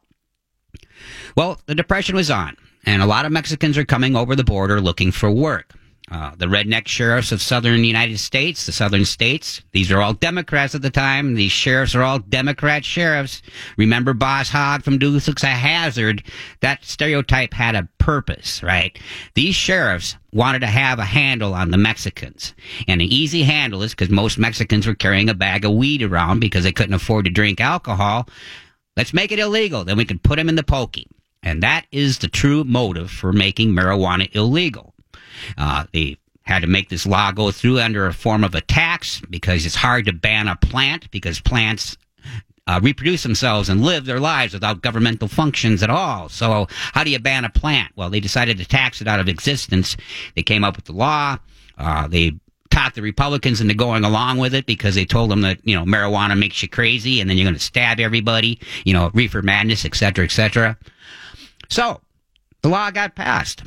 Well, 1.35 1.59
the 1.65 1.75
Depression 1.75 2.15
was 2.15 2.31
on, 2.31 2.55
and 2.85 3.01
a 3.01 3.05
lot 3.05 3.25
of 3.25 3.33
Mexicans 3.33 3.77
are 3.77 3.83
coming 3.83 4.15
over 4.15 4.37
the 4.37 4.43
border 4.45 4.79
looking 4.79 5.11
for 5.11 5.29
work. 5.29 5.73
Uh, 6.11 6.31
the 6.37 6.45
redneck 6.45 6.87
sheriffs 6.87 7.31
of 7.31 7.41
southern 7.41 7.83
United 7.85 8.19
States, 8.19 8.65
the 8.65 8.73
southern 8.73 9.05
states, 9.05 9.61
these 9.71 9.89
are 9.89 10.01
all 10.01 10.13
Democrats 10.13 10.75
at 10.75 10.81
the 10.81 10.89
time. 10.89 11.33
These 11.33 11.53
sheriffs 11.53 11.95
are 11.95 12.03
all 12.03 12.19
Democrat 12.19 12.83
sheriffs. 12.83 13.41
Remember 13.77 14.13
Boss 14.13 14.49
Hogg 14.49 14.83
from 14.83 14.99
Dukes 14.99 15.27
a 15.43 15.47
Hazzard? 15.47 16.21
That 16.59 16.83
stereotype 16.83 17.53
had 17.53 17.75
a 17.75 17.87
purpose, 17.99 18.61
right? 18.61 18.97
These 19.33 19.55
sheriffs 19.55 20.17
wanted 20.33 20.59
to 20.59 20.67
have 20.67 20.99
a 20.99 21.05
handle 21.05 21.53
on 21.53 21.71
the 21.71 21.77
Mexicans. 21.77 22.53
And 22.87 23.01
an 23.01 23.07
easy 23.07 23.43
handle 23.43 23.81
is 23.81 23.91
because 23.91 24.09
most 24.09 24.37
Mexicans 24.37 24.85
were 24.85 24.95
carrying 24.95 25.29
a 25.29 25.33
bag 25.33 25.63
of 25.63 25.71
weed 25.71 26.03
around 26.03 26.41
because 26.41 26.65
they 26.65 26.73
couldn't 26.73 26.95
afford 26.95 27.25
to 27.25 27.31
drink 27.31 27.61
alcohol. 27.61 28.27
Let's 28.97 29.13
make 29.13 29.31
it 29.31 29.39
illegal. 29.39 29.85
Then 29.85 29.97
we 29.97 30.05
can 30.05 30.19
put 30.19 30.35
them 30.35 30.49
in 30.49 30.55
the 30.55 30.63
pokey. 30.63 31.07
And 31.41 31.63
that 31.63 31.85
is 31.91 32.19
the 32.19 32.27
true 32.27 32.63
motive 32.63 33.09
for 33.09 33.33
making 33.33 33.71
marijuana 33.71 34.33
illegal. 34.35 34.92
Uh, 35.57 35.85
they 35.93 36.17
had 36.43 36.59
to 36.59 36.67
make 36.67 36.89
this 36.89 37.05
law 37.05 37.31
go 37.31 37.51
through 37.51 37.79
under 37.79 38.05
a 38.05 38.13
form 38.13 38.43
of 38.43 38.53
a 38.53 38.61
tax 38.61 39.21
because 39.29 39.65
it's 39.65 39.75
hard 39.75 40.05
to 40.05 40.13
ban 40.13 40.47
a 40.47 40.55
plant 40.57 41.09
because 41.11 41.39
plants 41.39 41.97
uh, 42.67 42.79
reproduce 42.81 43.23
themselves 43.23 43.69
and 43.69 43.81
live 43.81 44.05
their 44.05 44.19
lives 44.19 44.53
without 44.53 44.81
governmental 44.81 45.27
functions 45.27 45.83
at 45.83 45.89
all. 45.89 46.29
So, 46.29 46.67
how 46.69 47.03
do 47.03 47.09
you 47.09 47.19
ban 47.19 47.45
a 47.45 47.49
plant? 47.49 47.91
Well, 47.95 48.09
they 48.09 48.19
decided 48.19 48.57
to 48.57 48.65
tax 48.65 49.01
it 49.01 49.07
out 49.07 49.19
of 49.19 49.27
existence. 49.27 49.97
They 50.35 50.43
came 50.43 50.63
up 50.63 50.75
with 50.75 50.85
the 50.85 50.93
law. 50.93 51.37
Uh, 51.77 52.07
they 52.07 52.33
talked 52.71 52.95
the 52.95 53.01
Republicans 53.01 53.61
into 53.61 53.73
going 53.73 54.03
along 54.03 54.37
with 54.37 54.55
it 54.55 54.65
because 54.65 54.95
they 54.95 55.05
told 55.05 55.29
them 55.29 55.41
that 55.41 55.59
you 55.63 55.75
know 55.75 55.83
marijuana 55.83 56.37
makes 56.37 56.61
you 56.63 56.69
crazy 56.69 57.19
and 57.19 57.29
then 57.29 57.37
you're 57.37 57.45
going 57.45 57.53
to 57.53 57.59
stab 57.59 57.99
everybody. 57.99 58.59
You 58.85 58.93
know, 58.93 59.11
reefer 59.13 59.41
madness, 59.41 59.85
et 59.85 59.95
cetera, 59.95 60.23
et 60.23 60.31
cetera. 60.31 60.77
So, 61.69 61.99
the 62.61 62.69
law 62.69 62.91
got 62.91 63.15
passed. 63.15 63.63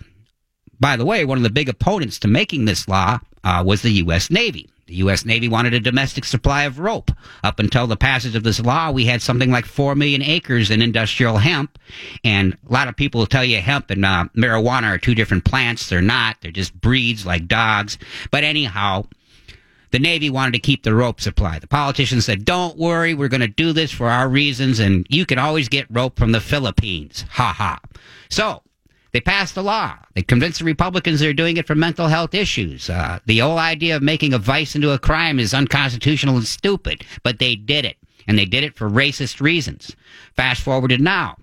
By 0.80 0.96
the 0.96 1.04
way, 1.04 1.24
one 1.24 1.38
of 1.38 1.44
the 1.44 1.50
big 1.50 1.68
opponents 1.68 2.18
to 2.20 2.28
making 2.28 2.64
this 2.64 2.88
law 2.88 3.18
uh, 3.44 3.62
was 3.66 3.82
the 3.82 3.90
U.S. 3.92 4.30
Navy. 4.30 4.68
The 4.86 4.94
U.S. 4.96 5.24
Navy 5.24 5.48
wanted 5.48 5.74
a 5.74 5.80
domestic 5.80 6.24
supply 6.24 6.62
of 6.62 6.78
rope. 6.78 7.10
Up 7.42 7.58
until 7.58 7.88
the 7.88 7.96
passage 7.96 8.36
of 8.36 8.44
this 8.44 8.60
law, 8.60 8.92
we 8.92 9.06
had 9.06 9.20
something 9.20 9.50
like 9.50 9.66
4 9.66 9.96
million 9.96 10.22
acres 10.22 10.70
in 10.70 10.81
industrial 10.81 11.38
hemp. 11.38 11.77
And 12.22 12.56
a 12.68 12.72
lot 12.72 12.87
of 12.87 12.94
people 12.94 13.18
will 13.18 13.27
tell 13.27 13.44
you 13.44 13.60
hemp 13.60 13.90
and 13.90 14.04
uh, 14.04 14.27
marijuana 14.37 14.94
are 14.94 14.98
two 14.98 15.16
different 15.16 15.44
plants. 15.44 15.88
They're 15.88 16.02
not. 16.02 16.37
They're 16.40 16.52
just 16.52 16.81
breeds 16.81 17.27
like 17.27 17.48
dogs. 17.48 17.98
But 18.31 18.44
anyhow, 18.44 19.06
the 19.90 19.98
Navy 19.98 20.31
wanted 20.31 20.52
to 20.52 20.60
keep 20.60 20.85
the 20.85 20.94
rope 20.94 21.20
supply. 21.20 21.58
The 21.58 21.66
politicians 21.66 22.24
said, 22.24 22.44
don't 22.44 22.77
worry, 22.77 23.14
we're 23.14 23.29
going 23.29 23.40
to 23.40 23.48
do 23.48 23.72
this 23.72 23.90
for 23.90 24.08
our 24.08 24.29
reasons, 24.29 24.79
and 24.79 25.06
you 25.08 25.27
can 25.27 25.38
always 25.38 25.68
get 25.68 25.87
rope 25.90 26.18
from 26.18 26.33
the 26.33 26.40
Philippines. 26.40 27.24
Ha 27.31 27.52
ha. 27.52 27.81
So, 28.29 28.62
they 29.17 29.21
passed 29.23 29.56
a 29.56 29.62
law. 29.62 29.96
They 30.12 30.21
convinced 30.21 30.58
the 30.58 30.67
Republicans 30.67 31.21
they're 31.21 31.33
doing 31.33 31.56
it 31.56 31.67
for 31.67 31.75
mental 31.75 32.08
health 32.08 32.35
issues. 32.35 32.90
Uh, 32.90 33.19
the 33.25 33.38
whole 33.38 33.56
idea 33.56 33.96
of 33.96 34.02
making 34.02 34.35
a 34.35 34.38
vice 34.38 34.77
into 34.77 34.90
a 34.90 34.98
crime 34.98 35.38
is 35.38 35.54
unconstitutional 35.54 36.37
and 36.37 36.46
stupid, 36.46 37.02
but 37.23 37.38
they 37.38 37.56
did 37.56 37.87
it. 37.87 37.96
And 38.29 38.38
they 38.38 38.44
did 38.44 38.62
it 38.62 38.77
for 38.77 38.90
racist 38.90 39.40
reasons. 39.40 39.96
Fast 40.35 40.60
forward 40.60 40.88
to 40.88 40.98
now. 40.98 41.38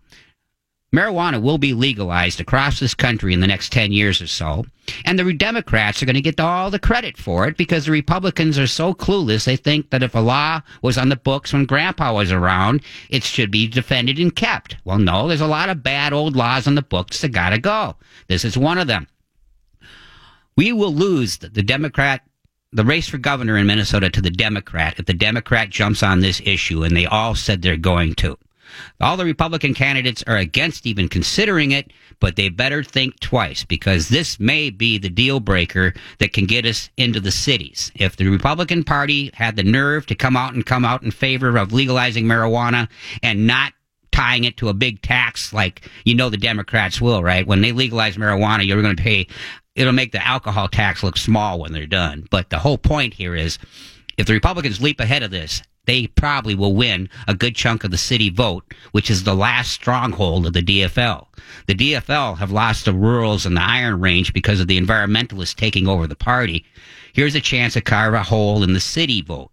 Marijuana 0.94 1.42
will 1.42 1.58
be 1.58 1.74
legalized 1.74 2.40
across 2.40 2.80
this 2.80 2.94
country 2.94 3.34
in 3.34 3.40
the 3.40 3.48
next 3.48 3.72
10 3.72 3.92
years 3.92 4.22
or 4.22 4.28
so. 4.28 4.66
And 5.06 5.18
the 5.18 5.34
Democrats 5.34 6.02
are 6.02 6.06
going 6.06 6.16
to 6.16 6.22
get 6.22 6.40
all 6.40 6.70
the 6.70 6.80
credit 6.80 7.18
for 7.18 7.48
it 7.48 7.58
because 7.58 7.86
the 7.86 7.92
Republicans 7.92 8.60
are 8.60 8.68
so 8.68 8.94
clueless. 8.94 9.46
They 9.46 9.56
think 9.56 9.90
that 9.90 10.04
if 10.04 10.14
a 10.14 10.20
law 10.20 10.62
was 10.82 10.98
on 10.98 11.10
the 11.10 11.16
books 11.16 11.52
when 11.52 11.66
grandpa 11.66 12.14
was 12.14 12.32
around, 12.32 12.82
it 13.10 13.24
should 13.24 13.50
be 13.50 13.68
defended 13.68 14.20
and 14.20 14.36
kept. 14.36 14.78
Well, 14.86 15.00
no, 15.00 15.28
there's 15.28 15.42
a 15.42 15.48
lot 15.48 15.70
of 15.70 15.84
bad 15.84 16.14
old 16.14 16.36
laws 16.36 16.68
on 16.68 16.76
the 16.76 16.82
books 16.82 17.22
that 17.22 17.30
got 17.30 17.50
to 17.50 17.60
go. 17.60 17.96
This 18.28 18.46
is 18.46 18.58
one 18.58 18.78
of 18.78 18.88
them. 18.88 19.08
We 20.56 20.72
will 20.72 20.94
lose 20.94 21.40
the 21.40 21.50
Democrat 21.50 22.22
the 22.74 22.84
race 22.84 23.08
for 23.08 23.20
governor 23.20 23.56
in 23.58 23.68
Minnesota 23.68 24.10
to 24.10 24.22
the 24.22 24.32
Democrat 24.32 24.96
if 24.98 25.06
the 25.06 25.14
Democrat 25.14 25.70
jumps 25.70 26.02
on 26.02 26.20
this 26.20 26.42
issue, 26.44 26.84
and 26.84 26.98
they 26.98 27.06
all 27.06 27.36
said 27.36 27.62
they're 27.62 27.78
going 27.78 28.16
to. 28.16 28.38
All 29.02 29.18
the 29.18 29.26
Republican 29.26 29.74
candidates 29.74 30.24
are 30.28 30.38
against 30.38 30.86
even 30.86 31.10
considering 31.10 31.72
it, 31.72 31.92
but 32.20 32.36
they 32.36 32.50
better 32.50 32.84
think 32.84 33.20
twice 33.20 33.64
because 33.64 34.10
this 34.10 34.40
may 34.40 34.70
be 34.70 34.98
the 34.98 35.10
deal 35.10 35.40
breaker 35.40 35.94
that 36.20 36.34
can 36.34 36.46
get 36.46 36.66
us 36.66 36.90
into 36.98 37.20
the 37.20 37.32
cities. 37.32 37.92
If 37.96 38.16
the 38.16 38.28
Republican 38.28 38.84
Party 38.84 39.32
had 39.34 39.56
the 39.56 39.64
nerve 39.64 40.06
to 40.08 40.16
come 40.16 40.38
out 40.38 40.54
and 40.54 40.66
come 40.66 40.86
out 40.86 41.04
in 41.04 41.12
favor 41.12 41.58
of 41.58 41.74
legalizing 41.74 42.26
marijuana 42.26 42.90
and 43.22 43.48
not 43.48 43.74
tying 44.12 44.44
it 44.44 44.58
to 44.58 44.70
a 44.70 44.74
big 44.74 45.02
tax 45.02 45.52
like 45.52 45.90
you 46.06 46.14
know 46.14 46.30
the 46.30 46.38
Democrats 46.38 47.02
will, 47.02 47.24
right? 47.24 47.48
When 47.48 47.62
they 47.62 47.72
legalize 47.72 48.16
marijuana, 48.16 48.66
you're 48.66 48.82
going 48.82 48.96
to 48.96 49.04
pay 49.04 49.28
it'll 49.76 49.94
make 49.94 50.12
the 50.12 50.26
alcohol 50.26 50.68
tax 50.68 51.04
look 51.04 51.18
small 51.18 51.60
when 51.60 51.72
they're 51.72 51.88
done. 51.88 52.28
But 52.30 52.50
the 52.50 52.60
whole 52.60 52.78
point 52.78 53.14
here 53.14 53.36
is 53.36 53.58
if 54.18 54.28
the 54.28 54.34
Republicans 54.34 54.82
leap 54.82 55.00
ahead 55.00 55.24
of 55.24 55.32
this, 55.32 55.62
they 55.86 56.08
probably 56.08 56.56
will 56.56 56.76
win 56.76 57.10
a 57.28 57.36
good 57.36 57.56
chunk 57.56 57.84
of 57.84 57.92
the 57.92 57.98
city 57.98 58.30
vote, 58.30 58.74
which 58.92 59.10
is 59.10 59.24
the 59.24 59.36
last 59.36 59.72
stronghold 59.72 60.46
of 60.46 60.54
the 60.54 60.62
DFL. 60.62 61.28
The 61.68 61.76
DFL 61.76 62.38
have 62.38 62.52
lost 62.52 62.86
the 62.86 62.94
rurals 62.94 63.46
and 63.46 63.58
the 63.58 63.64
Iron 63.64 64.00
Range 64.00 64.32
because 64.34 64.60
of 64.60 64.68
the 64.68 64.80
environmentalists 64.80 65.56
taking 65.56 65.88
over 65.88 66.08
the 66.08 66.16
party. 66.16 66.66
Here's 67.14 67.36
a 67.36 67.42
chance 67.42 67.74
to 67.74 67.82
carve 67.82 68.14
a 68.14 68.24
hole 68.24 68.64
in 68.64 68.74
the 68.74 68.80
city 68.80 69.22
vote. 69.22 69.52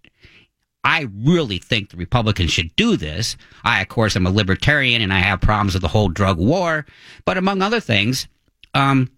I 0.82 1.08
really 1.14 1.58
think 1.58 1.90
the 1.90 1.96
Republicans 1.96 2.52
should 2.52 2.74
do 2.76 2.96
this. 2.96 3.36
I, 3.64 3.82
of 3.82 3.88
course, 3.88 4.16
am 4.16 4.26
a 4.26 4.30
libertarian 4.30 5.02
and 5.02 5.12
I 5.12 5.18
have 5.18 5.40
problems 5.40 5.74
with 5.74 5.82
the 5.82 5.88
whole 5.88 6.08
drug 6.08 6.38
war. 6.38 6.86
But 7.26 7.36
among 7.36 7.60
other 7.60 7.80
things, 7.80 8.28
um, 8.72 9.10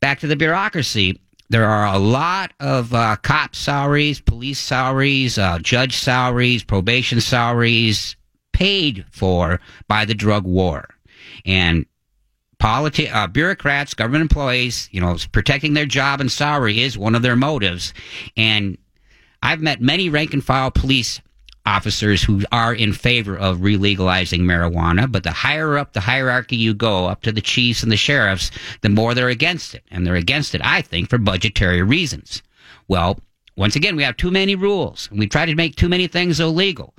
back 0.00 0.20
to 0.20 0.28
the 0.28 0.36
bureaucracy. 0.36 1.20
There 1.50 1.64
are 1.64 1.86
a 1.86 1.98
lot 1.98 2.52
of 2.60 2.92
uh, 2.92 3.16
cop 3.16 3.54
salaries, 3.54 4.20
police 4.20 4.58
salaries, 4.58 5.38
uh, 5.38 5.58
judge 5.60 5.96
salaries, 5.96 6.62
probation 6.62 7.20
salaries 7.20 8.16
paid 8.52 9.06
for 9.10 9.60
by 9.86 10.04
the 10.04 10.14
drug 10.14 10.44
war. 10.44 10.88
And 11.46 11.86
politi- 12.60 13.12
uh, 13.12 13.28
bureaucrats, 13.28 13.94
government 13.94 14.22
employees, 14.22 14.88
you 14.92 15.00
know, 15.00 15.16
protecting 15.32 15.74
their 15.74 15.86
job 15.86 16.20
and 16.20 16.30
salary 16.30 16.80
is 16.80 16.98
one 16.98 17.14
of 17.14 17.22
their 17.22 17.36
motives. 17.36 17.94
And 18.36 18.76
I've 19.42 19.60
met 19.60 19.80
many 19.80 20.10
rank 20.10 20.34
and 20.34 20.44
file 20.44 20.70
police 20.70 21.20
officers 21.68 22.22
who 22.22 22.42
are 22.50 22.74
in 22.74 22.94
favor 22.94 23.36
of 23.36 23.58
relegalizing 23.58 24.40
marijuana, 24.40 25.10
but 25.10 25.22
the 25.22 25.30
higher 25.30 25.76
up 25.76 25.92
the 25.92 26.00
hierarchy 26.00 26.56
you 26.56 26.72
go, 26.72 27.06
up 27.06 27.20
to 27.22 27.30
the 27.30 27.42
chiefs 27.42 27.82
and 27.82 27.92
the 27.92 27.96
sheriffs, 27.96 28.50
the 28.80 28.88
more 28.88 29.12
they're 29.14 29.28
against 29.28 29.74
it. 29.74 29.84
And 29.90 30.06
they're 30.06 30.14
against 30.14 30.54
it, 30.54 30.62
I 30.64 30.80
think, 30.80 31.10
for 31.10 31.18
budgetary 31.18 31.82
reasons. 31.82 32.42
Well, 32.88 33.20
once 33.54 33.76
again, 33.76 33.96
we 33.96 34.02
have 34.02 34.16
too 34.16 34.30
many 34.30 34.54
rules. 34.54 35.08
and 35.10 35.18
We 35.18 35.26
try 35.28 35.44
to 35.44 35.54
make 35.54 35.76
too 35.76 35.90
many 35.90 36.06
things 36.06 36.40
illegal. 36.40 36.94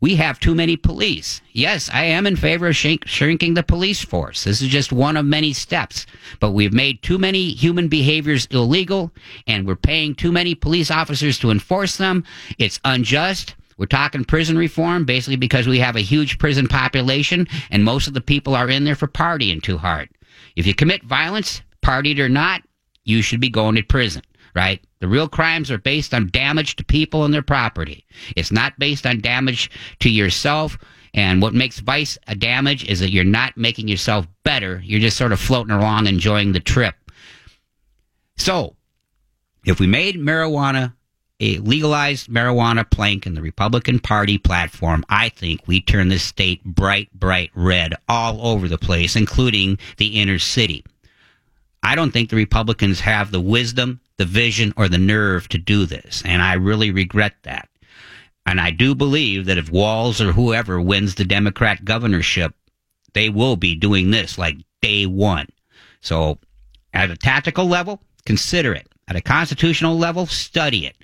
We 0.00 0.16
have 0.16 0.38
too 0.38 0.54
many 0.54 0.76
police. 0.76 1.40
Yes, 1.52 1.90
I 1.92 2.04
am 2.04 2.26
in 2.26 2.36
favor 2.36 2.68
of 2.68 2.76
shrink- 2.76 3.08
shrinking 3.08 3.54
the 3.54 3.62
police 3.62 4.04
force. 4.04 4.44
This 4.44 4.62
is 4.62 4.68
just 4.68 4.92
one 4.92 5.16
of 5.16 5.24
many 5.24 5.52
steps. 5.52 6.06
But 6.38 6.50
we've 6.52 6.74
made 6.74 7.02
too 7.02 7.18
many 7.18 7.50
human 7.52 7.88
behaviors 7.88 8.46
illegal, 8.50 9.10
and 9.46 9.66
we're 9.66 9.76
paying 9.76 10.14
too 10.14 10.30
many 10.30 10.54
police 10.54 10.90
officers 10.90 11.38
to 11.40 11.50
enforce 11.50 11.96
them. 11.96 12.22
It's 12.58 12.80
unjust 12.84 13.54
we're 13.76 13.86
talking 13.86 14.24
prison 14.24 14.56
reform 14.56 15.04
basically 15.04 15.36
because 15.36 15.66
we 15.66 15.78
have 15.78 15.96
a 15.96 16.00
huge 16.00 16.38
prison 16.38 16.68
population 16.68 17.46
and 17.70 17.84
most 17.84 18.06
of 18.06 18.14
the 18.14 18.20
people 18.20 18.54
are 18.54 18.70
in 18.70 18.84
there 18.84 18.94
for 18.94 19.08
partying 19.08 19.62
too 19.62 19.78
hard. 19.78 20.08
If 20.56 20.66
you 20.66 20.74
commit 20.74 21.02
violence, 21.02 21.62
partied 21.82 22.18
or 22.18 22.28
not, 22.28 22.62
you 23.04 23.22
should 23.22 23.40
be 23.40 23.50
going 23.50 23.74
to 23.76 23.82
prison, 23.82 24.22
right? 24.54 24.80
The 25.00 25.08
real 25.08 25.28
crimes 25.28 25.70
are 25.70 25.78
based 25.78 26.14
on 26.14 26.30
damage 26.30 26.76
to 26.76 26.84
people 26.84 27.24
and 27.24 27.34
their 27.34 27.42
property. 27.42 28.06
It's 28.36 28.52
not 28.52 28.78
based 28.78 29.06
on 29.06 29.20
damage 29.20 29.70
to 30.00 30.10
yourself. 30.10 30.78
And 31.12 31.42
what 31.42 31.54
makes 31.54 31.78
vice 31.78 32.18
a 32.26 32.34
damage 32.34 32.84
is 32.88 33.00
that 33.00 33.10
you're 33.10 33.24
not 33.24 33.56
making 33.56 33.88
yourself 33.88 34.26
better. 34.42 34.80
You're 34.84 35.00
just 35.00 35.16
sort 35.16 35.32
of 35.32 35.40
floating 35.40 35.72
along 35.72 36.06
enjoying 36.06 36.52
the 36.52 36.60
trip. 36.60 36.94
So, 38.36 38.74
if 39.64 39.78
we 39.78 39.86
made 39.86 40.16
marijuana 40.16 40.94
a 41.40 41.58
legalized 41.58 42.28
marijuana 42.28 42.88
plank 42.88 43.26
in 43.26 43.34
the 43.34 43.42
Republican 43.42 43.98
Party 43.98 44.38
platform, 44.38 45.04
I 45.08 45.28
think 45.28 45.66
we 45.66 45.80
turn 45.80 46.08
this 46.08 46.22
state 46.22 46.64
bright, 46.64 47.12
bright 47.12 47.50
red 47.54 47.94
all 48.08 48.46
over 48.46 48.68
the 48.68 48.78
place, 48.78 49.16
including 49.16 49.78
the 49.96 50.20
inner 50.20 50.38
city. 50.38 50.84
I 51.82 51.96
don't 51.96 52.12
think 52.12 52.30
the 52.30 52.36
Republicans 52.36 53.00
have 53.00 53.30
the 53.30 53.40
wisdom, 53.40 54.00
the 54.16 54.24
vision, 54.24 54.72
or 54.76 54.88
the 54.88 54.98
nerve 54.98 55.48
to 55.50 55.58
do 55.58 55.86
this, 55.86 56.22
and 56.24 56.40
I 56.40 56.54
really 56.54 56.90
regret 56.90 57.34
that. 57.42 57.68
And 58.46 58.60
I 58.60 58.70
do 58.70 58.94
believe 58.94 59.46
that 59.46 59.58
if 59.58 59.70
Walz 59.70 60.20
or 60.20 60.32
whoever 60.32 60.80
wins 60.80 61.14
the 61.14 61.24
Democrat 61.24 61.84
governorship, 61.84 62.54
they 63.12 63.28
will 63.28 63.56
be 63.56 63.74
doing 63.74 64.10
this 64.10 64.38
like 64.38 64.56
day 64.82 65.06
one. 65.06 65.48
So, 66.00 66.38
at 66.92 67.10
a 67.10 67.16
tactical 67.16 67.66
level, 67.66 68.00
consider 68.24 68.72
it. 68.74 68.86
At 69.08 69.16
a 69.16 69.20
constitutional 69.20 69.98
level, 69.98 70.26
study 70.26 70.86
it. 70.86 70.96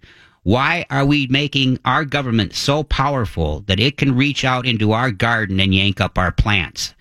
Why 0.43 0.87
are 0.89 1.05
we 1.05 1.27
making 1.27 1.79
our 1.85 2.05
government 2.05 2.55
so 2.55 2.83
powerful 2.83 3.61
that 3.67 3.79
it 3.79 3.99
can 3.99 4.17
reach 4.17 4.45
out 4.45 4.67
into 4.67 4.93
our 4.93 5.11
garden 5.11 5.61
and 5.61 5.75
yank 5.75 6.01
up 6.01 6.17
our 6.17 6.33
plants? 6.33 6.95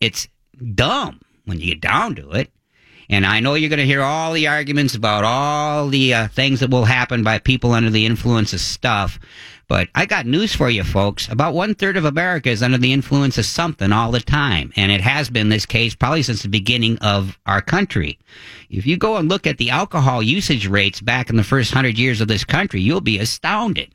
It's 0.00 0.28
dumb 0.74 1.20
when 1.44 1.60
you 1.60 1.66
get 1.74 1.80
down 1.80 2.14
to 2.16 2.30
it. 2.32 2.50
And 3.08 3.24
I 3.24 3.40
know 3.40 3.54
you're 3.54 3.70
going 3.70 3.78
to 3.78 3.86
hear 3.86 4.02
all 4.02 4.32
the 4.32 4.48
arguments 4.48 4.94
about 4.94 5.22
all 5.22 5.88
the 5.88 6.14
uh, 6.14 6.28
things 6.28 6.60
that 6.60 6.70
will 6.70 6.86
happen 6.86 7.22
by 7.22 7.38
people 7.38 7.72
under 7.72 7.90
the 7.90 8.06
influence 8.06 8.52
of 8.52 8.60
stuff. 8.60 9.20
But 9.68 9.88
I 9.96 10.06
got 10.06 10.26
news 10.26 10.54
for 10.54 10.70
you, 10.70 10.84
folks. 10.84 11.28
About 11.28 11.54
one 11.54 11.74
third 11.74 11.96
of 11.96 12.04
America 12.04 12.50
is 12.50 12.62
under 12.62 12.78
the 12.78 12.92
influence 12.92 13.36
of 13.36 13.46
something 13.46 13.90
all 13.90 14.12
the 14.12 14.20
time. 14.20 14.72
And 14.76 14.92
it 14.92 15.00
has 15.00 15.28
been 15.28 15.48
this 15.48 15.66
case 15.66 15.94
probably 15.94 16.22
since 16.22 16.42
the 16.42 16.48
beginning 16.48 16.98
of 16.98 17.36
our 17.46 17.60
country. 17.60 18.18
If 18.70 18.86
you 18.86 18.96
go 18.96 19.16
and 19.16 19.28
look 19.28 19.46
at 19.46 19.58
the 19.58 19.70
alcohol 19.70 20.22
usage 20.22 20.68
rates 20.68 21.00
back 21.00 21.30
in 21.30 21.36
the 21.36 21.42
first 21.42 21.72
hundred 21.72 21.98
years 21.98 22.20
of 22.20 22.28
this 22.28 22.44
country, 22.44 22.80
you'll 22.80 23.00
be 23.00 23.18
astounded. 23.18 23.92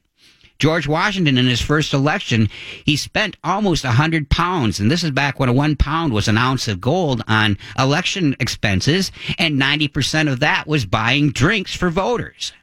George 0.59 0.87
Washington, 0.87 1.39
in 1.39 1.47
his 1.47 1.61
first 1.61 1.91
election, 1.91 2.47
he 2.85 2.95
spent 2.95 3.35
almost 3.43 3.83
a 3.83 3.91
hundred 3.91 4.29
pounds, 4.29 4.79
and 4.79 4.91
this 4.91 5.03
is 5.03 5.09
back 5.09 5.39
when 5.39 5.49
a 5.49 5.53
one 5.53 5.75
pound 5.75 6.13
was 6.13 6.27
an 6.27 6.37
ounce 6.37 6.67
of 6.67 6.79
gold 6.79 7.23
on 7.27 7.57
election 7.79 8.35
expenses, 8.39 9.11
and 9.39 9.59
90% 9.59 10.31
of 10.31 10.41
that 10.41 10.67
was 10.67 10.85
buying 10.85 11.31
drinks 11.31 11.73
for 11.73 11.89
voters. 11.89 12.53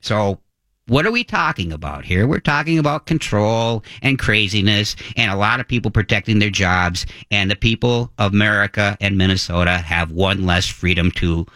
So 0.00 0.38
what 0.86 1.06
are 1.06 1.10
we 1.10 1.24
talking 1.24 1.72
about 1.72 2.04
here? 2.04 2.26
We're 2.26 2.40
talking 2.40 2.78
about 2.78 3.06
control 3.06 3.82
and 4.02 4.18
craziness 4.18 4.96
and 5.16 5.30
a 5.30 5.36
lot 5.36 5.60
of 5.60 5.68
people 5.68 5.90
protecting 5.90 6.38
their 6.38 6.50
jobs 6.50 7.06
and 7.30 7.50
the 7.50 7.56
people 7.56 8.12
of 8.18 8.32
America 8.32 8.96
and 9.00 9.16
Minnesota 9.16 9.78
have 9.78 10.10
one 10.12 10.44
less 10.44 10.66
freedom 10.66 11.10
to 11.12 11.46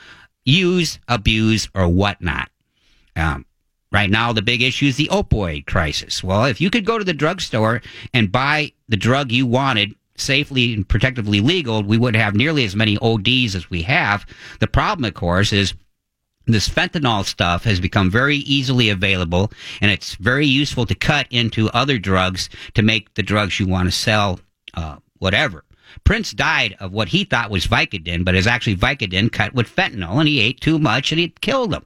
use, 0.44 0.98
abuse, 1.08 1.68
or 1.74 1.88
whatnot. 1.88 2.50
Um, 3.16 3.44
right 3.92 4.08
now, 4.08 4.32
the 4.32 4.40
big 4.40 4.62
issue 4.62 4.86
is 4.86 4.96
the 4.96 5.08
opioid 5.08 5.66
crisis. 5.66 6.24
Well, 6.24 6.46
if 6.46 6.60
you 6.60 6.70
could 6.70 6.86
go 6.86 6.98
to 6.98 7.04
the 7.04 7.12
drugstore 7.12 7.82
and 8.14 8.32
buy 8.32 8.72
the 8.88 8.96
drug 8.96 9.30
you 9.30 9.44
wanted 9.46 9.94
safely 10.16 10.72
and 10.72 10.88
protectively 10.88 11.40
legal, 11.40 11.82
we 11.82 11.98
would 11.98 12.16
have 12.16 12.34
nearly 12.34 12.64
as 12.64 12.74
many 12.74 12.96
ODs 12.98 13.54
as 13.54 13.68
we 13.68 13.82
have. 13.82 14.24
The 14.60 14.66
problem, 14.66 15.04
of 15.04 15.14
course, 15.14 15.52
is 15.52 15.74
this 16.54 16.68
fentanyl 16.68 17.24
stuff 17.24 17.64
has 17.64 17.80
become 17.80 18.10
very 18.10 18.38
easily 18.38 18.90
available 18.90 19.52
and 19.80 19.90
it's 19.90 20.14
very 20.16 20.46
useful 20.46 20.86
to 20.86 20.94
cut 20.94 21.26
into 21.30 21.68
other 21.70 21.98
drugs 21.98 22.48
to 22.74 22.82
make 22.82 23.12
the 23.14 23.22
drugs 23.22 23.60
you 23.60 23.66
want 23.66 23.86
to 23.88 23.92
sell, 23.92 24.40
uh, 24.74 24.96
whatever. 25.18 25.64
Prince 26.04 26.32
died 26.32 26.76
of 26.80 26.92
what 26.92 27.08
he 27.08 27.24
thought 27.24 27.50
was 27.50 27.66
Vicodin, 27.66 28.24
but 28.24 28.34
is 28.34 28.46
actually 28.46 28.76
Vicodin 28.76 29.32
cut 29.32 29.54
with 29.54 29.74
fentanyl, 29.74 30.18
and 30.18 30.28
he 30.28 30.40
ate 30.40 30.60
too 30.60 30.78
much 30.78 31.12
and 31.12 31.20
it 31.20 31.40
killed 31.40 31.72
him. 31.72 31.84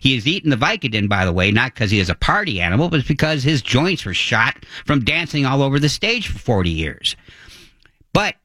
He 0.00 0.16
is 0.16 0.26
eating 0.26 0.50
the 0.50 0.56
Vicodin, 0.56 1.08
by 1.08 1.24
the 1.24 1.32
way, 1.32 1.50
not 1.50 1.74
because 1.74 1.90
he 1.90 1.98
is 1.98 2.10
a 2.10 2.14
party 2.14 2.60
animal, 2.60 2.88
but 2.88 3.06
because 3.06 3.42
his 3.42 3.62
joints 3.62 4.04
were 4.04 4.14
shot 4.14 4.64
from 4.86 5.04
dancing 5.04 5.46
all 5.46 5.62
over 5.62 5.78
the 5.78 5.88
stage 5.88 6.28
for 6.28 6.38
40 6.38 6.70
years. 6.70 7.16
But 8.12 8.36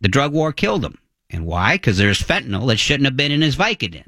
the 0.00 0.08
drug 0.08 0.32
war 0.32 0.52
killed 0.52 0.84
him. 0.84 0.98
And 1.28 1.46
why? 1.46 1.74
Because 1.74 1.98
there's 1.98 2.22
fentanyl 2.22 2.66
that 2.68 2.78
shouldn't 2.78 3.04
have 3.04 3.16
been 3.16 3.32
in 3.32 3.42
his 3.42 3.56
Vicodin. 3.56 4.06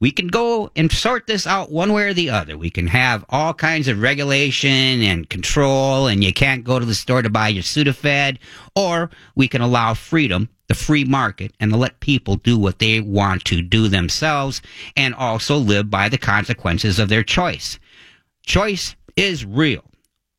We 0.00 0.10
can 0.10 0.28
go 0.28 0.70
and 0.74 0.90
sort 0.90 1.26
this 1.26 1.46
out 1.46 1.70
one 1.70 1.92
way 1.92 2.04
or 2.04 2.14
the 2.14 2.30
other. 2.30 2.56
We 2.56 2.70
can 2.70 2.86
have 2.86 3.24
all 3.28 3.52
kinds 3.52 3.86
of 3.86 4.00
regulation 4.00 5.02
and 5.02 5.28
control, 5.28 6.06
and 6.06 6.24
you 6.24 6.32
can't 6.32 6.64
go 6.64 6.78
to 6.78 6.86
the 6.86 6.94
store 6.94 7.20
to 7.20 7.28
buy 7.28 7.48
your 7.48 7.62
Sudafed, 7.62 8.38
or 8.74 9.10
we 9.34 9.46
can 9.46 9.60
allow 9.60 9.92
freedom, 9.92 10.48
the 10.68 10.74
free 10.74 11.04
market, 11.04 11.52
and 11.60 11.78
let 11.78 12.00
people 12.00 12.36
do 12.36 12.58
what 12.58 12.78
they 12.78 13.00
want 13.00 13.44
to 13.44 13.60
do 13.60 13.88
themselves 13.88 14.62
and 14.96 15.14
also 15.14 15.58
live 15.58 15.90
by 15.90 16.08
the 16.08 16.18
consequences 16.18 16.98
of 16.98 17.10
their 17.10 17.22
choice. 17.22 17.78
Choice 18.46 18.96
is 19.16 19.44
real. 19.44 19.84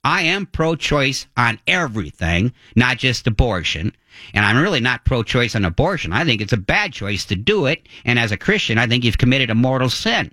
I 0.03 0.23
am 0.23 0.47
pro 0.47 0.75
choice 0.75 1.27
on 1.37 1.59
everything, 1.67 2.53
not 2.75 2.97
just 2.97 3.27
abortion. 3.27 3.93
And 4.33 4.45
I'm 4.45 4.57
really 4.57 4.79
not 4.79 5.05
pro 5.05 5.23
choice 5.23 5.55
on 5.55 5.63
abortion. 5.63 6.11
I 6.11 6.25
think 6.25 6.41
it's 6.41 6.53
a 6.53 6.57
bad 6.57 6.91
choice 6.93 7.25
to 7.25 7.35
do 7.35 7.65
it. 7.67 7.87
And 8.03 8.17
as 8.17 8.31
a 8.31 8.37
Christian, 8.37 8.77
I 8.77 8.87
think 8.87 9.03
you've 9.03 9.17
committed 9.17 9.49
a 9.49 9.55
mortal 9.55 9.89
sin. 9.89 10.31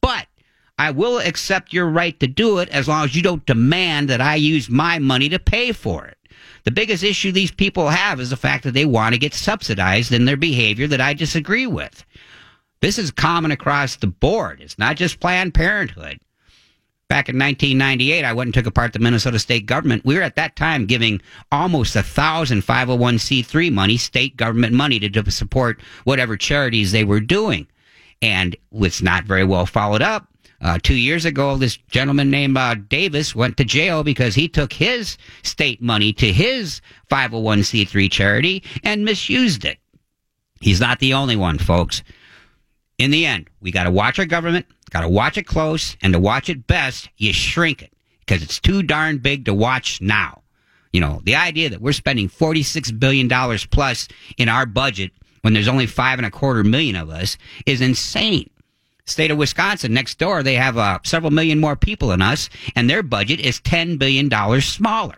But 0.00 0.26
I 0.78 0.92
will 0.92 1.18
accept 1.18 1.72
your 1.72 1.88
right 1.88 2.18
to 2.20 2.26
do 2.28 2.58
it 2.58 2.68
as 2.68 2.86
long 2.86 3.04
as 3.04 3.16
you 3.16 3.22
don't 3.22 3.44
demand 3.46 4.08
that 4.08 4.20
I 4.20 4.36
use 4.36 4.70
my 4.70 4.98
money 4.98 5.28
to 5.30 5.38
pay 5.38 5.72
for 5.72 6.06
it. 6.06 6.16
The 6.64 6.70
biggest 6.70 7.02
issue 7.02 7.32
these 7.32 7.50
people 7.50 7.88
have 7.88 8.20
is 8.20 8.30
the 8.30 8.36
fact 8.36 8.64
that 8.64 8.74
they 8.74 8.84
want 8.84 9.14
to 9.14 9.18
get 9.18 9.34
subsidized 9.34 10.12
in 10.12 10.24
their 10.24 10.36
behavior 10.36 10.86
that 10.86 11.00
I 11.00 11.14
disagree 11.14 11.66
with. 11.66 12.04
This 12.80 12.98
is 12.98 13.10
common 13.10 13.50
across 13.50 13.96
the 13.96 14.06
board. 14.06 14.60
It's 14.60 14.78
not 14.78 14.96
just 14.96 15.18
Planned 15.18 15.54
Parenthood. 15.54 16.20
Back 17.08 17.30
in 17.30 17.38
1998, 17.38 18.22
I 18.22 18.32
went 18.34 18.48
and 18.48 18.54
took 18.54 18.66
apart 18.66 18.92
the 18.92 18.98
Minnesota 18.98 19.38
state 19.38 19.64
government. 19.64 20.04
We 20.04 20.16
were 20.16 20.22
at 20.22 20.36
that 20.36 20.56
time 20.56 20.84
giving 20.84 21.22
almost 21.50 21.96
a 21.96 22.02
thousand 22.02 22.62
501c3 22.62 23.72
money, 23.72 23.96
state 23.96 24.36
government 24.36 24.74
money 24.74 25.00
to 25.00 25.30
support 25.30 25.80
whatever 26.04 26.36
charities 26.36 26.92
they 26.92 27.04
were 27.04 27.20
doing. 27.20 27.66
And 28.20 28.54
it's 28.72 29.00
not 29.00 29.24
very 29.24 29.44
well 29.44 29.64
followed 29.64 30.02
up. 30.02 30.28
Uh, 30.60 30.78
two 30.82 30.96
years 30.96 31.24
ago, 31.24 31.56
this 31.56 31.76
gentleman 31.76 32.30
named 32.30 32.58
uh, 32.58 32.74
Davis 32.74 33.34
went 33.34 33.56
to 33.56 33.64
jail 33.64 34.02
because 34.02 34.34
he 34.34 34.48
took 34.48 34.72
his 34.72 35.16
state 35.42 35.80
money 35.80 36.12
to 36.12 36.30
his 36.30 36.82
501c3 37.10 38.10
charity 38.10 38.62
and 38.84 39.04
misused 39.04 39.64
it. 39.64 39.78
He's 40.60 40.80
not 40.80 40.98
the 40.98 41.14
only 41.14 41.36
one, 41.36 41.56
folks. 41.56 42.02
In 42.98 43.12
the 43.12 43.24
end, 43.24 43.48
we 43.60 43.70
got 43.70 43.84
to 43.84 43.90
watch 43.92 44.18
our 44.18 44.26
government 44.26 44.66
Got 44.88 45.02
to 45.02 45.08
watch 45.08 45.36
it 45.36 45.46
close, 45.46 45.96
and 46.02 46.12
to 46.12 46.18
watch 46.18 46.48
it 46.48 46.66
best, 46.66 47.08
you 47.16 47.32
shrink 47.32 47.82
it 47.82 47.92
because 48.20 48.42
it's 48.42 48.60
too 48.60 48.82
darn 48.82 49.18
big 49.18 49.44
to 49.46 49.54
watch 49.54 50.00
now. 50.00 50.42
You 50.92 51.00
know, 51.00 51.20
the 51.24 51.36
idea 51.36 51.68
that 51.70 51.80
we're 51.80 51.92
spending 51.92 52.28
$46 52.28 52.98
billion 52.98 53.28
plus 53.70 54.08
in 54.36 54.48
our 54.48 54.66
budget 54.66 55.12
when 55.42 55.54
there's 55.54 55.68
only 55.68 55.86
five 55.86 56.18
and 56.18 56.26
a 56.26 56.30
quarter 56.30 56.64
million 56.64 56.96
of 56.96 57.10
us 57.10 57.36
is 57.66 57.80
insane. 57.80 58.50
State 59.04 59.30
of 59.30 59.38
Wisconsin, 59.38 59.94
next 59.94 60.18
door, 60.18 60.42
they 60.42 60.54
have 60.54 60.76
uh, 60.76 60.98
several 61.04 61.30
million 61.30 61.58
more 61.58 61.76
people 61.76 62.08
than 62.08 62.20
us, 62.20 62.50
and 62.76 62.88
their 62.88 63.02
budget 63.02 63.40
is 63.40 63.60
$10 63.60 63.98
billion 63.98 64.30
smaller. 64.60 65.16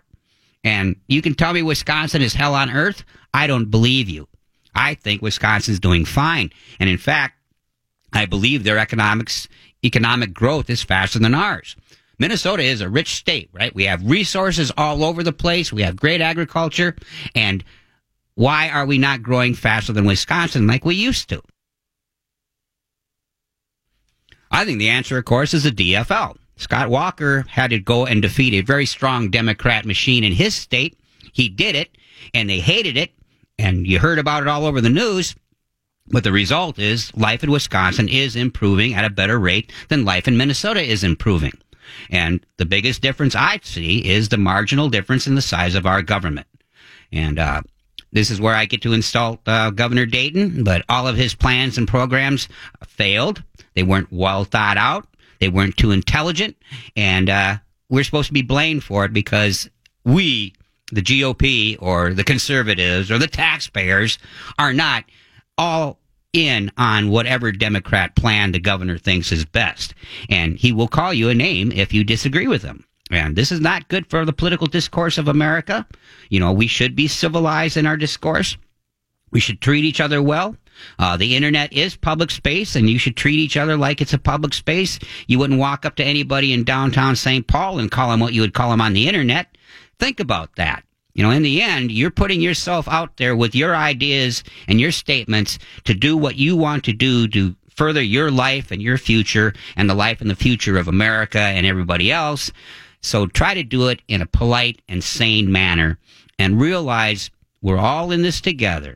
And 0.63 0.95
you 1.07 1.21
can 1.21 1.33
tell 1.33 1.53
me 1.53 1.61
Wisconsin 1.61 2.21
is 2.21 2.33
hell 2.33 2.55
on 2.55 2.69
earth? 2.69 3.03
I 3.33 3.47
don't 3.47 3.69
believe 3.69 4.09
you. 4.09 4.27
I 4.73 4.93
think 4.93 5.21
Wisconsin's 5.21 5.79
doing 5.79 6.05
fine. 6.05 6.51
And 6.79 6.89
in 6.89 6.97
fact, 6.97 7.37
I 8.13 8.25
believe 8.25 8.63
their 8.63 8.77
economics, 8.77 9.47
economic 9.83 10.33
growth 10.33 10.69
is 10.69 10.83
faster 10.83 11.19
than 11.19 11.33
ours. 11.33 11.75
Minnesota 12.19 12.63
is 12.63 12.81
a 12.81 12.89
rich 12.89 13.15
state, 13.15 13.49
right? 13.51 13.73
We 13.73 13.85
have 13.85 14.07
resources 14.07 14.71
all 14.77 15.03
over 15.03 15.23
the 15.23 15.33
place. 15.33 15.73
We 15.73 15.81
have 15.81 15.95
great 15.95 16.21
agriculture. 16.21 16.95
And 17.33 17.63
why 18.35 18.69
are 18.69 18.85
we 18.85 18.97
not 18.97 19.23
growing 19.23 19.55
faster 19.55 19.91
than 19.91 20.05
Wisconsin 20.05 20.67
like 20.67 20.85
we 20.85 20.95
used 20.95 21.29
to? 21.29 21.41
I 24.51 24.65
think 24.65 24.79
the 24.79 24.89
answer, 24.89 25.17
of 25.17 25.25
course, 25.25 25.53
is 25.53 25.63
the 25.63 25.71
DFL. 25.71 26.37
Scott 26.57 26.89
Walker 26.89 27.45
had 27.49 27.71
to 27.71 27.79
go 27.79 28.05
and 28.05 28.21
defeat 28.21 28.53
a 28.53 28.61
very 28.61 28.85
strong 28.85 29.31
Democrat 29.31 29.85
machine 29.85 30.23
in 30.23 30.33
his 30.33 30.53
state. 30.53 30.99
He 31.33 31.49
did 31.49 31.75
it, 31.75 31.97
and 32.33 32.49
they 32.49 32.59
hated 32.59 32.97
it, 32.97 33.11
and 33.57 33.87
you 33.87 33.97
heard 33.97 34.19
about 34.19 34.43
it 34.43 34.47
all 34.47 34.65
over 34.65 34.79
the 34.79 34.89
news. 34.89 35.35
But 36.07 36.23
the 36.23 36.31
result 36.31 36.79
is 36.79 37.15
life 37.15 37.43
in 37.43 37.51
Wisconsin 37.51 38.09
is 38.09 38.35
improving 38.35 38.93
at 38.93 39.05
a 39.05 39.09
better 39.09 39.39
rate 39.39 39.71
than 39.89 40.05
life 40.05 40.27
in 40.27 40.37
Minnesota 40.37 40.81
is 40.81 41.03
improving. 41.03 41.53
And 42.09 42.45
the 42.57 42.65
biggest 42.65 43.01
difference 43.01 43.35
I 43.35 43.59
see 43.63 44.07
is 44.07 44.29
the 44.29 44.37
marginal 44.37 44.89
difference 44.89 45.27
in 45.27 45.35
the 45.35 45.41
size 45.41 45.75
of 45.75 45.85
our 45.85 46.01
government. 46.01 46.47
And 47.11 47.39
uh, 47.39 47.61
this 48.11 48.29
is 48.29 48.41
where 48.41 48.55
I 48.55 48.65
get 48.65 48.81
to 48.83 48.93
insult 48.93 49.39
uh, 49.45 49.71
Governor 49.71 50.05
Dayton, 50.05 50.63
but 50.63 50.83
all 50.89 51.07
of 51.07 51.15
his 51.15 51.33
plans 51.33 51.77
and 51.77 51.87
programs 51.87 52.47
failed. 52.85 53.43
They 53.73 53.83
weren't 53.83 54.11
well 54.11 54.43
thought 54.43 54.77
out. 54.77 55.07
They 55.39 55.49
weren't 55.49 55.77
too 55.77 55.91
intelligent. 55.91 56.57
And 56.95 57.29
uh, 57.29 57.57
we're 57.89 58.03
supposed 58.03 58.27
to 58.27 58.33
be 58.33 58.41
blamed 58.41 58.83
for 58.83 59.05
it 59.05 59.13
because 59.13 59.69
we, 60.03 60.53
the 60.91 61.01
GOP 61.01 61.77
or 61.79 62.13
the 62.13 62.23
conservatives 62.23 63.09
or 63.09 63.17
the 63.17 63.27
taxpayers, 63.27 64.17
are 64.59 64.73
not 64.73 65.05
all 65.57 65.99
in 66.33 66.71
on 66.77 67.09
whatever 67.09 67.51
Democrat 67.51 68.15
plan 68.15 68.51
the 68.51 68.59
governor 68.59 68.97
thinks 68.97 69.31
is 69.31 69.45
best. 69.45 69.93
And 70.29 70.57
he 70.57 70.71
will 70.71 70.87
call 70.87 71.13
you 71.13 71.29
a 71.29 71.35
name 71.35 71.71
if 71.71 71.93
you 71.93 72.03
disagree 72.03 72.47
with 72.47 72.63
him. 72.63 72.85
And 73.09 73.35
this 73.35 73.51
is 73.51 73.59
not 73.59 73.89
good 73.89 74.09
for 74.09 74.23
the 74.23 74.33
political 74.33 74.67
discourse 74.67 75.17
of 75.17 75.27
America. 75.27 75.85
You 76.29 76.39
know, 76.39 76.53
we 76.53 76.67
should 76.67 76.95
be 76.95 77.07
civilized 77.07 77.75
in 77.75 77.85
our 77.85 77.97
discourse. 77.97 78.57
We 79.31 79.41
should 79.41 79.59
treat 79.61 79.83
each 79.83 79.99
other 79.99 80.21
well. 80.21 80.55
Uh, 80.97 81.17
the 81.17 81.35
internet 81.35 81.71
is 81.73 81.95
public 81.95 82.31
space, 82.31 82.75
and 82.75 82.89
you 82.89 82.97
should 82.97 83.17
treat 83.17 83.39
each 83.39 83.57
other 83.57 83.75
like 83.75 84.01
it's 84.01 84.13
a 84.13 84.17
public 84.17 84.53
space. 84.53 84.99
You 85.27 85.39
wouldn't 85.39 85.59
walk 85.59 85.85
up 85.85 85.95
to 85.97 86.03
anybody 86.03 86.53
in 86.53 86.63
downtown 86.63 87.15
St. 87.15 87.45
Paul 87.45 87.79
and 87.79 87.91
call 87.91 88.11
them 88.11 88.19
what 88.21 88.33
you 88.33 88.41
would 88.41 88.53
call 88.53 88.71
them 88.71 88.81
on 88.81 88.93
the 88.93 89.07
internet. 89.07 89.57
Think 89.99 90.19
about 90.19 90.55
that. 90.55 90.83
You 91.13 91.23
know, 91.23 91.31
in 91.31 91.43
the 91.43 91.61
end, 91.61 91.91
you're 91.91 92.11
putting 92.11 92.41
yourself 92.41 92.87
out 92.87 93.17
there 93.17 93.35
with 93.35 93.53
your 93.53 93.75
ideas 93.75 94.43
and 94.67 94.79
your 94.79 94.91
statements 94.91 95.59
to 95.83 95.93
do 95.93 96.15
what 96.15 96.37
you 96.37 96.55
want 96.55 96.85
to 96.85 96.93
do 96.93 97.27
to 97.29 97.55
further 97.75 98.01
your 98.01 98.31
life 98.31 98.71
and 98.71 98.81
your 98.81 98.97
future 98.97 99.53
and 99.75 99.89
the 99.89 99.95
life 99.95 100.21
and 100.21 100.29
the 100.29 100.35
future 100.35 100.77
of 100.77 100.87
America 100.87 101.39
and 101.39 101.65
everybody 101.65 102.11
else. 102.11 102.51
So 103.01 103.25
try 103.27 103.53
to 103.53 103.63
do 103.63 103.87
it 103.87 104.01
in 104.07 104.21
a 104.21 104.25
polite 104.25 104.81
and 104.87 105.03
sane 105.03 105.51
manner 105.51 105.97
and 106.37 106.61
realize 106.61 107.29
we're 107.61 107.77
all 107.77 108.11
in 108.11 108.21
this 108.21 108.39
together. 108.39 108.95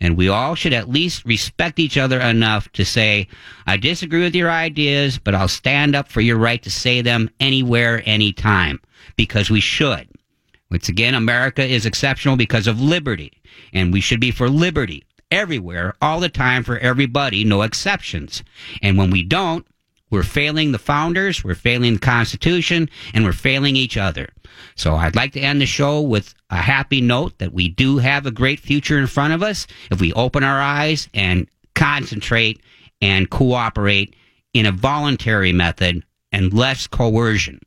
And 0.00 0.16
we 0.16 0.28
all 0.28 0.54
should 0.54 0.74
at 0.74 0.90
least 0.90 1.24
respect 1.24 1.78
each 1.78 1.96
other 1.96 2.20
enough 2.20 2.70
to 2.72 2.84
say, 2.84 3.28
I 3.66 3.78
disagree 3.78 4.22
with 4.22 4.34
your 4.34 4.50
ideas, 4.50 5.18
but 5.18 5.34
I'll 5.34 5.48
stand 5.48 5.96
up 5.96 6.08
for 6.08 6.20
your 6.20 6.36
right 6.36 6.62
to 6.62 6.70
say 6.70 7.00
them 7.00 7.30
anywhere, 7.40 8.02
anytime, 8.04 8.80
because 9.16 9.48
we 9.48 9.60
should. 9.60 10.06
Once 10.70 10.88
again, 10.88 11.14
America 11.14 11.64
is 11.64 11.86
exceptional 11.86 12.36
because 12.36 12.66
of 12.66 12.80
liberty, 12.80 13.40
and 13.72 13.92
we 13.92 14.00
should 14.00 14.20
be 14.20 14.30
for 14.30 14.48
liberty 14.48 15.04
everywhere, 15.30 15.94
all 16.00 16.20
the 16.20 16.28
time, 16.28 16.62
for 16.62 16.78
everybody, 16.78 17.44
no 17.44 17.62
exceptions. 17.62 18.42
And 18.82 18.96
when 18.96 19.10
we 19.10 19.22
don't, 19.22 19.66
we're 20.10 20.22
failing 20.22 20.70
the 20.72 20.78
founders, 20.78 21.42
we're 21.42 21.54
failing 21.54 21.94
the 21.94 22.00
Constitution, 22.00 22.88
and 23.12 23.24
we're 23.24 23.32
failing 23.32 23.74
each 23.74 23.96
other. 23.96 24.28
So 24.76 24.94
I'd 24.94 25.16
like 25.16 25.32
to 25.32 25.40
end 25.40 25.60
the 25.60 25.66
show 25.66 26.00
with 26.00 26.34
a 26.50 26.56
happy 26.56 27.00
note 27.00 27.38
that 27.38 27.52
we 27.52 27.68
do 27.68 27.98
have 27.98 28.24
a 28.24 28.30
great 28.30 28.60
future 28.60 28.98
in 28.98 29.08
front 29.08 29.34
of 29.34 29.42
us 29.42 29.66
if 29.90 30.00
we 30.00 30.12
open 30.12 30.44
our 30.44 30.60
eyes 30.60 31.08
and 31.12 31.48
concentrate 31.74 32.60
and 33.02 33.30
cooperate 33.30 34.14
in 34.54 34.66
a 34.66 34.72
voluntary 34.72 35.52
method 35.52 36.04
and 36.32 36.54
less 36.54 36.86
coercion. 36.86 37.60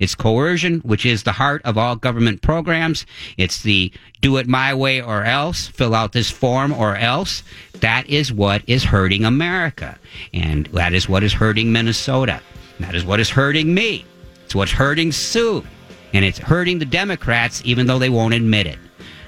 It's 0.00 0.14
coercion, 0.14 0.80
which 0.80 1.04
is 1.04 1.22
the 1.22 1.32
heart 1.32 1.60
of 1.64 1.76
all 1.76 1.94
government 1.94 2.40
programs. 2.40 3.04
It's 3.36 3.62
the 3.62 3.92
do 4.22 4.38
it 4.38 4.48
my 4.48 4.74
way 4.74 5.00
or 5.00 5.24
else, 5.24 5.68
fill 5.68 5.94
out 5.94 6.12
this 6.12 6.30
form 6.30 6.72
or 6.72 6.96
else. 6.96 7.42
That 7.80 8.08
is 8.08 8.32
what 8.32 8.62
is 8.66 8.82
hurting 8.82 9.24
America. 9.24 9.98
And 10.32 10.66
that 10.68 10.94
is 10.94 11.08
what 11.08 11.22
is 11.22 11.34
hurting 11.34 11.70
Minnesota. 11.70 12.40
That 12.80 12.94
is 12.94 13.04
what 13.04 13.20
is 13.20 13.28
hurting 13.28 13.72
me. 13.72 14.06
It's 14.44 14.54
what's 14.54 14.72
hurting 14.72 15.12
Sue. 15.12 15.62
And 16.14 16.24
it's 16.24 16.38
hurting 16.38 16.78
the 16.78 16.86
Democrats, 16.86 17.62
even 17.64 17.86
though 17.86 17.98
they 17.98 18.08
won't 18.08 18.34
admit 18.34 18.66
it. 18.66 18.78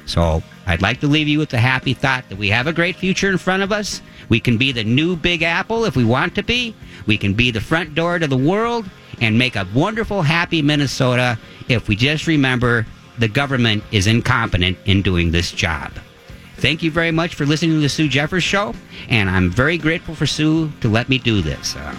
So 0.07 0.43
I'd 0.67 0.83
like 0.83 1.01
to 1.01 1.07
leave 1.07 1.29
you 1.29 1.39
with 1.39 1.51
the 1.51 1.59
happy 1.59 1.95
thought 1.95 2.29
that 2.29 2.39
we 2.39 2.49
have 2.49 2.67
a 2.67 2.73
great 2.73 2.97
future 2.97 3.31
in 3.31 3.39
front 3.39 3.63
of 3.63 3.73
us. 3.73 4.01
We 4.31 4.41
can 4.41 4.57
be 4.57 4.73
the 4.73 4.85
new 4.85 5.17
Big 5.17 5.43
Apple 5.43 5.85
if 5.85 5.97
we 5.97 6.05
want 6.05 6.35
to 6.37 6.43
be. 6.43 6.75
We 7.07 7.19
can 7.19 7.35
be 7.35 7.51
the 7.51 7.61
front 7.61 7.95
door 7.95 8.19
to 8.19 8.27
the 8.27 8.37
world 8.37 8.89
and 9.23 9.39
make 9.39 9.57
a 9.57 9.67
wonderful, 9.73 10.21
happy 10.21 10.61
Minnesota 10.61 11.39
if 11.69 11.89
we 11.89 11.97
just 11.97 12.27
remember 12.27 12.85
the 13.19 13.29
government 13.29 13.85
is 13.93 14.07
incompetent 14.07 14.77
in 14.85 15.01
doing 15.01 15.31
this 15.31 15.53
job. 15.53 15.93
Thank 16.57 16.83
you 16.83 16.91
very 16.91 17.13
much 17.13 17.35
for 17.35 17.47
listening 17.47 17.77
to 17.77 17.81
the 17.81 17.89
Sue 17.89 18.09
Jeffers 18.09 18.43
Show, 18.43 18.75
and 19.09 19.31
I'm 19.31 19.51
very 19.51 19.79
grateful 19.79 20.15
for 20.15 20.27
Sue 20.27 20.71
to 20.81 20.89
let 20.89 21.09
me 21.09 21.19
do 21.19 21.41
this. 21.41 21.77
Uh, 21.77 21.95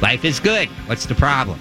life 0.00 0.24
is 0.24 0.38
good. 0.40 0.68
What's 0.86 1.06
the 1.06 1.14
problem? 1.14 1.58